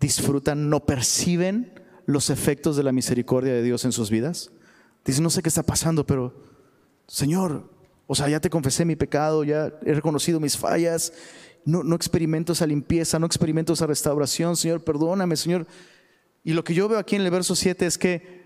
disfrutan, 0.00 0.70
no 0.70 0.86
perciben 0.86 1.72
los 2.06 2.30
efectos 2.30 2.76
de 2.76 2.82
la 2.82 2.92
misericordia 2.92 3.52
de 3.52 3.62
Dios 3.62 3.84
en 3.84 3.92
sus 3.92 4.10
vidas? 4.10 4.50
Dicen, 5.04 5.24
no 5.24 5.30
sé 5.30 5.42
qué 5.42 5.48
está 5.48 5.62
pasando, 5.62 6.06
pero 6.06 6.34
Señor, 7.06 7.70
o 8.06 8.14
sea, 8.14 8.28
ya 8.28 8.40
te 8.40 8.50
confesé 8.50 8.84
mi 8.84 8.96
pecado, 8.96 9.44
ya 9.44 9.72
he 9.84 9.94
reconocido 9.94 10.40
mis 10.40 10.56
fallas, 10.56 11.12
no, 11.64 11.82
no 11.82 11.96
experimento 11.96 12.52
esa 12.52 12.66
limpieza, 12.66 13.18
no 13.18 13.26
experimento 13.26 13.72
esa 13.72 13.86
restauración, 13.86 14.56
Señor, 14.56 14.84
perdóname, 14.84 15.36
Señor. 15.36 15.66
Y 16.42 16.52
lo 16.52 16.64
que 16.64 16.74
yo 16.74 16.88
veo 16.88 16.98
aquí 16.98 17.16
en 17.16 17.22
el 17.22 17.30
verso 17.30 17.54
7 17.54 17.86
es 17.86 17.98
que 17.98 18.44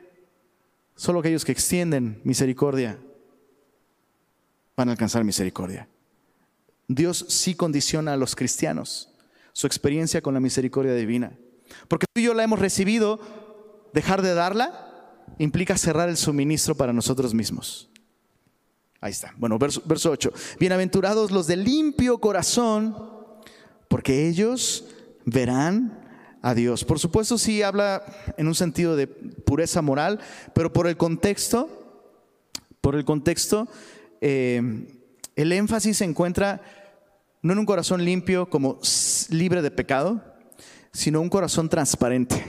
solo 0.95 1.21
aquellos 1.21 1.45
que 1.45 1.53
extienden 1.53 2.21
misericordia 2.25 2.99
van 4.77 4.89
a 4.89 4.93
alcanzar 4.93 5.25
misericordia. 5.25 5.89
Dios 6.87 7.27
sí 7.29 7.55
condiciona 7.55 8.15
a 8.15 8.17
los 8.17 8.37
cristianos 8.37 9.11
su 9.53 9.67
experiencia 9.67 10.23
con 10.23 10.35
la 10.35 10.41
misericordia 10.41 10.95
divina. 10.95 11.37
Porque 11.89 12.07
tú 12.13 12.21
y 12.21 12.25
yo 12.25 12.35
la 12.35 12.45
hemos 12.45 12.61
recibido, 12.61 13.21
dejar 13.93 14.23
de 14.23 14.35
darla 14.35 14.85
implica 15.39 15.77
cerrar 15.77 16.09
el 16.09 16.17
suministro 16.17 16.77
para 16.77 16.93
nosotros 16.93 17.35
mismos. 17.35 17.91
Ahí 19.01 19.13
está. 19.13 19.33
Bueno, 19.37 19.59
verso, 19.59 19.81
verso 19.85 20.11
8. 20.11 20.33
Bienaventurados 20.59 21.31
los 21.31 21.47
de 21.47 21.57
limpio 21.57 22.19
corazón, 22.19 22.97
porque 23.87 24.27
ellos 24.27 24.87
verán 25.25 26.01
a 26.43 26.53
Dios. 26.53 26.85
Por 26.85 26.99
supuesto, 26.99 27.39
sí 27.39 27.63
habla 27.63 28.03
en 28.37 28.49
un 28.49 28.57
sentido 28.57 28.97
de 28.97 29.07
pureza 29.07 29.83
moral, 29.83 30.19
pero 30.53 30.73
por 30.73 30.89
el 30.89 30.97
contexto, 30.97 31.69
por 32.81 32.97
el 32.97 33.05
contexto, 33.05 33.69
eh, 34.21 34.89
el 35.37 35.53
énfasis 35.53 35.99
se 35.99 36.05
encuentra 36.05 36.61
no 37.41 37.53
en 37.53 37.61
un 37.61 37.67
corazón 37.67 38.05
limpio 38.05 38.51
como 38.51 38.81
libre 39.31 39.63
de 39.63 39.71
pecado, 39.71 40.25
sino 40.93 41.21
un 41.21 41.29
corazón 41.29 41.69
transparente. 41.69 42.45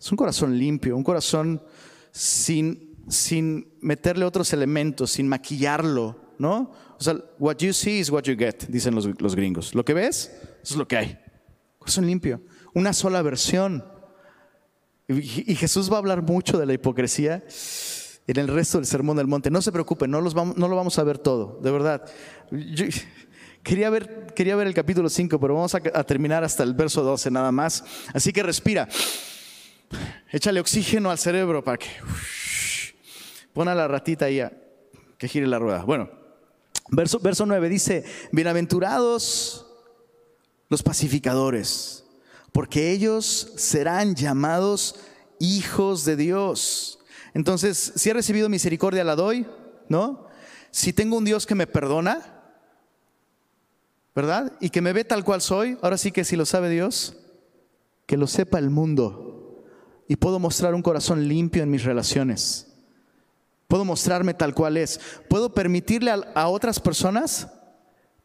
Es 0.00 0.10
un 0.10 0.16
corazón 0.16 0.58
limpio, 0.58 0.96
un 0.96 1.04
corazón 1.04 1.62
sin, 2.10 2.89
sin 3.08 3.72
meterle 3.80 4.24
otros 4.24 4.52
elementos, 4.52 5.12
sin 5.12 5.28
maquillarlo, 5.28 6.34
¿no? 6.38 6.72
O 6.98 7.02
sea, 7.02 7.16
what 7.38 7.56
you 7.58 7.72
see 7.72 7.98
is 7.98 8.10
what 8.10 8.22
you 8.22 8.36
get, 8.36 8.66
dicen 8.68 8.94
los, 8.94 9.08
los 9.20 9.34
gringos. 9.34 9.74
Lo 9.74 9.84
que 9.84 9.94
ves, 9.94 10.32
es 10.62 10.76
lo 10.76 10.86
que 10.86 10.96
hay. 10.96 11.18
Corazón 11.78 12.06
limpio, 12.06 12.42
una 12.74 12.92
sola 12.92 13.22
versión. 13.22 13.84
y 15.08 15.54
Jesús 15.54 15.90
va 15.90 15.96
a 15.96 15.98
hablar 15.98 16.22
mucho 16.22 16.58
de 16.58 16.66
la 16.66 16.72
hipocresía 16.72 17.42
en 18.30 18.36
el 18.36 18.48
resto 18.48 18.78
del 18.78 18.86
Sermón 18.86 19.16
del 19.16 19.26
Monte. 19.26 19.50
No 19.50 19.60
se 19.60 19.72
preocupen, 19.72 20.10
no, 20.10 20.20
los 20.20 20.34
vamos, 20.34 20.56
no 20.56 20.68
lo 20.68 20.76
vamos 20.76 20.98
a 20.98 21.04
ver 21.04 21.18
todo, 21.18 21.58
de 21.62 21.70
verdad. 21.70 22.04
quería, 23.62 23.90
ver, 23.90 24.32
quería 24.36 24.54
ver 24.54 24.68
el 24.68 24.74
capítulo 24.74 25.08
5, 25.08 25.40
pero 25.40 25.54
vamos 25.54 25.74
a, 25.74 25.80
terminar 26.04 26.44
hasta 26.44 26.62
el 26.62 26.74
verso 26.74 27.02
12 27.02 27.30
nada 27.30 27.50
más. 27.50 27.84
Así 28.14 28.32
que 28.32 28.42
respira. 28.42 28.88
Échale 30.30 30.60
oxígeno 30.60 31.10
al 31.10 31.18
cerebro 31.18 31.64
para 31.64 31.78
que... 31.78 31.88
pon 33.52 33.68
a 33.68 33.74
la 33.74 33.88
ratita 33.88 34.26
ahí 34.26 34.40
a, 34.40 34.52
que 35.18 35.28
gire 35.28 35.46
la 35.46 35.58
rueda. 35.58 35.84
Bueno, 35.84 36.10
verso, 36.90 37.18
verso 37.18 37.46
9 37.46 37.68
dice, 37.68 38.04
bienaventurados 38.32 39.66
los 40.68 40.82
pacificadores, 40.82 42.04
porque 42.52 42.92
ellos 42.92 43.52
serán 43.56 44.14
llamados 44.14 44.96
hijos 45.38 46.04
de 46.04 46.16
Dios. 46.16 47.00
Entonces, 47.34 47.92
si 47.96 48.10
he 48.10 48.14
recibido 48.14 48.48
misericordia, 48.48 49.04
la 49.04 49.16
doy, 49.16 49.46
¿no? 49.88 50.26
Si 50.70 50.92
tengo 50.92 51.16
un 51.16 51.24
Dios 51.24 51.46
que 51.46 51.54
me 51.54 51.66
perdona, 51.66 52.40
¿verdad? 54.14 54.52
Y 54.60 54.70
que 54.70 54.80
me 54.80 54.92
ve 54.92 55.04
tal 55.04 55.24
cual 55.24 55.40
soy, 55.40 55.76
ahora 55.82 55.98
sí 55.98 56.12
que 56.12 56.24
si 56.24 56.36
lo 56.36 56.46
sabe 56.46 56.70
Dios, 56.70 57.16
que 58.06 58.16
lo 58.16 58.26
sepa 58.26 58.58
el 58.58 58.70
mundo. 58.70 59.64
Y 60.08 60.16
puedo 60.16 60.38
mostrar 60.38 60.74
un 60.74 60.82
corazón 60.82 61.28
limpio 61.28 61.62
en 61.62 61.70
mis 61.70 61.84
relaciones. 61.84 62.69
Puedo 63.70 63.84
mostrarme 63.84 64.34
tal 64.34 64.52
cual 64.52 64.76
es. 64.76 64.98
Puedo 65.28 65.54
permitirle 65.54 66.10
a, 66.10 66.48
otras 66.48 66.80
personas 66.80 67.46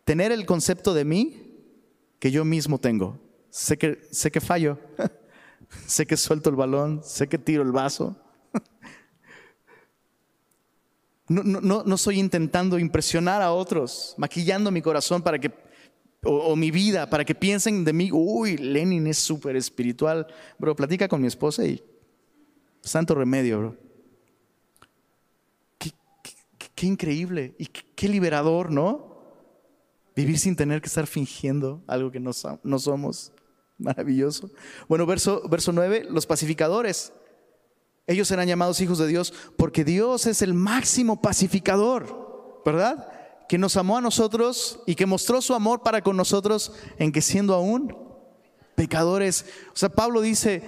tener 0.03 0.31
el 0.31 0.43
concepto 0.43 0.91
de 0.91 1.05
mí 1.05 1.53
que 2.17 2.31
yo 2.31 2.43
mismo 2.43 2.79
tengo. 2.79 3.19
Sé 3.51 3.77
que, 3.77 4.01
sé 4.09 4.31
que 4.31 4.41
fallo, 4.41 4.79
sé 5.85 6.07
que 6.07 6.17
suelto 6.17 6.49
el 6.49 6.55
balón, 6.55 7.03
sé 7.03 7.27
que 7.27 7.37
tiro 7.37 7.61
el 7.61 7.71
vaso. 7.71 8.19
No, 11.27 11.41
no, 11.41 11.83
no, 11.83 11.97
soy 11.97 12.19
intentando 12.19 12.77
impresionar 12.77 13.41
a 13.41 13.51
otros, 13.51 14.13
maquillando 14.15 14.69
mi 14.69 14.79
corazón 14.83 15.23
para 15.23 15.39
que, 15.39 15.51
o, 16.23 16.55
mi 16.55 16.69
vida, 16.69 17.09
para 17.09 17.25
que 17.25 17.33
piensen 17.33 17.83
de 17.83 17.93
mí, 17.93 18.11
uy, 18.11 18.57
Lenin 18.57 19.07
es 19.07 19.17
súper 19.17 19.55
espiritual. 19.55 20.27
Bro, 20.59 20.75
platica 20.75 21.07
con 21.07 21.21
mi 21.21 21.27
esposa 21.27 21.65
y 21.65 21.83
santo 22.83 23.15
remedio, 23.15 23.57
bro. 23.57 23.84
Qué, 26.75 26.85
increíble 26.85 27.55
y 27.57 27.67
qué, 27.67 28.07
liberador, 28.09 28.71
¿no? 28.71 29.15
Vivir 30.15 30.37
sin 30.37 30.55
tener 30.55 30.81
que 30.81 30.87
estar 30.87 31.07
fingiendo 31.07 31.83
algo 31.87 32.11
que 32.11 32.19
no, 32.19 32.31
no 32.63 32.79
somos. 32.79 33.31
Maravilloso. 33.77 34.49
Bueno, 34.87 35.05
verso, 35.05 35.41
verso 35.49 35.71
9, 35.71 36.07
los 36.09 36.25
pacificadores. 36.25 37.11
Ellos 38.07 38.27
serán 38.27 38.47
llamados 38.47 38.81
hijos 38.81 38.99
de 38.99 39.07
Dios 39.07 39.33
porque 39.57 39.83
Dios 39.83 40.27
es 40.27 40.41
el 40.41 40.53
máximo 40.53 41.21
pacificador, 41.21 42.61
¿verdad? 42.63 43.09
Que 43.49 43.57
nos 43.57 43.77
amó 43.77 43.97
a 43.97 44.01
nosotros 44.01 44.79
y 44.85 44.95
que 44.95 45.05
mostró 45.05 45.41
su 45.41 45.53
amor 45.53 45.81
para 45.81 46.01
con 46.01 46.15
nosotros 46.15 46.71
en 46.99 47.11
que 47.11 47.21
siendo 47.21 47.53
aún 47.53 47.97
pecadores, 48.75 49.45
o 49.73 49.75
sea, 49.75 49.89
Pablo 49.89 50.21
dice, 50.21 50.61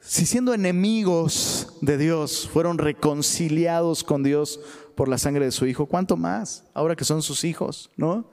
si 0.00 0.26
siendo 0.26 0.54
enemigos 0.54 1.68
de 1.80 1.98
Dios 1.98 2.48
fueron 2.52 2.78
reconciliados 2.78 4.02
con 4.02 4.22
Dios 4.22 4.58
por 4.94 5.08
la 5.08 5.18
sangre 5.18 5.44
de 5.44 5.52
su 5.52 5.66
Hijo, 5.66 5.86
¿cuánto 5.86 6.16
más 6.16 6.64
ahora 6.74 6.96
que 6.96 7.04
son 7.04 7.22
sus 7.22 7.44
hijos, 7.44 7.90
¿no? 7.96 8.30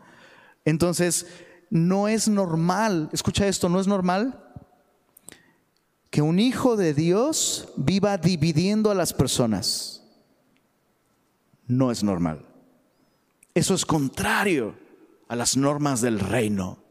Entonces, 0.65 1.27
no 1.69 2.07
es 2.07 2.27
normal, 2.27 3.09
escucha 3.11 3.47
esto, 3.47 3.69
no 3.69 3.79
es 3.79 3.87
normal 3.87 4.45
que 6.09 6.21
un 6.21 6.39
hijo 6.39 6.75
de 6.75 6.93
Dios 6.93 7.69
viva 7.77 8.17
dividiendo 8.17 8.89
a 8.89 8.95
las 8.95 9.13
personas. 9.13 10.03
No 11.67 11.91
es 11.91 12.03
normal. 12.03 12.45
Eso 13.53 13.75
es 13.75 13.85
contrario 13.85 14.75
a 15.27 15.35
las 15.35 15.55
normas 15.55 16.01
del 16.01 16.19
reino. 16.19 16.83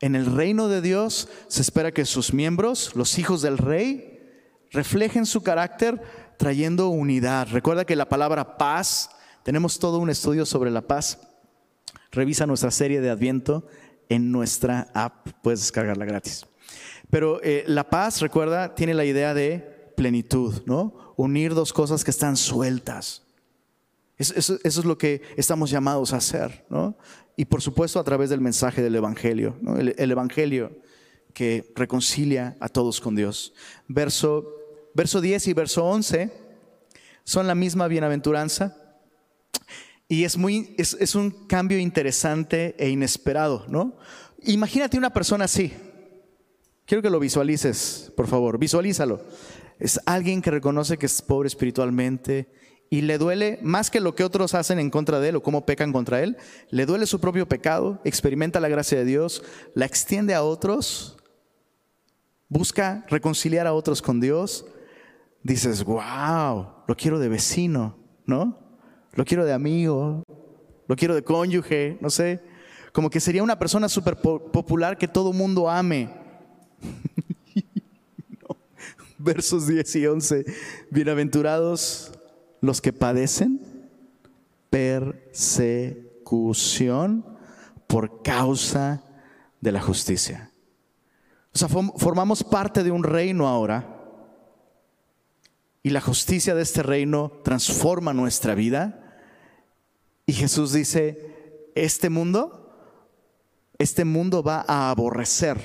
En 0.00 0.14
el 0.14 0.26
reino 0.26 0.68
de 0.68 0.80
Dios 0.80 1.28
se 1.48 1.60
espera 1.60 1.92
que 1.92 2.06
sus 2.06 2.32
miembros, 2.32 2.92
los 2.94 3.18
hijos 3.18 3.42
del 3.42 3.58
rey, 3.58 4.13
reflejen 4.74 5.24
su 5.24 5.42
carácter 5.42 6.02
trayendo 6.36 6.88
unidad. 6.88 7.48
Recuerda 7.50 7.84
que 7.84 7.96
la 7.96 8.08
palabra 8.08 8.58
paz, 8.58 9.10
tenemos 9.42 9.78
todo 9.78 9.98
un 9.98 10.10
estudio 10.10 10.44
sobre 10.44 10.70
la 10.70 10.82
paz. 10.82 11.18
Revisa 12.10 12.46
nuestra 12.46 12.70
serie 12.70 13.00
de 13.00 13.10
Adviento 13.10 13.66
en 14.08 14.30
nuestra 14.30 14.88
app, 14.92 15.28
puedes 15.42 15.60
descargarla 15.60 16.04
gratis. 16.04 16.46
Pero 17.10 17.40
eh, 17.42 17.64
la 17.66 17.88
paz, 17.88 18.20
recuerda, 18.20 18.74
tiene 18.74 18.94
la 18.94 19.04
idea 19.04 19.34
de 19.34 19.92
plenitud, 19.96 20.62
¿no? 20.66 21.14
Unir 21.16 21.54
dos 21.54 21.72
cosas 21.72 22.04
que 22.04 22.10
están 22.10 22.36
sueltas. 22.36 23.22
Eso, 24.16 24.58
es 24.62 24.84
lo 24.84 24.96
que 24.98 25.22
estamos 25.36 25.70
llamados 25.70 26.12
a 26.12 26.16
hacer, 26.16 26.64
¿no? 26.68 26.96
Y 27.36 27.46
por 27.46 27.62
supuesto 27.62 27.98
a 27.98 28.04
través 28.04 28.30
del 28.30 28.40
mensaje 28.40 28.80
del 28.80 28.94
Evangelio, 28.94 29.56
el, 29.76 29.94
el, 29.98 30.10
Evangelio 30.10 30.70
que 31.32 31.72
reconcilia 31.74 32.56
a 32.60 32.68
todos 32.68 33.00
con 33.00 33.16
Dios. 33.16 33.54
Verso, 33.88 34.63
verso 34.94 35.20
10 35.20 35.48
y 35.48 35.52
verso 35.52 35.84
11 35.84 36.32
son 37.24 37.46
la 37.46 37.54
misma 37.54 37.88
bienaventuranza. 37.88 38.76
Y 40.08 40.24
es, 40.24 40.36
muy, 40.36 40.74
es, 40.78 40.96
es 41.00 41.14
un 41.14 41.46
cambio 41.46 41.78
interesante 41.78 42.74
e 42.78 42.88
inesperado, 42.90 43.64
¿no? 43.68 43.96
Imagínate 44.42 44.98
una 44.98 45.12
persona 45.12 45.46
así, 45.46 45.72
Quiero 46.86 47.00
que 47.00 47.08
lo 47.08 47.18
visualices, 47.18 48.12
por 48.14 48.26
favor, 48.26 48.58
visualízalo. 48.58 49.22
Es 49.78 49.98
alguien 50.04 50.42
que 50.42 50.50
reconoce 50.50 50.98
que 50.98 51.06
es 51.06 51.22
pobre 51.22 51.46
espiritualmente 51.46 52.52
y 52.90 53.00
le 53.00 53.16
duele 53.16 53.58
más 53.62 53.90
que 53.90 54.00
lo 54.00 54.14
que 54.14 54.22
otros 54.22 54.52
hacen 54.54 54.78
en 54.78 54.90
contra 54.90 55.18
de 55.18 55.30
él 55.30 55.36
o 55.36 55.42
cómo 55.42 55.64
pecan 55.64 55.94
contra 55.94 56.22
él. 56.22 56.36
Le 56.68 56.84
duele 56.84 57.06
su 57.06 57.20
propio 57.20 57.48
pecado, 57.48 58.00
experimenta 58.04 58.60
la 58.60 58.68
gracia 58.68 58.98
de 58.98 59.06
Dios, 59.06 59.42
la 59.74 59.86
extiende 59.86 60.34
a 60.34 60.42
otros, 60.42 61.16
busca 62.50 63.06
reconciliar 63.08 63.66
a 63.66 63.72
otros 63.72 64.02
con 64.02 64.20
Dios. 64.20 64.66
Dices, 65.44 65.84
wow, 65.84 66.66
lo 66.88 66.96
quiero 66.96 67.18
de 67.18 67.28
vecino, 67.28 67.98
¿no? 68.24 68.58
Lo 69.12 69.26
quiero 69.26 69.44
de 69.44 69.52
amigo, 69.52 70.24
lo 70.88 70.96
quiero 70.96 71.14
de 71.14 71.22
cónyuge, 71.22 71.98
no 72.00 72.08
sé. 72.08 72.40
Como 72.92 73.10
que 73.10 73.20
sería 73.20 73.42
una 73.42 73.58
persona 73.58 73.90
súper 73.90 74.16
popular 74.16 74.96
que 74.96 75.06
todo 75.06 75.34
mundo 75.34 75.68
ame 75.68 76.08
Versos 79.18 79.66
10 79.66 79.96
y 79.96 80.06
11. 80.06 80.46
Bienaventurados 80.90 82.12
los 82.62 82.80
que 82.80 82.94
padecen 82.94 83.60
persecución 84.70 87.22
por 87.86 88.22
causa 88.22 89.04
de 89.60 89.72
la 89.72 89.82
justicia. 89.82 90.50
O 91.52 91.58
sea, 91.58 91.68
formamos 91.68 92.42
parte 92.42 92.82
de 92.82 92.90
un 92.90 93.04
reino 93.04 93.46
ahora 93.46 93.93
y 95.84 95.90
la 95.90 96.00
justicia 96.00 96.54
de 96.54 96.62
este 96.62 96.82
reino 96.82 97.30
transforma 97.44 98.14
nuestra 98.14 98.54
vida. 98.54 99.20
Y 100.24 100.32
Jesús 100.32 100.72
dice, 100.72 101.70
este 101.74 102.08
mundo, 102.08 102.74
este 103.76 104.06
mundo 104.06 104.42
va 104.42 104.64
a 104.66 104.88
aborrecer 104.88 105.58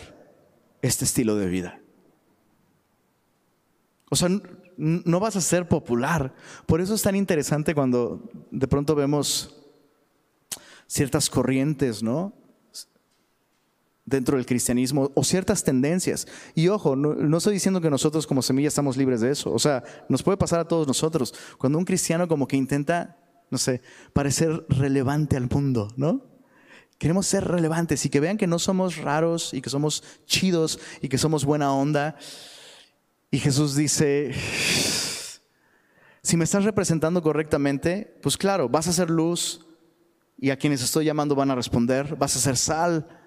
este 0.81 1.05
estilo 1.05 1.37
de 1.37 1.47
vida. 1.47 1.79
O 4.09 4.17
sea, 4.17 4.27
no 4.75 5.19
vas 5.21 5.37
a 5.37 5.41
ser 5.41 5.69
popular. 5.69 6.35
Por 6.65 6.81
eso 6.81 6.95
es 6.95 7.01
tan 7.01 7.15
interesante 7.15 7.73
cuando 7.73 8.29
de 8.51 8.67
pronto 8.67 8.95
vemos 8.95 9.55
ciertas 10.85 11.29
corrientes, 11.29 12.03
¿no? 12.03 12.33
Dentro 14.09 14.37
del 14.37 14.45
cristianismo 14.47 15.11
o 15.13 15.23
ciertas 15.23 15.63
tendencias. 15.63 16.27
Y 16.55 16.67
ojo, 16.69 16.95
no, 16.95 17.37
estoy 17.37 17.53
diciendo 17.53 17.79
que 17.79 17.91
nosotros 17.91 18.25
como 18.25 18.41
semilla 18.41 18.67
estamos 18.67 18.97
libres 18.97 19.21
de 19.21 19.31
eso. 19.31 19.53
O 19.53 19.59
sea, 19.59 19.83
nos 20.09 20.23
puede 20.23 20.37
pasar 20.37 20.59
a 20.59 20.67
todos 20.67 20.87
nosotros. 20.87 21.33
Cuando 21.59 21.77
un 21.77 21.85
cristiano 21.85 22.27
como 22.27 22.47
que 22.47 22.57
intenta, 22.57 23.17
no 23.51 23.59
sé, 23.59 23.81
parecer 24.11 24.65
relevante 24.67 25.37
al 25.37 25.47
mundo, 25.47 25.89
¿no? 25.95 26.25
Queremos 26.97 27.27
ser 27.27 27.45
relevantes 27.45 28.03
y 28.05 28.09
que 28.09 28.19
vean 28.19 28.37
que 28.37 28.47
no 28.47 28.57
somos 28.57 28.97
raros 28.97 29.53
y 29.53 29.61
que 29.61 29.69
somos 29.69 30.03
chidos 30.25 30.79
y 31.01 31.07
que 31.07 31.19
somos 31.19 31.45
buena 31.45 31.71
onda. 31.71 32.17
Y 33.29 33.37
Jesús 33.37 33.75
dice, 33.75 34.33
si 36.23 36.35
me 36.35 36.45
estás 36.45 36.63
representando 36.63 37.21
correctamente, 37.21 38.17
pues 38.23 38.37
claro, 38.37 38.67
vas 38.67 38.87
a 38.87 38.93
ser 38.93 39.11
luz 39.11 39.67
y 40.39 40.49
a 40.49 40.57
quienes 40.57 40.81
estoy 40.81 41.05
llamando 41.05 41.35
van 41.35 41.51
a 41.51 41.55
responder, 41.55 42.15
vas 42.15 42.35
a 42.35 42.39
ser 42.39 42.57
sal 42.57 43.18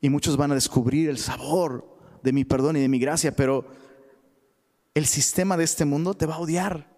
y 0.00 0.10
muchos 0.10 0.36
van 0.36 0.52
a 0.52 0.54
descubrir 0.54 1.08
el 1.08 1.18
sabor 1.18 1.98
de 2.22 2.32
mi 2.32 2.44
perdón 2.44 2.76
y 2.76 2.80
de 2.80 2.88
mi 2.88 2.98
gracia, 2.98 3.34
pero 3.34 3.66
el 4.94 5.06
sistema 5.06 5.56
de 5.56 5.64
este 5.64 5.84
mundo 5.84 6.14
te 6.14 6.26
va 6.26 6.36
a 6.36 6.40
odiar 6.40 6.96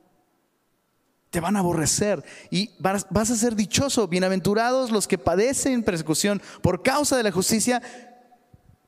te 1.31 1.41
van 1.41 1.57
a 1.57 1.61
aborrecer 1.61 2.25
y 2.51 2.71
vas 2.79 3.07
a 3.13 3.37
ser 3.37 3.55
dichoso, 3.55 4.09
bienaventurados 4.09 4.91
los 4.91 5.07
que 5.07 5.19
padecen 5.19 5.83
persecución 5.83 6.41
por 6.63 6.83
causa 6.83 7.17
de 7.17 7.23
la 7.23 7.33
justicia, 7.33 7.83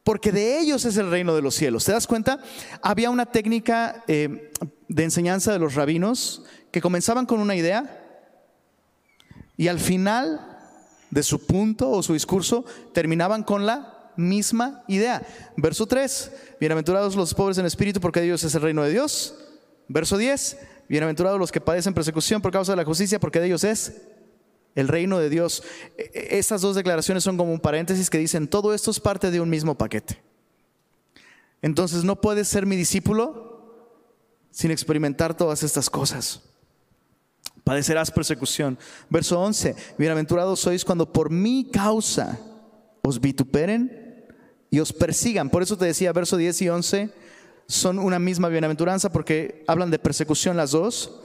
porque 0.05 0.33
de 0.33 0.59
ellos 0.59 0.85
es 0.85 0.97
el 0.97 1.11
reino 1.11 1.35
de 1.35 1.43
los 1.43 1.55
cielos. 1.55 1.85
¿Te 1.85 1.93
das 1.93 2.07
cuenta? 2.07 2.41
Había 2.83 3.11
una 3.11 3.27
técnica 3.27 4.05
eh, 4.09 4.51
de 4.89 5.05
enseñanza 5.05 5.53
de 5.53 5.59
los 5.59 5.75
rabinos 5.75 6.43
que 6.71 6.81
comenzaban 6.81 7.27
con 7.27 7.41
una 7.41 7.55
idea 7.55 8.07
y 9.57 9.69
al 9.69 9.79
final 9.79 10.47
de 11.11 11.23
su 11.23 11.45
punto 11.45 11.91
o 11.91 12.03
su 12.03 12.15
discurso 12.15 12.65
terminaban 12.95 13.43
con 13.43 13.67
la 13.67 14.00
misma 14.21 14.85
idea. 14.87 15.23
Verso 15.57 15.87
3, 15.87 16.33
bienaventurados 16.61 17.17
los 17.17 17.35
pobres 17.35 17.59
en 17.59 17.67
espíritu 17.67 18.01
porque 18.01 18.23
ellos 18.23 18.45
es 18.45 18.55
el 18.55 18.63
reino 18.63 18.83
de 18.83 18.91
Dios. 18.91 19.35
Verso 19.89 20.17
10, 20.17 20.57
Bienaventurados 20.91 21.39
los 21.39 21.53
que 21.53 21.61
padecen 21.61 21.95
persecución 21.95 22.43
por 22.43 22.51
causa 22.51 22.73
de 22.73 22.77
la 22.77 22.85
justicia, 22.85 23.21
porque 23.21 23.39
de 23.39 23.47
ellos 23.47 23.63
es 23.63 24.03
el 24.75 24.89
reino 24.89 25.21
de 25.21 25.31
Dios. 25.31 25.63
E, 25.97 26.11
e, 26.13 26.39
Estas 26.41 26.63
dos 26.63 26.75
declaraciones 26.75 27.23
son 27.23 27.37
como 27.37 27.53
un 27.53 27.61
paréntesis 27.61 28.11
que 28.11 28.19
dicen, 28.19 28.49
todo 28.49 28.75
esto 28.75 28.91
es 28.91 28.99
parte 28.99 29.31
de 29.31 29.41
un 29.41 29.49
mismo 29.49 29.79
paquete. 29.79 30.21
Entonces 31.63 32.03
no 32.03 32.21
puedes 32.21 32.49
ser 32.49 32.67
mi 32.67 32.75
discípulo 32.75 34.03
sin 34.51 34.73
experimentar 34.73 35.37
todas 35.37 35.63
estas 35.63 35.89
cosas. 35.89 36.43
Padecerás 37.63 38.11
persecución. 38.11 38.77
Verso 39.09 39.41
11, 39.41 39.77
bienaventurados 39.97 40.59
sois 40.59 40.85
cuando 40.85 41.13
por 41.13 41.31
mi 41.31 41.71
causa 41.71 42.37
os 43.03 43.21
vituperen 43.21 44.00
y 44.71 44.79
os 44.81 44.93
persigan. 44.93 45.51
Por 45.51 45.63
eso 45.63 45.77
te 45.77 45.85
decía, 45.85 46.13
verso 46.13 46.37
10 46.37 46.63
y 46.63 46.69
11 46.69 47.11
son 47.67 47.99
una 47.99 48.19
misma 48.19 48.49
bienaventuranza 48.49 49.11
porque 49.11 49.65
hablan 49.67 49.91
de 49.91 49.99
persecución 49.99 50.57
las 50.57 50.71
dos. 50.71 51.21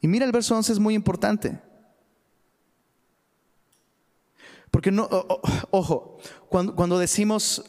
Y 0.00 0.08
mira 0.08 0.24
el 0.24 0.32
verso 0.32 0.56
11 0.56 0.72
es 0.72 0.78
muy 0.78 0.94
importante. 0.94 1.60
Porque 4.70 4.90
no, 4.90 5.08
ojo, 5.70 6.18
cuando, 6.48 6.74
cuando 6.74 6.98
decimos 6.98 7.64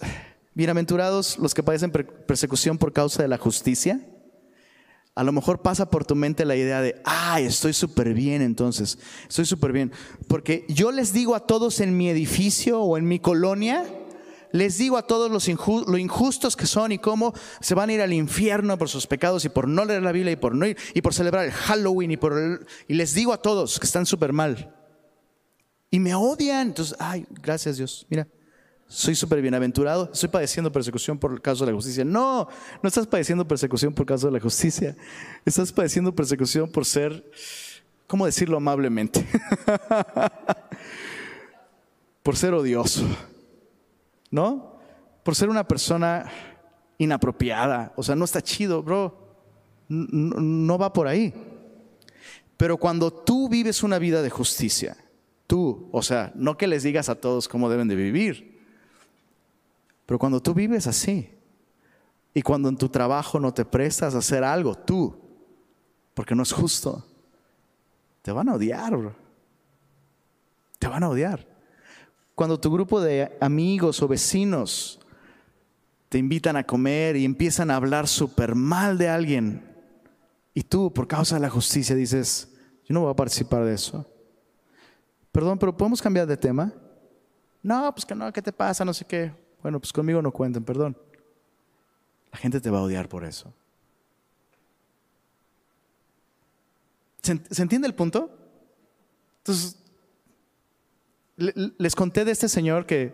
bienaventurados 0.54 1.38
los 1.38 1.54
que 1.54 1.64
padecen 1.64 1.92
persecución 1.92 2.78
por 2.78 2.92
causa 2.94 3.22
de 3.22 3.28
la 3.28 3.38
justicia, 3.38 4.02
a 5.18 5.24
lo 5.24 5.32
mejor 5.32 5.64
pasa 5.64 5.90
por 5.90 6.06
tu 6.06 6.14
mente 6.14 6.46
la 6.46 6.56
idea 6.56 6.80
de, 6.80 7.02
ay, 7.04 7.46
estoy 7.46 7.74
súper 7.74 8.14
bien 8.14 8.44
entonces, 8.44 9.00
estoy 9.28 9.46
súper 9.46 9.72
bien. 9.72 9.92
Porque 10.28 10.64
yo 10.70 10.92
les 10.92 11.12
digo 11.12 11.34
a 11.34 11.40
todos 11.40 11.80
en 11.80 11.98
mi 11.98 12.08
edificio 12.08 12.80
o 12.80 13.00
en 13.00 13.08
mi 13.08 13.18
colonia, 13.18 13.84
les 14.52 14.78
digo 14.78 14.96
a 14.96 15.08
todos 15.08 15.32
los 15.32 15.48
lo 15.88 15.98
injustos 15.98 16.56
que 16.56 16.68
son 16.68 16.92
y 16.92 17.00
cómo 17.00 17.34
se 17.62 17.74
van 17.74 17.90
a 17.90 17.94
ir 17.94 18.02
al 18.02 18.14
infierno 18.14 18.78
por 18.78 18.90
sus 18.90 19.08
pecados 19.08 19.44
y 19.44 19.50
por 19.50 19.68
no 19.68 19.86
leer 19.86 20.04
la 20.04 20.12
Biblia 20.12 20.34
y 20.34 20.36
por 20.36 20.54
no 20.54 20.68
ir 20.68 20.78
y 20.94 21.02
por 21.02 21.16
celebrar 21.16 21.46
el 21.46 21.52
Halloween 21.52 22.12
y 22.12 22.18
por 22.18 22.68
y 22.88 22.94
les 22.94 23.16
digo 23.16 23.34
a 23.34 23.42
todos 23.42 23.80
que 23.80 23.88
están 23.88 24.06
súper 24.06 24.34
mal. 24.34 24.72
Y 25.90 26.00
me 26.00 26.14
odian. 26.14 26.68
Entonces, 26.68 26.96
ay, 27.00 27.26
gracias 27.42 27.78
Dios. 27.78 28.06
Mira, 28.12 28.28
soy 28.88 29.16
súper 29.16 29.42
bienaventurado, 29.42 30.10
estoy 30.14 30.30
padeciendo 30.30 30.72
persecución 30.72 31.18
por 31.18 31.42
causa 31.42 31.66
de 31.66 31.72
la 31.72 31.76
justicia. 31.76 32.06
No, 32.06 32.48
no 32.82 32.88
estás 32.88 33.06
padeciendo 33.06 33.46
persecución 33.46 33.94
por 33.94 34.06
causa 34.06 34.28
de 34.28 34.34
la 34.34 34.40
justicia. 34.40 34.96
Estás 35.46 35.74
padeciendo 35.74 36.16
persecución 36.16 36.72
por 36.72 36.86
ser, 36.86 37.30
¿cómo 38.08 38.26
decirlo 38.26 38.56
amablemente? 38.56 39.24
por 42.24 42.38
ser 42.38 42.54
odioso, 42.54 43.06
¿no? 44.32 44.80
Por 45.24 45.36
ser 45.36 45.50
una 45.50 45.68
persona 45.68 46.32
inapropiada. 46.98 47.92
O 47.98 48.04
sea, 48.04 48.16
no 48.16 48.24
está 48.24 48.42
chido, 48.42 48.82
bro. 48.82 49.36
no 49.90 50.78
va 50.78 50.94
por 50.94 51.08
ahí. 51.08 51.34
Pero 52.56 52.78
cuando 52.78 53.12
tú 53.12 53.50
vives 53.50 53.84
una 53.84 54.00
vida 54.00 54.22
de 54.22 54.30
justicia, 54.30 54.96
tú, 55.46 55.90
o 55.92 56.02
sea, 56.02 56.32
no 56.36 56.58
que 56.58 56.68
les 56.68 56.84
digas 56.84 57.10
a 57.10 57.16
todos 57.16 57.50
cómo 57.50 57.70
deben 57.70 57.90
de 57.90 57.96
vivir, 57.96 58.57
pero 60.08 60.18
cuando 60.18 60.42
tú 60.42 60.54
vives 60.54 60.88
así 60.88 61.30
y 62.34 62.42
cuando 62.42 62.70
en 62.70 62.78
tu 62.78 62.88
trabajo 62.88 63.40
no 63.40 63.54
te 63.54 63.66
prestas 63.66 64.16
a 64.16 64.20
hacer 64.20 64.44
algo, 64.44 64.74
tú, 64.74 65.16
porque 66.14 66.34
no 66.34 66.44
es 66.44 66.52
justo, 66.54 67.06
te 68.22 68.32
van 68.32 68.48
a 68.50 68.56
odiar. 68.56 69.16
Te 70.80 70.88
van 70.88 71.04
a 71.04 71.10
odiar. 71.10 71.46
Cuando 72.34 72.60
tu 72.60 72.72
grupo 72.72 73.02
de 73.02 73.38
amigos 73.42 74.02
o 74.02 74.08
vecinos 74.08 75.00
te 76.08 76.18
invitan 76.18 76.56
a 76.56 76.64
comer 76.64 77.18
y 77.18 77.26
empiezan 77.26 77.70
a 77.70 77.76
hablar 77.76 78.08
súper 78.08 78.56
mal 78.56 78.98
de 78.98 79.10
alguien, 79.10 79.76
y 80.54 80.64
tú, 80.64 80.92
por 80.92 81.06
causa 81.06 81.36
de 81.36 81.42
la 81.42 81.50
justicia, 81.50 81.96
dices, 81.96 82.56
yo 82.86 82.94
no 82.94 83.02
voy 83.02 83.12
a 83.12 83.16
participar 83.16 83.66
de 83.66 83.74
eso. 83.74 84.10
Perdón, 85.34 85.60
pero 85.60 85.76
¿podemos 85.76 86.02
cambiar 86.02 86.26
de 86.26 86.38
tema? 86.38 86.74
No, 87.62 87.94
pues 87.94 88.06
que 88.06 88.16
no, 88.16 88.32
¿qué 88.32 88.42
te 88.42 88.54
pasa? 88.54 88.86
No 88.86 88.94
sé 88.94 89.04
qué. 89.04 89.47
Bueno, 89.68 89.82
pues 89.82 89.92
conmigo 89.92 90.22
no 90.22 90.32
cuenten, 90.32 90.64
perdón. 90.64 90.98
La 92.32 92.38
gente 92.38 92.62
te 92.62 92.70
va 92.70 92.80
a 92.80 92.84
odiar 92.84 93.10
por 93.10 93.26
eso. 93.26 93.54
¿Se, 97.22 97.62
entiende 97.62 97.86
el 97.86 97.94
punto? 97.94 98.32
Entonces, 99.40 99.76
les 101.36 101.96
conté 101.96 102.24
de 102.24 102.32
este 102.32 102.48
señor 102.48 102.86
que 102.86 103.14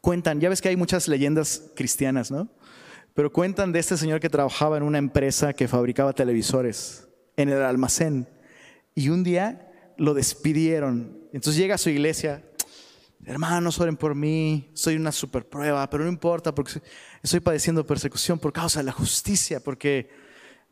cuentan, 0.00 0.40
ya 0.40 0.48
ves 0.48 0.62
que 0.62 0.70
hay 0.70 0.76
muchas 0.76 1.06
leyendas 1.06 1.64
cristianas, 1.76 2.30
¿no? 2.30 2.48
Pero 3.12 3.30
cuentan 3.30 3.72
de 3.72 3.80
este 3.80 3.98
señor 3.98 4.20
que 4.20 4.30
trabajaba 4.30 4.78
en 4.78 4.84
una 4.84 4.96
empresa 4.96 5.52
que 5.52 5.68
fabricaba 5.68 6.14
televisores 6.14 7.08
en 7.36 7.50
el 7.50 7.60
almacén 7.60 8.26
y 8.94 9.10
un 9.10 9.22
día 9.22 9.70
lo 9.98 10.14
despidieron. 10.14 11.28
Entonces 11.34 11.60
llega 11.60 11.74
a 11.74 11.78
su 11.78 11.90
iglesia, 11.90 12.42
hermanos, 13.24 13.78
oren 13.80 13.96
por 13.96 14.14
mí, 14.14 14.70
soy 14.74 14.96
una 14.96 15.12
super 15.12 15.48
prueba, 15.48 15.88
pero 15.88 16.04
no 16.04 16.10
importa 16.10 16.54
porque 16.54 16.80
estoy 17.22 17.40
padeciendo 17.40 17.86
persecución 17.86 18.38
por 18.38 18.52
causa 18.52 18.80
de 18.80 18.84
la 18.84 18.92
justicia, 18.92 19.60
porque 19.60 20.10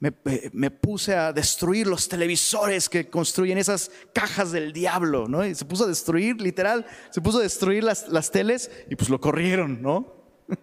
me, 0.00 0.70
puse 0.70 1.14
a 1.14 1.32
destruir 1.32 1.86
los 1.86 2.08
televisores 2.08 2.88
que 2.88 3.08
construyen 3.08 3.58
esas 3.58 3.90
cajas 4.14 4.50
del 4.50 4.72
diablo, 4.72 5.28
¿no? 5.28 5.44
Y 5.44 5.54
se 5.54 5.66
puso 5.66 5.84
a 5.84 5.88
destruir, 5.88 6.40
literal, 6.40 6.86
se 7.10 7.20
puso 7.20 7.38
a 7.38 7.42
destruir 7.42 7.84
las, 7.84 8.08
las 8.08 8.30
teles 8.30 8.70
y 8.88 8.96
pues 8.96 9.10
lo 9.10 9.20
corrieron, 9.20 9.82
¿no? 9.82 10.16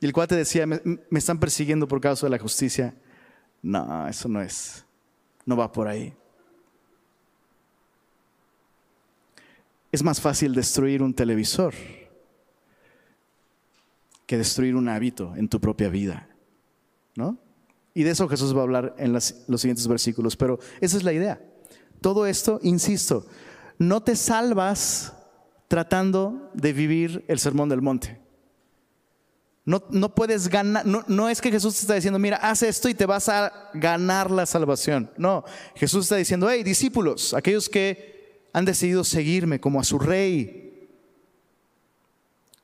Y 0.00 0.06
el 0.06 0.12
cuate 0.12 0.34
decía, 0.36 0.66
me 0.66 1.18
están 1.18 1.38
persiguiendo 1.38 1.88
por 1.88 2.00
causa 2.00 2.26
de 2.26 2.30
la 2.30 2.38
justicia. 2.38 2.94
No, 3.62 4.06
eso 4.06 4.28
no 4.28 4.42
es, 4.42 4.84
no 5.46 5.56
va 5.56 5.72
por 5.72 5.88
ahí. 5.88 6.14
Es 9.94 10.02
más 10.02 10.20
fácil 10.20 10.56
destruir 10.56 11.04
un 11.04 11.14
televisor 11.14 11.72
que 14.26 14.36
destruir 14.36 14.74
un 14.74 14.88
hábito 14.88 15.36
en 15.36 15.48
tu 15.48 15.60
propia 15.60 15.88
vida. 15.88 16.28
¿No? 17.14 17.38
Y 17.94 18.02
de 18.02 18.10
eso 18.10 18.28
Jesús 18.28 18.56
va 18.56 18.58
a 18.58 18.62
hablar 18.64 18.96
en 18.98 19.12
los 19.12 19.32
siguientes 19.56 19.86
versículos, 19.86 20.36
pero 20.36 20.58
esa 20.80 20.96
es 20.96 21.04
la 21.04 21.12
idea. 21.12 21.40
Todo 22.00 22.26
esto, 22.26 22.58
insisto, 22.64 23.24
no 23.78 24.02
te 24.02 24.16
salvas 24.16 25.12
tratando 25.68 26.50
de 26.54 26.72
vivir 26.72 27.24
el 27.28 27.38
sermón 27.38 27.68
del 27.68 27.80
monte. 27.80 28.18
No, 29.64 29.84
no 29.90 30.12
puedes 30.12 30.48
ganar, 30.48 30.84
no, 30.84 31.04
no, 31.06 31.28
es 31.28 31.40
que 31.40 31.52
Jesús 31.52 31.72
te 31.72 31.82
está 31.82 31.94
diciendo, 31.94 32.18
mira, 32.18 32.38
haz 32.38 32.64
esto 32.64 32.88
y 32.88 32.94
te 32.94 33.06
vas 33.06 33.28
a 33.28 33.70
ganar 33.74 34.28
la 34.32 34.44
salvación. 34.44 35.08
No, 35.16 35.44
Jesús 35.76 36.06
está 36.06 36.16
diciendo, 36.16 36.50
hey, 36.50 36.64
discípulos, 36.64 37.32
aquellos 37.32 37.68
que 37.68 38.13
han 38.54 38.64
decidido 38.64 39.02
seguirme 39.02 39.60
como 39.60 39.80
a 39.80 39.84
su 39.84 39.98
rey. 39.98 40.88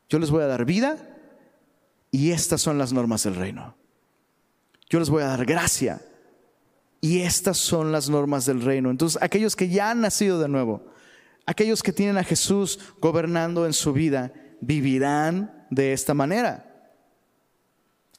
Yo 0.09 0.18
les 0.20 0.30
voy 0.30 0.43
a 0.43 0.47
dar 0.47 0.64
vida 0.64 0.97
y 2.12 2.30
estas 2.30 2.62
son 2.62 2.78
las 2.78 2.93
normas 2.93 3.24
del 3.24 3.34
reino. 3.34 3.74
Yo 4.88 5.01
les 5.01 5.11
voy 5.11 5.24
a 5.24 5.26
dar 5.26 5.45
gracia 5.45 6.01
y 7.01 7.20
estas 7.22 7.59
son 7.59 7.91
las 7.91 8.09
normas 8.09 8.47
del 8.47 8.62
reino. 8.62 8.91
Entonces, 8.91 9.20
aquellos 9.20 9.57
que 9.57 9.68
ya 9.68 9.91
han 9.91 10.01
nacido 10.01 10.38
de 10.38 10.49
nuevo, 10.49 10.86
aquellos 11.45 11.82
que 11.82 11.93
tienen 11.93 12.18
a 12.18 12.24
Jesús 12.24 12.78
gobernando 13.01 13.66
en 13.66 13.72
su 13.72 13.93
vida, 13.93 14.32
vivirán 14.61 15.66
de 15.70 15.93
esta 15.93 16.14
manera. 16.14 16.93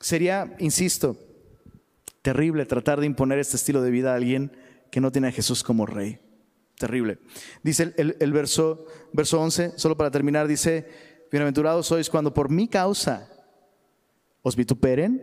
Sería, 0.02 0.56
insisto, 0.60 1.16
terrible 2.22 2.66
tratar 2.66 3.00
de 3.00 3.06
imponer 3.06 3.40
este 3.40 3.56
estilo 3.56 3.82
de 3.82 3.92
vida 3.92 4.12
a 4.12 4.16
alguien 4.16 4.52
que 4.92 5.00
no 5.00 5.10
tiene 5.10 5.30
a 5.30 5.32
Jesús 5.32 5.64
como 5.64 5.86
rey 5.86 6.20
terrible. 6.82 7.20
Dice 7.64 7.94
el, 7.96 8.34
verso, 8.34 8.86
verso 9.14 9.40
11, 9.40 9.74
solo 9.78 9.96
para 9.96 10.10
terminar, 10.10 10.48
dice, 10.48 10.88
bienaventurados 11.32 11.86
sois 11.86 12.10
cuando 12.10 12.34
por 12.34 12.50
mi 12.50 12.68
causa 12.68 13.30
os 14.42 14.56
vituperen 14.56 15.22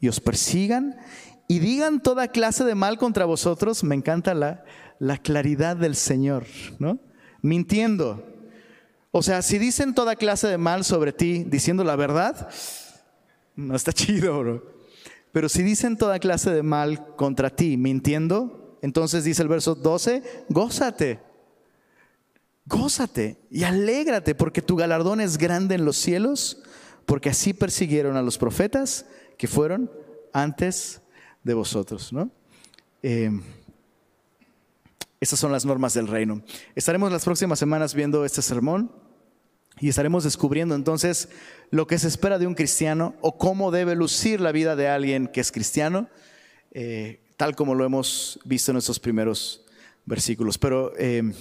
y 0.00 0.08
os 0.08 0.18
persigan 0.18 0.96
y 1.46 1.60
digan 1.60 2.02
toda 2.02 2.28
clase 2.28 2.64
de 2.64 2.74
mal 2.74 2.98
contra 2.98 3.24
vosotros. 3.24 3.84
Me 3.84 3.94
encanta 3.94 4.34
la, 4.34 4.64
la 4.98 5.18
claridad 5.18 5.76
del 5.76 5.94
Señor, 5.94 6.44
¿no? 6.80 6.98
Mintiendo. 7.42 8.26
O 9.12 9.22
sea, 9.22 9.42
si 9.42 9.58
dicen 9.58 9.94
toda 9.94 10.16
clase 10.16 10.48
de 10.48 10.58
mal 10.58 10.84
sobre 10.84 11.12
ti 11.12 11.44
diciendo 11.44 11.84
la 11.84 11.94
verdad, 11.94 12.50
no 13.54 13.76
está 13.76 13.92
chido, 13.94 14.40
bro. 14.40 14.76
Pero 15.30 15.48
si 15.48 15.62
dicen 15.62 15.96
toda 15.96 16.18
clase 16.18 16.50
de 16.50 16.64
mal 16.64 17.14
contra 17.14 17.50
ti 17.50 17.76
mintiendo, 17.76 18.65
entonces 18.82 19.24
dice 19.24 19.42
el 19.42 19.48
verso 19.48 19.74
12, 19.74 20.22
gózate, 20.48 21.20
gózate 22.66 23.38
y 23.50 23.64
alégrate 23.64 24.34
porque 24.34 24.62
tu 24.62 24.76
galardón 24.76 25.20
es 25.20 25.38
grande 25.38 25.74
en 25.74 25.84
los 25.84 25.96
cielos, 25.96 26.62
porque 27.04 27.30
así 27.30 27.54
persiguieron 27.54 28.16
a 28.16 28.22
los 28.22 28.38
profetas 28.38 29.06
que 29.38 29.48
fueron 29.48 29.90
antes 30.32 31.00
de 31.42 31.54
vosotros. 31.54 32.12
¿no? 32.12 32.30
Eh, 33.02 33.30
estas 35.20 35.38
son 35.38 35.52
las 35.52 35.64
normas 35.64 35.94
del 35.94 36.08
reino. 36.08 36.42
Estaremos 36.74 37.10
las 37.10 37.24
próximas 37.24 37.58
semanas 37.58 37.94
viendo 37.94 38.24
este 38.24 38.42
sermón 38.42 38.92
y 39.78 39.88
estaremos 39.88 40.24
descubriendo 40.24 40.74
entonces 40.74 41.28
lo 41.70 41.86
que 41.86 41.98
se 41.98 42.08
espera 42.08 42.38
de 42.38 42.46
un 42.46 42.54
cristiano 42.54 43.14
o 43.20 43.38
cómo 43.38 43.70
debe 43.70 43.94
lucir 43.94 44.40
la 44.40 44.52
vida 44.52 44.76
de 44.76 44.88
alguien 44.88 45.28
que 45.28 45.40
es 45.40 45.52
cristiano. 45.52 46.08
Eh, 46.72 47.25
tal 47.36 47.54
como 47.54 47.74
lo 47.74 47.84
hemos 47.84 48.40
visto 48.44 48.70
en 48.70 48.78
estos 48.78 48.98
primeros 48.98 49.64
versículos. 50.04 50.58
Pero 50.58 50.92
eh, 50.98 51.32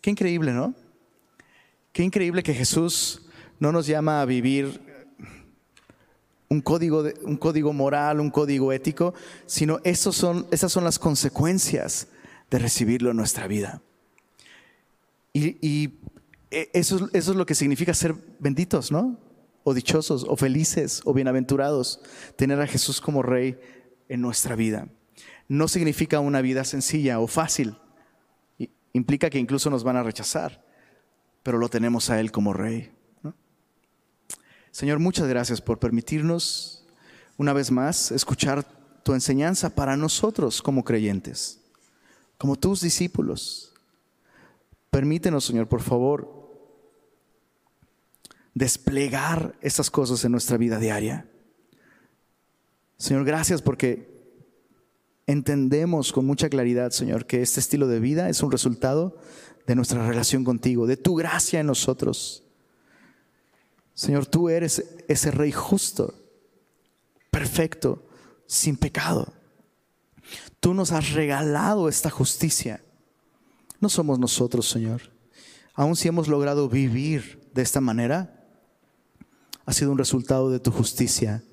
qué 0.00 0.10
increíble, 0.10 0.52
¿no? 0.52 0.74
Qué 1.92 2.02
increíble 2.02 2.42
que 2.42 2.54
Jesús 2.54 3.22
no 3.58 3.72
nos 3.72 3.86
llama 3.86 4.20
a 4.20 4.24
vivir 4.24 4.80
un 6.48 6.60
código, 6.60 7.04
de, 7.04 7.14
un 7.22 7.36
código 7.36 7.72
moral, 7.72 8.20
un 8.20 8.30
código 8.30 8.72
ético, 8.72 9.14
sino 9.46 9.80
son, 9.94 10.46
esas 10.50 10.72
son 10.72 10.84
las 10.84 10.98
consecuencias 10.98 12.08
de 12.50 12.58
recibirlo 12.58 13.10
en 13.10 13.16
nuestra 13.16 13.46
vida. 13.46 13.80
Y, 15.32 15.92
e, 16.50 16.70
eso, 16.72 17.08
eso 17.12 17.30
es 17.30 17.36
lo 17.36 17.46
que 17.46 17.54
significa 17.54 17.94
ser 17.94 18.14
benditos, 18.40 18.90
¿no? 18.90 19.16
O 19.62 19.74
dichosos, 19.74 20.24
o 20.28 20.36
felices, 20.36 21.02
o 21.04 21.14
bienaventurados, 21.14 22.00
tener 22.34 22.60
a 22.60 22.66
Jesús 22.66 23.00
como 23.00 23.22
Rey 23.22 23.56
en 24.08 24.20
nuestra 24.20 24.56
vida. 24.56 24.88
No 25.50 25.66
significa 25.66 26.20
una 26.20 26.42
vida 26.42 26.62
sencilla 26.62 27.18
o 27.18 27.26
fácil. 27.26 27.76
Implica 28.92 29.28
que 29.30 29.40
incluso 29.40 29.68
nos 29.68 29.82
van 29.82 29.96
a 29.96 30.04
rechazar, 30.04 30.64
pero 31.42 31.58
lo 31.58 31.68
tenemos 31.68 32.08
a 32.08 32.20
Él 32.20 32.30
como 32.30 32.52
Rey. 32.52 32.92
Señor, 34.70 35.00
muchas 35.00 35.26
gracias 35.26 35.60
por 35.60 35.80
permitirnos 35.80 36.86
una 37.36 37.52
vez 37.52 37.72
más 37.72 38.12
escuchar 38.12 38.62
tu 39.02 39.12
enseñanza 39.12 39.74
para 39.74 39.96
nosotros 39.96 40.62
como 40.62 40.84
creyentes, 40.84 41.60
como 42.38 42.54
tus 42.54 42.80
discípulos. 42.80 43.74
Permítenos, 44.88 45.46
Señor, 45.46 45.66
por 45.66 45.82
favor, 45.82 46.48
desplegar 48.54 49.56
estas 49.62 49.90
cosas 49.90 50.24
en 50.24 50.30
nuestra 50.30 50.56
vida 50.56 50.78
diaria. 50.78 51.28
Señor, 52.98 53.24
gracias 53.24 53.60
porque 53.60 54.19
entendemos 55.30 56.12
con 56.12 56.26
mucha 56.26 56.48
claridad, 56.48 56.90
Señor, 56.90 57.26
que 57.26 57.40
este 57.40 57.60
estilo 57.60 57.86
de 57.86 58.00
vida 58.00 58.28
es 58.28 58.42
un 58.42 58.50
resultado 58.50 59.16
de 59.66 59.76
nuestra 59.76 60.06
relación 60.06 60.42
contigo, 60.42 60.88
de 60.88 60.96
tu 60.96 61.14
gracia 61.14 61.60
en 61.60 61.66
nosotros. 61.66 62.42
Señor, 63.94 64.26
tú 64.26 64.48
eres 64.48 64.84
ese 65.06 65.30
rey 65.30 65.52
justo, 65.52 66.14
perfecto, 67.30 68.02
sin 68.46 68.76
pecado. 68.76 69.32
Tú 70.58 70.74
nos 70.74 70.90
has 70.90 71.12
regalado 71.12 71.88
esta 71.88 72.10
justicia. 72.10 72.80
No 73.78 73.88
somos 73.88 74.18
nosotros, 74.18 74.68
Señor. 74.68 75.02
Aun 75.74 75.94
si 75.94 76.08
hemos 76.08 76.26
logrado 76.26 76.68
vivir 76.68 77.48
de 77.54 77.62
esta 77.62 77.80
manera, 77.80 78.44
ha 79.64 79.72
sido 79.72 79.92
un 79.92 79.98
resultado 79.98 80.50
de 80.50 80.58
tu 80.58 80.72
justicia 80.72 81.44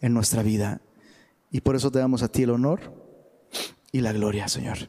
en 0.00 0.14
nuestra 0.14 0.42
vida. 0.42 0.80
Y 1.50 1.60
por 1.60 1.76
eso 1.76 1.90
te 1.90 1.98
damos 1.98 2.22
a 2.22 2.28
ti 2.28 2.44
el 2.44 2.50
honor 2.50 3.07
y 3.92 4.00
la 4.00 4.12
gloria, 4.12 4.48
Señor. 4.48 4.88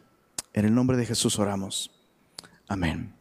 En 0.54 0.66
el 0.66 0.74
nombre 0.74 0.98
de 0.98 1.06
Jesús 1.06 1.40
oramos. 1.40 1.92
Amén. 2.68 3.19